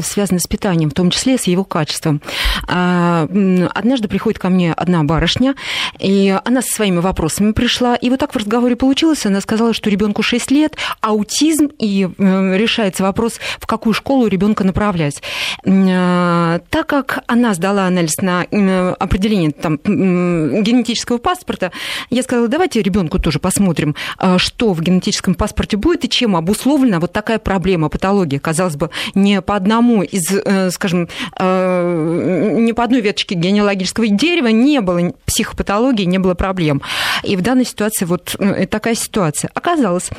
связанный 0.05 0.41
с 0.41 0.47
питанием, 0.47 0.91
в 0.91 0.95
том 0.95 1.11
числе 1.11 1.39
с 1.39 1.45
его 1.45 1.65
качеством. 1.65 2.21
Однажды 2.67 4.09
приходит 4.09 4.39
ко 4.39 4.49
мне 4.49 4.73
одна 4.73 5.05
барышня, 5.05 5.55
и 5.99 6.39
она 6.45 6.63
со 6.63 6.75
своими 6.75 6.99
вопросами 6.99 7.53
пришла, 7.53 7.97
и 7.97 8.11
вот 8.11 8.21
так 8.21 8.35
в 8.35 8.37
разговоре 8.37 8.77
получилось, 8.77 9.27
она 9.27 9.41
сказала, 9.41 9.73
что 9.73 9.91
ребенку 9.91 10.23
6 10.23 10.51
лет, 10.51 10.77
аутизм, 11.01 11.71
и 11.79 12.09
э, 12.17 12.57
решается 12.57 13.03
вопрос, 13.03 13.12
в 13.13 13.67
какую 13.67 13.95
школу 13.95 14.27
ребенка 14.27 14.65
направлять. 14.65 15.23
Э, 15.65 16.61
так 16.71 16.87
как 16.87 17.25
она 17.27 17.55
сдала 17.55 17.87
анализ 17.87 18.19
на 18.19 18.47
э, 18.51 18.95
определение 18.99 19.51
там, 19.53 19.79
генетического 19.85 21.19
паспорта, 21.19 21.73
я 22.11 22.23
сказала, 22.23 22.49
давайте 22.49 22.83
ребенку 22.83 23.19
тоже 23.19 23.39
посмотрим, 23.39 23.95
что 24.39 24.73
в 24.73 24.81
генетическом 24.81 25.35
паспорте 25.35 25.77
будет 25.77 26.05
и 26.05 26.09
чем 26.09 26.37
обусловлена 26.37 27.01
вот 27.01 27.13
такая 27.13 27.39
проблема, 27.39 27.89
патология. 27.89 28.39
Казалось 28.39 28.77
бы, 28.77 28.91
не 29.15 29.41
по 29.41 29.57
одному 29.57 30.03
из, 30.03 30.27
скажем, 30.75 31.09
не 31.39 32.73
по 32.73 32.85
одной 32.85 33.01
веточке 33.01 33.35
генеалогического 33.35 34.09
дерева 34.09 34.49
не 34.49 34.81
было 34.81 35.13
психопатологии, 35.27 36.05
не 36.05 36.19
было 36.19 36.35
проблем. 36.35 36.83
И 37.23 37.37
в 37.37 37.43
данной 37.43 37.65
ситуации 37.65 38.05
вот 38.05 38.37
такая 38.71 38.95
ситуация. 38.95 39.51
Оказалось, 39.55 40.11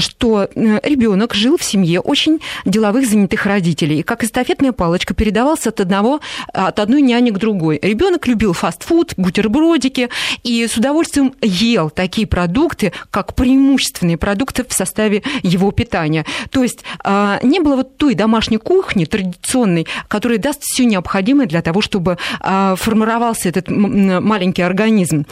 что 0.00 0.48
э, 0.54 0.80
ребенок 0.82 1.34
жил 1.34 1.56
в 1.56 1.62
семье 1.68 2.00
очень 2.00 2.40
деловых, 2.64 3.06
занятых 3.06 3.46
родителей. 3.46 4.00
И 4.00 4.02
как 4.02 4.24
эстафетная 4.24 4.72
палочка 4.72 5.14
передавался 5.14 5.68
от, 5.68 5.80
одного, 5.80 6.20
от 6.52 6.78
одной 6.78 7.02
няни 7.02 7.30
к 7.30 7.38
другой. 7.38 7.78
Ребенок 7.82 8.26
любил 8.26 8.52
фастфуд, 8.52 9.14
бутербродики 9.16 10.08
и 10.42 10.66
с 10.66 10.76
удовольствием 10.76 11.34
ел 11.42 11.90
такие 11.90 12.26
продукты, 12.26 12.92
как 13.10 13.34
преимущественные 13.34 14.16
продукты 14.16 14.64
в 14.68 14.72
составе 14.72 15.22
его 15.42 15.70
питания. 15.70 16.24
То 16.50 16.62
есть 16.62 16.84
а, 17.04 17.38
не 17.42 17.60
было 17.60 17.76
вот 17.76 17.96
той 17.96 18.14
домашней 18.14 18.58
кухни 18.58 19.04
традиционной, 19.04 19.86
которая 20.08 20.38
даст 20.38 20.62
все 20.62 20.84
необходимое 20.84 21.46
для 21.46 21.62
того, 21.62 21.80
чтобы 21.80 22.18
а, 22.40 22.74
формировался 22.76 23.48
этот 23.48 23.68
маленький 23.68 24.62
организм. 24.62 25.26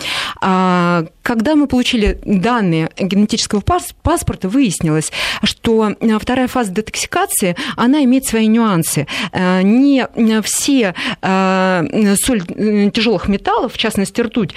Когда 1.27 1.57
мы 1.57 1.67
получили 1.67 2.21
данные 2.25 2.89
генетического 2.97 3.61
паспорта, 3.61 4.49
выяснилось, 4.49 5.11
что 5.43 5.97
э, 5.99 6.19
вторая 6.21 6.47
фаза 6.47 6.71
детоксикации, 6.71 7.57
она 7.75 8.05
имеет 8.05 8.27
свои 8.27 8.47
нюансы. 8.47 9.09
Э, 9.33 9.63
не 9.63 10.07
все 10.43 10.95
э, 11.21 12.15
соль 12.23 12.43
тяжелых 12.93 13.27
металлов, 13.27 13.75
в 13.75 13.79
частности 13.79 14.21
ртуть, 14.21 14.55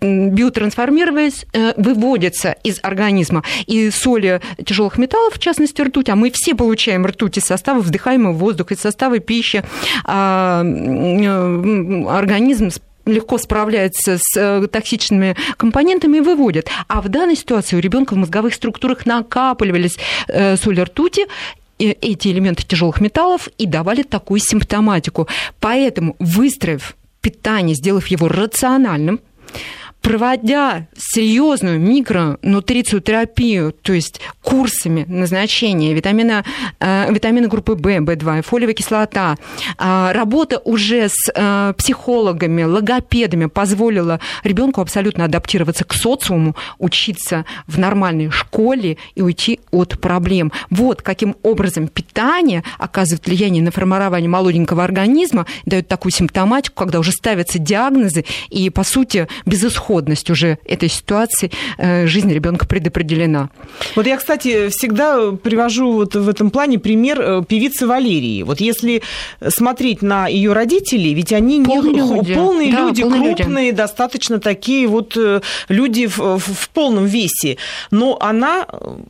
биотрансформируясь, 0.00 1.46
выводятся 1.76 2.56
из 2.64 2.80
организма. 2.82 3.44
И 3.66 3.88
соли 3.90 4.40
тяжелых 4.64 4.98
металлов, 4.98 5.34
в 5.34 5.38
частности 5.38 5.82
ртуть, 5.82 6.08
а 6.08 6.16
мы 6.16 6.32
все 6.32 6.56
получаем 6.56 7.06
ртуть 7.06 7.38
из 7.38 7.44
состава 7.44 7.78
вдыхаемого 7.78 8.32
воздуха, 8.32 8.74
из 8.74 8.80
состава 8.80 9.20
пищи, 9.20 9.62
организм 12.08 12.70
легко 13.06 13.38
справляется 13.38 14.18
с 14.18 14.36
э, 14.36 14.66
токсичными 14.68 15.36
компонентами 15.56 16.18
и 16.18 16.20
выводят. 16.20 16.68
А 16.88 17.00
в 17.00 17.08
данной 17.08 17.36
ситуации 17.36 17.76
у 17.76 17.80
ребенка 17.80 18.14
в 18.14 18.16
мозговых 18.16 18.54
структурах 18.54 19.06
накапливались 19.06 19.98
э, 20.28 20.56
соли 20.56 20.80
ртути, 20.80 21.26
эти 21.78 22.28
элементы 22.28 22.62
тяжелых 22.64 23.00
металлов 23.00 23.48
и 23.58 23.66
давали 23.66 24.02
такую 24.02 24.40
симптоматику. 24.40 25.26
Поэтому, 25.58 26.14
выстроив 26.20 26.96
питание, 27.20 27.74
сделав 27.74 28.06
его 28.06 28.28
рациональным, 28.28 29.20
проводя 30.02 30.88
серьезную 30.98 31.80
микронутрициотерапию, 31.80 33.72
то 33.72 33.92
есть 33.92 34.20
курсами 34.42 35.04
назначения 35.08 35.94
витамина, 35.94 36.44
э, 36.80 37.10
витамины 37.12 37.48
группы 37.48 37.74
В, 37.74 37.80
В2, 37.80 38.42
фолиевая 38.42 38.74
кислота, 38.74 39.36
э, 39.78 40.12
работа 40.12 40.58
уже 40.58 41.08
с 41.08 41.30
э, 41.34 41.72
психологами, 41.78 42.64
логопедами 42.64 43.46
позволила 43.46 44.18
ребенку 44.42 44.80
абсолютно 44.80 45.24
адаптироваться 45.24 45.84
к 45.84 45.94
социуму, 45.94 46.56
учиться 46.78 47.46
в 47.68 47.78
нормальной 47.78 48.30
школе 48.30 48.98
и 49.14 49.22
уйти 49.22 49.60
от 49.70 50.00
проблем. 50.00 50.52
Вот 50.68 51.00
каким 51.00 51.36
образом 51.42 51.86
питание 51.86 52.64
оказывает 52.78 53.24
влияние 53.26 53.62
на 53.62 53.70
формирование 53.70 54.28
молоденького 54.28 54.82
организма, 54.82 55.46
дает 55.64 55.86
такую 55.86 56.10
симптоматику, 56.10 56.74
когда 56.74 56.98
уже 56.98 57.12
ставятся 57.12 57.60
диагнозы 57.60 58.24
и, 58.50 58.68
по 58.68 58.82
сути, 58.82 59.28
безысходно 59.46 59.91
исходность 59.92 60.30
уже 60.30 60.58
этой 60.64 60.88
ситуации, 60.88 61.50
э, 61.78 62.06
жизнь 62.06 62.32
ребенка 62.32 62.66
предопределена. 62.66 63.50
Вот 63.94 64.06
я, 64.06 64.16
кстати, 64.16 64.68
всегда 64.68 65.32
привожу 65.32 65.92
вот 65.92 66.14
в 66.14 66.28
этом 66.28 66.50
плане 66.50 66.78
пример 66.78 67.20
э, 67.20 67.42
певицы 67.46 67.86
Валерии. 67.86 68.42
Вот 68.42 68.60
если 68.60 69.02
смотреть 69.48 70.02
на 70.02 70.28
ее 70.28 70.52
родителей, 70.52 71.14
ведь 71.14 71.32
они 71.32 71.62
полные 71.62 71.92
не 71.92 71.98
люди, 71.98 72.34
полные 72.34 72.72
да, 72.72 72.80
люди 72.80 73.02
полные 73.02 73.34
крупные, 73.34 73.66
люди. 73.66 73.76
достаточно 73.76 74.38
такие 74.38 74.86
вот 74.86 75.16
э, 75.16 75.40
люди 75.68 76.06
в, 76.06 76.38
в 76.38 76.68
полном 76.70 77.04
весе. 77.06 77.58
Но 77.90 78.16
она 78.20 78.66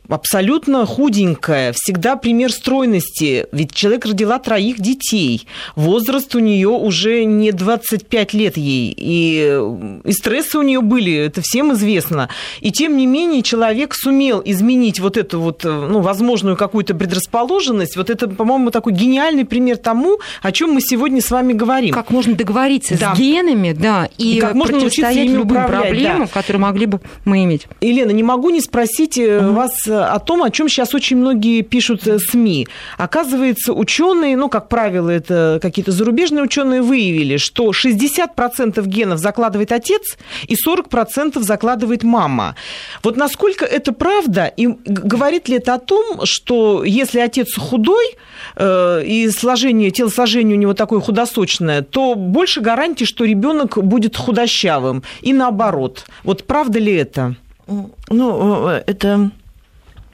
абсолютно 0.09 0.85
худенькая, 0.85 1.73
всегда 1.73 2.15
пример 2.15 2.51
стройности. 2.51 3.47
Ведь 3.51 3.73
человек 3.73 4.05
родила 4.05 4.39
троих 4.39 4.79
детей. 4.79 5.47
Возраст 5.75 6.35
у 6.35 6.39
нее 6.39 6.69
уже 6.69 7.23
не 7.23 7.51
25 7.51 8.33
лет 8.33 8.57
ей. 8.57 8.93
И, 8.97 9.61
и 10.03 10.11
стрессы 10.11 10.57
у 10.57 10.61
нее 10.61 10.72
нее 10.73 10.81
были, 10.81 11.13
это 11.13 11.41
всем 11.41 11.73
известно. 11.73 12.29
И 12.59 12.71
тем 12.71 12.97
не 12.97 13.05
менее 13.05 13.41
человек 13.41 13.93
сумел 13.95 14.41
изменить 14.43 14.99
вот 14.99 15.17
эту 15.17 15.39
вот, 15.39 15.65
э, 15.65 15.69
ну, 15.69 16.01
возможную 16.01 16.57
какую-то 16.57 16.95
предрасположенность. 16.95 17.95
Вот 17.95 18.09
это, 18.09 18.27
по-моему, 18.27 18.71
такой 18.71 18.93
гениальный 18.93 19.45
пример 19.45 19.77
тому, 19.77 20.19
о 20.41 20.51
чем 20.51 20.71
мы 20.71 20.81
сегодня 20.81 21.21
с 21.21 21.29
вами 21.31 21.53
говорим. 21.53 21.93
Как 21.93 22.09
можно 22.09 22.35
договориться 22.35 22.97
да. 22.97 23.15
с 23.15 23.17
генами, 23.17 23.73
да, 23.73 24.09
и, 24.17 24.37
и 24.37 24.39
как 24.39 24.53
можно 24.55 24.79
противостоять 24.79 25.29
любым 25.29 25.65
проблемам, 25.65 26.21
да. 26.21 26.27
которые 26.27 26.61
могли 26.61 26.85
бы 26.85 27.01
мы 27.25 27.43
иметь. 27.43 27.67
Елена, 27.81 28.11
не 28.11 28.23
могу 28.23 28.49
не 28.49 28.61
спросить 28.61 29.17
угу. 29.17 29.53
вас 29.53 29.87
э, 29.87 29.93
о 29.93 30.19
том, 30.19 30.43
о 30.43 30.49
чем 30.49 30.69
сейчас 30.69 30.93
очень 30.93 31.17
многие 31.17 31.61
пишут 31.61 32.03
СМИ. 32.03 32.67
Оказывается, 32.97 33.73
ученые, 33.73 34.35
ну, 34.37 34.49
как 34.49 34.69
правило, 34.69 35.09
это 35.09 35.59
какие-то 35.61 35.91
зарубежные 35.91 36.43
ученые 36.43 36.81
выявили, 36.81 37.37
что 37.37 37.69
60% 37.69 38.85
генов 38.87 39.19
закладывает 39.19 39.71
отец, 39.71 40.17
и 40.47 40.55
40% 40.65 41.41
закладывает 41.41 42.03
мама. 42.03 42.55
Вот 43.03 43.17
насколько 43.17 43.65
это 43.65 43.93
правда, 43.93 44.45
и 44.45 44.67
говорит 44.67 45.49
ли 45.49 45.57
это 45.57 45.75
о 45.75 45.79
том, 45.79 46.25
что 46.25 46.83
если 46.83 47.19
отец 47.19 47.55
худой, 47.57 48.15
э, 48.55 49.03
и 49.05 49.29
сложение, 49.29 49.91
телосложение 49.91 50.57
у 50.57 50.59
него 50.59 50.73
такое 50.73 50.99
худосочное, 50.99 51.81
то 51.81 52.15
больше 52.15 52.61
гарантий, 52.61 53.05
что 53.05 53.25
ребенок 53.25 53.77
будет 53.77 54.17
худощавым, 54.17 55.03
и 55.21 55.33
наоборот. 55.33 56.05
Вот 56.23 56.45
правда 56.45 56.79
ли 56.79 56.93
это? 56.93 57.35
Ну, 57.67 58.69
э, 58.69 58.83
это 58.87 59.31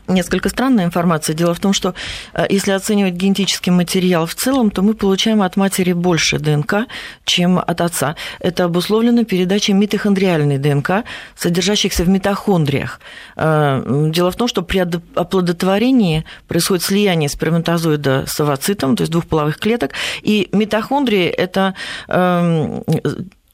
несколько 0.10 0.50
странная 0.50 0.86
информация. 0.86 1.34
Дело 1.34 1.54
в 1.54 1.60
том, 1.60 1.74
что 1.74 1.94
э, 2.34 2.46
если 2.50 2.72
оценивать 2.72 3.14
генетический 3.14 3.72
материал 3.72 4.26
в 4.26 4.36
целом, 4.36 4.72
то 4.72 4.82
мы 4.82 4.94
получаем 4.94 5.42
от 5.42 5.56
матери 5.56 5.94
больше 5.94 6.40
ДНК, 6.40 6.88
чем 7.26 7.60
от 7.60 7.82
отца. 7.82 8.16
Это 8.40 8.66
обусловлено 8.66 9.24
передачей 9.24 9.74
митохондриальной 9.74 10.58
ДНК, 10.58 11.04
содержащихся 11.36 12.04
в 12.04 12.10
митохондриях. 12.10 13.00
Э, 13.36 14.10
дело 14.12 14.32
в 14.32 14.36
том, 14.36 14.48
что 14.48 14.62
при 14.62 14.80
оплодотворении 14.80 16.26
происходит 16.48 16.84
слияние 16.84 17.30
сперматозоида 17.30 18.26
с 18.28 18.40
овоцитом, 18.40 18.96
то 18.96 19.02
есть 19.02 19.12
двух 19.12 19.26
половых 19.26 19.60
клеток, 19.60 19.92
и 20.22 20.50
митохондрии– 20.52 21.26
это 21.28 21.76
эм, 22.08 22.84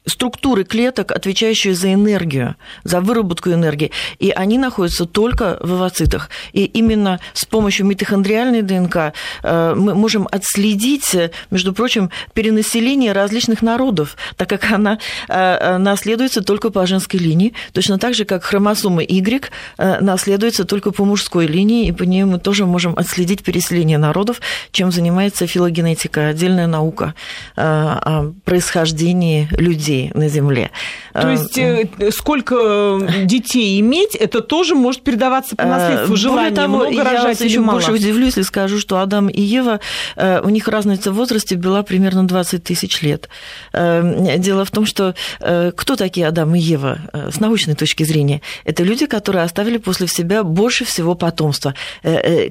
структуры 0.06 0.64
клеток, 0.64 1.12
отвечающие 1.12 1.74
за 1.74 1.94
энергию, 1.94 2.56
за 2.84 3.02
выработку 3.02 3.52
энергии, 3.52 3.92
и 4.20 4.30
они 4.30 4.58
находятся 4.58 5.06
только 5.06 5.58
в 5.62 5.74
овоцитах. 5.74 6.30
И 6.54 6.66
именно 6.66 7.20
с 7.34 7.46
помощью 7.46 7.86
митохондриальной 7.86 8.62
ДНК 8.62 9.14
э, 9.44 9.74
мы 9.76 9.96
можем 9.96 10.28
отследить, 10.32 11.16
между 11.50 11.74
прочим, 11.74 12.10
перенаселение 12.34 13.12
различных 13.12 13.62
народов, 13.62 14.18
так 14.38 14.50
как 14.50 14.72
она 14.72 15.00
э, 15.28 15.34
э, 15.34 15.78
наследуется 15.78 16.42
только 16.42 16.70
по 16.70 16.86
женской 16.86 17.20
линии, 17.20 17.54
точно 17.74 17.98
так 17.98 18.14
же, 18.14 18.26
как 18.26 18.44
хромосома 18.44 19.02
Y 19.02 19.50
наследуется 19.78 20.66
только 20.66 20.92
по 20.92 21.06
мужской 21.06 21.48
линии, 21.48 21.88
и 21.88 21.92
по 21.92 22.04
ней 22.04 22.24
мы 22.24 22.40
тоже 22.40 22.66
можем 22.66 22.94
отследить 22.98 23.44
переселение 23.44 23.98
народов, 23.98 24.42
чем 24.72 24.92
занимается 24.92 25.48
филогенетика, 25.48 26.28
отдельная 26.28 26.68
наука 26.68 27.14
о 27.56 28.32
происхождении 28.44 29.48
людей 29.58 29.95
людей 29.96 30.12
на 30.14 30.28
Земле. 30.28 30.70
То 31.22 31.30
есть 31.30 31.58
э, 31.58 31.88
сколько 32.12 33.00
детей 33.24 33.80
иметь, 33.80 34.16
это 34.16 34.42
тоже 34.42 34.76
может 34.76 35.02
передаваться 35.02 35.56
по 35.56 35.66
наследству, 35.66 36.16
желание 36.16 36.54
того, 36.54 36.78
много 36.78 36.92
я 36.92 37.04
рожать 37.04 37.42
еще 37.42 37.60
мало. 37.60 37.78
больше 37.78 37.92
удивлюсь, 37.92 38.36
если 38.36 38.42
скажу, 38.42 38.80
что 38.80 39.00
Адам 39.00 39.30
и 39.30 39.42
Ева, 39.42 39.80
у 40.18 40.50
них 40.50 40.68
разница 40.68 41.12
в 41.12 41.16
возрасте 41.16 41.56
была 41.56 41.84
примерно 41.84 42.28
20 42.28 42.64
тысяч 42.64 43.02
лет. 43.02 43.30
Дело 43.74 44.66
в 44.66 44.72
том, 44.72 44.86
что 44.86 45.16
кто 45.40 45.96
такие 45.96 46.28
Адам 46.28 46.56
и 46.56 46.60
Ева 46.60 47.00
с 47.14 47.40
научной 47.40 47.76
точки 47.76 48.04
зрения? 48.04 48.42
Это 48.66 48.84
люди, 48.84 49.06
которые 49.06 49.44
оставили 49.44 49.78
после 49.78 50.08
себя 50.08 50.44
больше 50.44 50.86
всего 50.86 51.16
потомства, 51.16 51.74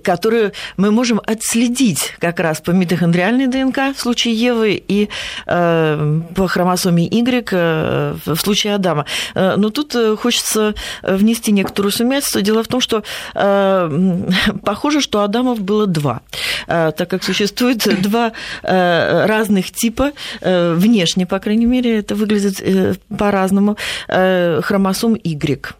которые 0.03 0.53
мы 0.77 0.91
можем 0.91 1.21
отследить 1.27 2.15
как 2.19 2.41
раз 2.41 2.61
по 2.61 2.71
митохондриальной 2.71 3.47
ДНК 3.47 3.95
в 3.95 4.01
случае 4.01 4.35
Евы 4.35 4.83
и 4.87 5.09
э, 5.47 6.21
по 6.35 6.49
хромосоме 6.49 7.07
Y 7.07 7.49
э, 7.51 8.15
в 8.25 8.37
случае 8.37 8.54
Адама. 8.63 9.07
Э, 9.35 9.57
но 9.57 9.71
тут 9.71 9.97
хочется 10.19 10.75
внести 11.03 11.53
некоторую 11.53 11.93
сумятицу. 11.93 12.41
Дело 12.41 12.63
в 12.63 12.69
том, 12.69 12.81
что 12.81 13.03
похоже, 14.65 15.01
что 15.01 15.23
Адамов 15.23 15.61
было 15.61 15.87
два, 15.87 16.21
так 16.67 17.09
как 17.09 17.23
существует 17.23 17.79
два 18.03 18.33
разных 18.63 19.71
типа, 19.71 20.13
внешне, 20.41 21.27
по 21.27 21.39
крайней 21.39 21.67
мере, 21.67 21.99
это 21.99 22.15
выглядит 22.15 23.01
по-разному, 23.09 23.77
хромосом 24.07 25.15
Y. 25.15 25.75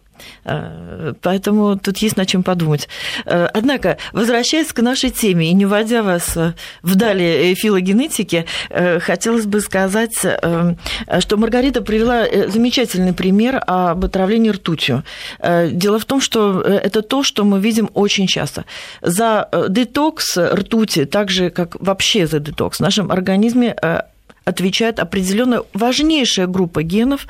Э, 0.45 1.13
поэтому 1.21 1.77
тут 1.77 1.97
есть 1.97 2.17
над 2.17 2.27
чем 2.27 2.43
подумать. 2.43 2.87
Э, 3.25 3.47
однако, 3.53 3.97
возвращаясь 4.13 4.71
к 4.71 4.81
нашей 4.81 5.09
теме 5.09 5.49
и 5.49 5.53
не 5.53 5.65
вводя 5.65 6.03
вас 6.03 6.37
вдали 6.83 7.55
филогенетики, 7.55 8.45
э, 8.69 8.99
хотелось 8.99 9.45
бы 9.45 9.61
сказать, 9.61 10.15
что 10.15 11.37
Маргарита 11.37 11.81
привела 11.81 12.25
замечательный 12.47 13.13
пример 13.13 13.61
об 13.65 14.05
отравлении 14.05 14.49
ртутью. 14.49 15.03
Дело 15.41 15.99
в 15.99 16.05
том, 16.05 16.21
что 16.21 16.61
это 16.61 17.01
то, 17.01 17.23
что 17.23 17.43
мы 17.43 17.59
видим 17.59 17.89
очень 17.93 18.27
часто. 18.27 18.65
За 19.01 19.49
детокс 19.69 20.37
ртути, 20.37 21.05
так 21.05 21.29
же, 21.29 21.49
как 21.49 21.75
вообще 21.79 22.27
за 22.27 22.39
детокс, 22.39 22.77
в 22.77 22.81
нашем 22.81 23.11
организме 23.11 23.75
отвечает 24.45 24.99
определенная 24.99 25.63
важнейшая 25.73 26.47
группа 26.47 26.83
генов, 26.83 27.27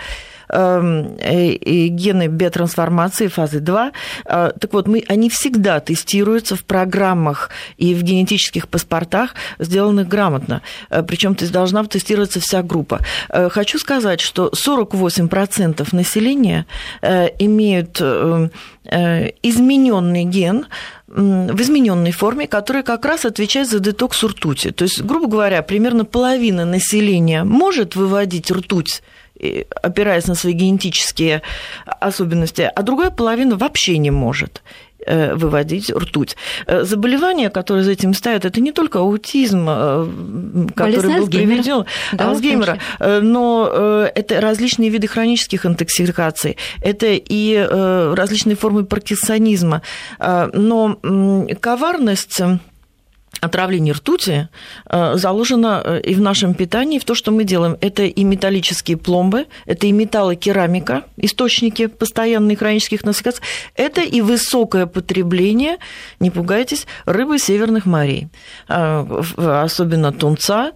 гены 0.50 2.28
биотрансформации 2.28 3.28
фазы 3.28 3.60
2. 3.60 3.92
Э, 4.26 4.52
так 4.60 4.74
вот, 4.74 4.88
мы, 4.88 5.04
они 5.08 5.30
всегда 5.30 5.80
тестируются 5.80 6.56
в 6.56 6.64
программах 6.64 7.50
и 7.78 7.94
в 7.94 8.04
генетических 8.04 8.68
паспортах, 8.68 9.36
сделанных 9.60 10.08
грамотно. 10.08 10.62
Э, 10.90 11.04
Причем 11.04 11.36
должна 11.52 11.84
тестироваться 11.86 12.40
вся 12.40 12.62
группа. 12.64 13.00
Э, 13.30 13.50
хочу 13.50 13.80
сказать, 13.80 14.22
что 14.22 14.52
48% 14.54 15.96
населения 15.96 16.66
имеют 17.40 18.02
измененный 19.44 20.24
ген, 20.26 20.66
в 21.08 21.62
измененной 21.62 22.12
форме, 22.12 22.48
который 22.48 22.84
как 22.84 23.06
раз 23.06 23.26
отвечает 23.26 23.70
за 23.70 23.80
детокс 23.80 24.24
ртути. 24.24 24.72
То 24.72 24.84
есть, 24.84 25.02
грубо 25.02 25.28
говоря, 25.28 25.62
примерно 25.62 26.06
половина 26.06 26.66
населения 26.66 27.44
может 27.44 27.96
выводить 27.96 28.52
ртуть 28.52 29.02
опираясь 29.82 30.28
на 30.28 30.36
свои 30.36 30.54
генетические 30.54 31.42
особенности, 31.86 32.72
а 32.74 32.82
другая 32.82 33.12
половина 33.12 33.58
вообще 33.58 33.98
не 33.98 34.12
может 34.12 34.62
э, 35.06 35.36
выводить 35.36 35.92
ртуть. 35.92 36.38
Э, 36.68 36.84
заболевания, 36.84 37.50
которые 37.50 37.84
за 37.84 37.92
этим 37.92 38.14
стоят, 38.14 38.46
это 38.46 38.62
не 38.62 38.72
только 38.72 39.00
аутизм, 39.00 39.66
э, 39.68 40.08
который 40.76 41.20
был 41.20 41.28
приведен, 41.28 41.86
да, 42.14 42.30
Алцгеймера, 42.30 42.80
но 43.00 44.08
это 44.16 44.42
различные 44.42 44.90
виды 44.90 45.08
хронических 45.08 45.66
интоксикаций, 45.66 46.58
это 46.82 47.08
и 47.10 47.58
различные 47.58 48.56
формы 48.56 48.86
паркинсонизма. 48.86 49.82
Но 50.20 50.98
коварность 51.60 52.42
отравление 53.46 53.94
ртути 53.94 54.48
э, 54.90 55.16
заложено 55.16 55.82
э, 55.84 56.02
и 56.02 56.16
в 56.16 56.22
нашем 56.22 56.54
питании, 56.54 57.00
в 57.00 57.06
то, 57.06 57.16
что 57.16 57.32
мы 57.32 57.44
делаем. 57.44 57.78
Это 57.82 58.04
и 58.04 58.24
металлические 58.24 58.98
пломбы, 58.98 59.46
это 59.66 59.88
и 59.88 59.92
металлокерамика, 59.92 61.04
источники 61.18 61.88
постоянных 61.88 62.60
хронических 62.60 63.04
насыкаций, 63.04 63.44
это 63.76 64.02
и 64.02 64.22
высокое 64.22 64.86
потребление, 64.86 65.78
не 66.20 66.32
пугайтесь, 66.32 66.88
рыбы 67.06 67.40
северных 67.40 67.86
морей, 67.86 68.28
э, 68.68 69.22
особенно 69.38 70.12
тунца, 70.12 70.72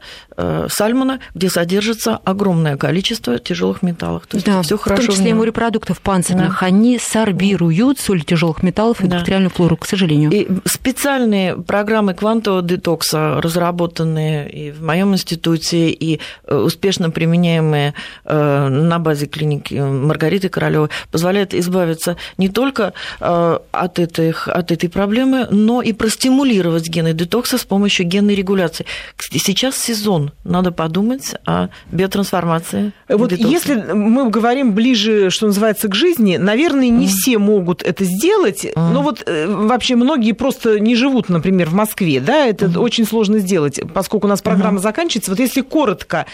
сальмона, 0.69 1.19
где 1.35 1.49
содержится 1.49 2.15
огромное 2.23 2.77
количество 2.77 3.39
тяжелых 3.39 3.81
металлов. 3.81 4.25
То 4.27 4.37
есть 4.37 4.45
да, 4.45 4.61
все 4.61 4.77
хорошо. 4.77 5.03
В 5.03 5.05
том 5.07 5.15
числе 5.15 5.31
и 5.31 5.33
морепродуктов 5.33 5.99
панцирных, 5.99 6.59
да. 6.61 6.65
они 6.65 6.97
сорбируют 6.97 7.99
соль 7.99 8.23
тяжелых 8.23 8.63
металлов 8.63 9.01
и 9.01 9.07
да. 9.07 9.17
бактериальную 9.17 9.49
флору, 9.49 9.75
к 9.75 9.85
сожалению. 9.85 10.31
И 10.31 10.47
специальные 10.65 11.57
программы 11.57 12.13
квантового 12.13 12.58
детокса, 12.67 13.39
разработанные 13.41 14.49
и 14.49 14.71
в 14.71 14.81
моем 14.83 15.13
институте, 15.13 15.89
и 15.89 16.19
э, 16.45 16.55
успешно 16.55 17.09
применяемые 17.09 17.93
э, 18.25 18.67
на 18.67 18.99
базе 18.99 19.25
клиники 19.25 19.73
Маргариты 19.75 20.49
Королевой, 20.49 20.89
позволяют 21.11 21.53
избавиться 21.53 22.17
не 22.37 22.49
только 22.49 22.93
э, 23.19 23.59
от, 23.71 23.99
этих, 23.99 24.47
от 24.47 24.71
этой 24.71 24.89
проблемы, 24.89 25.47
но 25.49 25.81
и 25.81 25.93
простимулировать 25.93 26.87
гены 26.87 27.13
детокса 27.13 27.57
с 27.57 27.63
помощью 27.63 28.05
генной 28.05 28.35
регуляции. 28.35 28.85
Сейчас 29.17 29.77
сезон, 29.77 30.31
надо 30.43 30.71
подумать 30.71 31.35
о 31.45 31.67
биотрансформации. 31.91 32.91
Вот 33.07 33.29
детокса. 33.29 33.51
если 33.51 33.93
мы 33.93 34.29
говорим 34.29 34.73
ближе, 34.73 35.29
что 35.29 35.47
называется, 35.47 35.87
к 35.87 35.95
жизни, 35.95 36.37
наверное, 36.37 36.89
не 36.89 37.05
mm. 37.05 37.09
все 37.09 37.37
могут 37.37 37.83
это 37.83 38.03
сделать, 38.03 38.65
mm. 38.65 38.73
но 38.75 39.01
вот 39.01 39.23
вообще 39.27 39.95
многие 39.95 40.33
просто 40.33 40.79
не 40.79 40.95
живут, 40.95 41.29
например, 41.29 41.69
в 41.69 41.73
Москве, 41.73 42.19
да, 42.19 42.45
это 42.49 42.67
угу. 42.67 42.79
очень 42.81 43.05
сложно 43.05 43.39
сделать, 43.39 43.79
поскольку 43.93 44.27
у 44.27 44.29
нас 44.29 44.41
программа 44.41 44.77
угу. 44.77 44.83
заканчивается. 44.83 45.31
Вот 45.31 45.39
если 45.39 45.61
коротко, 45.61 46.25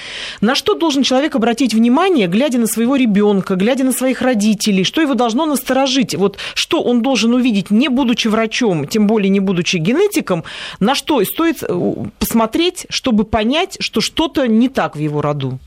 на 0.41 0.55
что 0.55 0.74
должен 0.76 1.03
человек 1.03 1.36
обратить 1.36 1.74
внимание, 1.74 2.28
глядя 2.28 2.57
на 2.57 2.68
своего 2.68 2.95
ребенка, 2.95 3.55
глядя 3.55 3.84
на 3.84 3.91
своих 3.91 4.22
родителей, 4.22 4.84
что 4.84 5.01
его 5.01 5.13
должно 5.13 5.45
насторожить? 5.45 6.16
Вот 6.16 6.38
что 6.53 6.82
он 6.82 7.01
должен 7.01 7.34
увидеть, 7.34 7.72
не 7.72 7.89
будучи 7.89 8.28
врачом, 8.28 8.88
тем 8.88 9.07
более 9.07 9.30
не 9.30 9.39
будучи 9.39 9.78
генетиком, 9.78 10.43
на 10.80 10.95
что 10.95 11.24
стоит 11.24 11.63
э, 11.63 11.93
посмотреть, 12.20 12.86
чтобы 12.89 13.24
понять, 13.24 13.78
что 13.80 14.01
что-то 14.01 14.47
не 14.47 14.70
так 14.70 14.95
в 14.95 14.99
его 14.99 15.22
роду? 15.22 15.59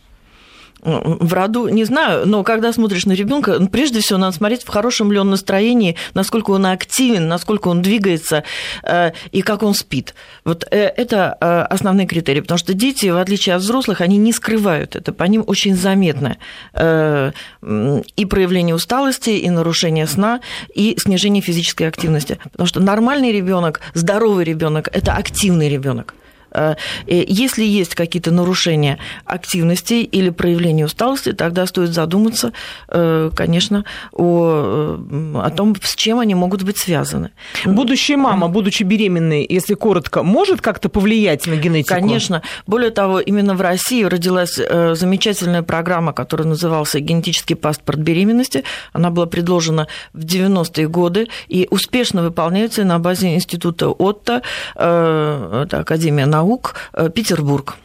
В 0.83 1.33
роду, 1.33 1.69
не 1.69 1.85
знаю, 1.85 2.27
но 2.27 2.43
когда 2.45 2.73
смотришь 2.73 3.07
на 3.07 3.13
ребенка, 3.13 3.57
ну, 3.59 3.69
прежде 3.69 4.01
всего 4.01 4.19
надо 4.19 4.37
смотреть, 4.37 4.63
в 4.63 4.69
хорошем 4.69 5.13
ли 5.13 5.19
он 5.19 5.31
настроении, 5.31 5.97
насколько 6.15 6.53
он 6.53 6.67
активен, 6.67 7.29
насколько 7.29 7.69
он 7.69 7.83
двигается 7.83 8.45
э, 8.85 9.13
и 9.33 9.43
как 9.43 9.63
он 9.63 9.75
спит. 9.75 10.15
Вот 10.45 10.67
э, 10.71 10.93
это 10.97 11.37
э, 11.41 11.61
основные 11.63 12.07
критерии, 12.07 12.41
потому 12.41 12.59
что 12.59 12.75
дети, 12.75 13.07
в 13.07 13.17
отличие 13.17 13.57
от 13.57 13.63
взрослых, 13.63 14.01
они 14.01 14.17
не 14.17 14.33
скрывают 14.33 14.97
это, 14.97 15.13
по 15.13 15.25
ним 15.25 15.45
очень 15.47 15.75
заметно 15.77 16.37
и 16.75 18.25
проявление 18.25 18.75
усталости, 18.75 19.31
и 19.31 19.51
нарушение 19.51 20.07
сна, 20.07 20.41
и 20.75 20.97
снижение 20.99 21.43
физической 21.43 21.89
активности. 21.89 22.39
Потому 22.53 22.67
что 22.67 22.81
нормальный 22.81 23.33
ребенок, 23.33 23.81
здоровый 23.95 24.45
ребенок– 24.45 24.89
это 24.93 25.15
активный 25.15 25.69
ребенок. 25.69 26.15
Э, 26.53 26.75
если 27.07 27.65
есть 27.65 27.95
какие-то 27.95 28.31
нарушения 28.31 28.99
активности 29.25 29.95
или 29.95 30.31
проявления 30.31 30.87
усталости, 30.87 31.33
тогда 31.33 31.67
стоит 31.67 31.91
задуматься, 31.91 32.53
э, 32.89 33.31
конечно, 33.35 33.85
о, 34.13 34.97
э, 34.99 35.41
о 35.43 35.51
том, 35.51 35.77
с 35.83 35.95
чем 35.95 36.19
они 36.19 36.35
могут 36.35 36.63
быть 36.63 36.79
связаны. 36.79 37.31
Будущая 37.65 38.17
мама, 38.17 38.49
будучи 38.49 38.83
беременной, 38.83 39.47
если 39.49 39.75
коротко, 39.75 40.23
может 40.23 40.61
как-то 40.61 40.89
повлиять 40.89 41.47
на 41.47 41.57
генетику? 41.57 41.95
Конечно. 41.95 42.43
Более 42.67 42.91
того, 42.91 43.21
именно 43.21 43.55
в 43.55 43.61
России 43.61 44.05
родилась 44.05 44.57
замечательная 44.57 45.63
программа, 45.63 46.13
которая 46.13 46.49
называлась 46.49 46.95
«Генетический 46.95 47.57
паспорт 47.57 47.99
беременности». 47.99 48.65
Она 48.93 49.11
была 49.11 49.27
предложена 49.27 49.87
в 50.13 50.25
90-е 50.25 50.89
годы 50.89 51.29
и 51.49 51.67
успешно 51.71 52.23
выполняется 52.23 52.85
на 52.85 52.99
базе 52.99 53.35
института 53.35 53.89
Отто, 53.89 54.43
это 54.75 55.69
Академия 55.71 56.27
наук, 56.27 56.38
наук 56.39 56.75
э, 56.93 57.11
Петербург. 57.11 57.77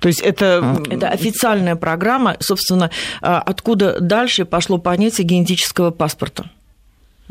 То 0.00 0.08
есть 0.08 0.20
это... 0.20 0.82
Это 0.88 1.08
официальная 1.08 1.76
программа, 1.76 2.36
собственно, 2.40 2.90
а, 3.20 3.40
откуда 3.40 4.00
дальше 4.00 4.44
пошло 4.46 4.78
понятие 4.78 5.26
генетического 5.26 5.90
паспорта. 5.90 6.50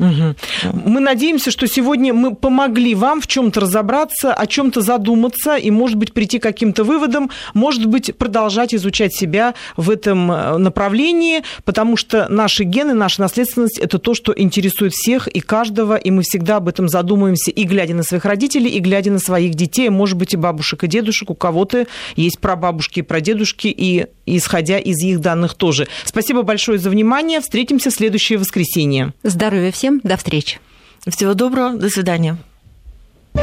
Угу. 0.00 0.72
Мы 0.86 1.00
надеемся, 1.00 1.50
что 1.50 1.68
сегодня 1.68 2.14
мы 2.14 2.34
помогли 2.34 2.94
вам 2.94 3.20
в 3.20 3.26
чем-то 3.26 3.60
разобраться, 3.60 4.32
о 4.32 4.46
чем-то 4.46 4.80
задуматься 4.80 5.56
и, 5.56 5.70
может 5.70 5.98
быть, 5.98 6.14
прийти 6.14 6.38
к 6.38 6.42
каким-то 6.42 6.84
выводам, 6.84 7.30
может 7.52 7.84
быть, 7.84 8.16
продолжать 8.16 8.74
изучать 8.74 9.14
себя 9.14 9.54
в 9.76 9.90
этом 9.90 10.32
э, 10.32 10.56
направлении, 10.56 11.42
потому 11.64 11.98
что 11.98 12.28
наши 12.30 12.64
гены, 12.64 12.94
наша 12.94 13.20
наследственность– 13.20 13.78
это 13.80 13.98
то, 13.98 14.14
что 14.14 14.32
интересует 14.34 14.94
всех 14.94 15.28
и 15.28 15.40
каждого, 15.40 15.96
и 15.96 16.10
мы 16.10 16.22
всегда 16.22 16.56
об 16.56 16.68
этом 16.68 16.88
задумываемся, 16.88 17.50
и 17.50 17.64
глядя 17.64 17.94
на 17.94 18.02
своих 18.02 18.24
родителей, 18.24 18.70
и 18.70 18.78
глядя 18.78 19.10
на 19.10 19.18
своих 19.18 19.54
детей, 19.54 19.90
может 19.90 20.16
быть, 20.16 20.32
и 20.32 20.38
бабушек, 20.38 20.84
и 20.84 20.86
дедушек, 20.86 21.30
у 21.30 21.34
кого-то 21.34 21.86
есть 22.16 22.38
прабабушки 22.38 23.00
и 23.00 23.02
прадедушки, 23.02 23.66
и 23.68 24.06
исходя 24.24 24.78
из 24.78 24.98
их 25.02 25.20
данных 25.20 25.54
тоже. 25.54 25.88
Спасибо 26.04 26.42
большое 26.42 26.78
за 26.78 26.88
внимание. 26.90 27.40
Встретимся 27.40 27.90
в 27.90 27.94
следующее 27.94 28.38
воскресенье. 28.38 29.12
Здоровья 29.22 29.70
всем. 29.90 30.00
До 30.04 30.16
встречи. 30.16 30.58
Всего 31.06 31.34
доброго. 31.34 31.76
До 31.76 31.88
свидания. 31.88 32.36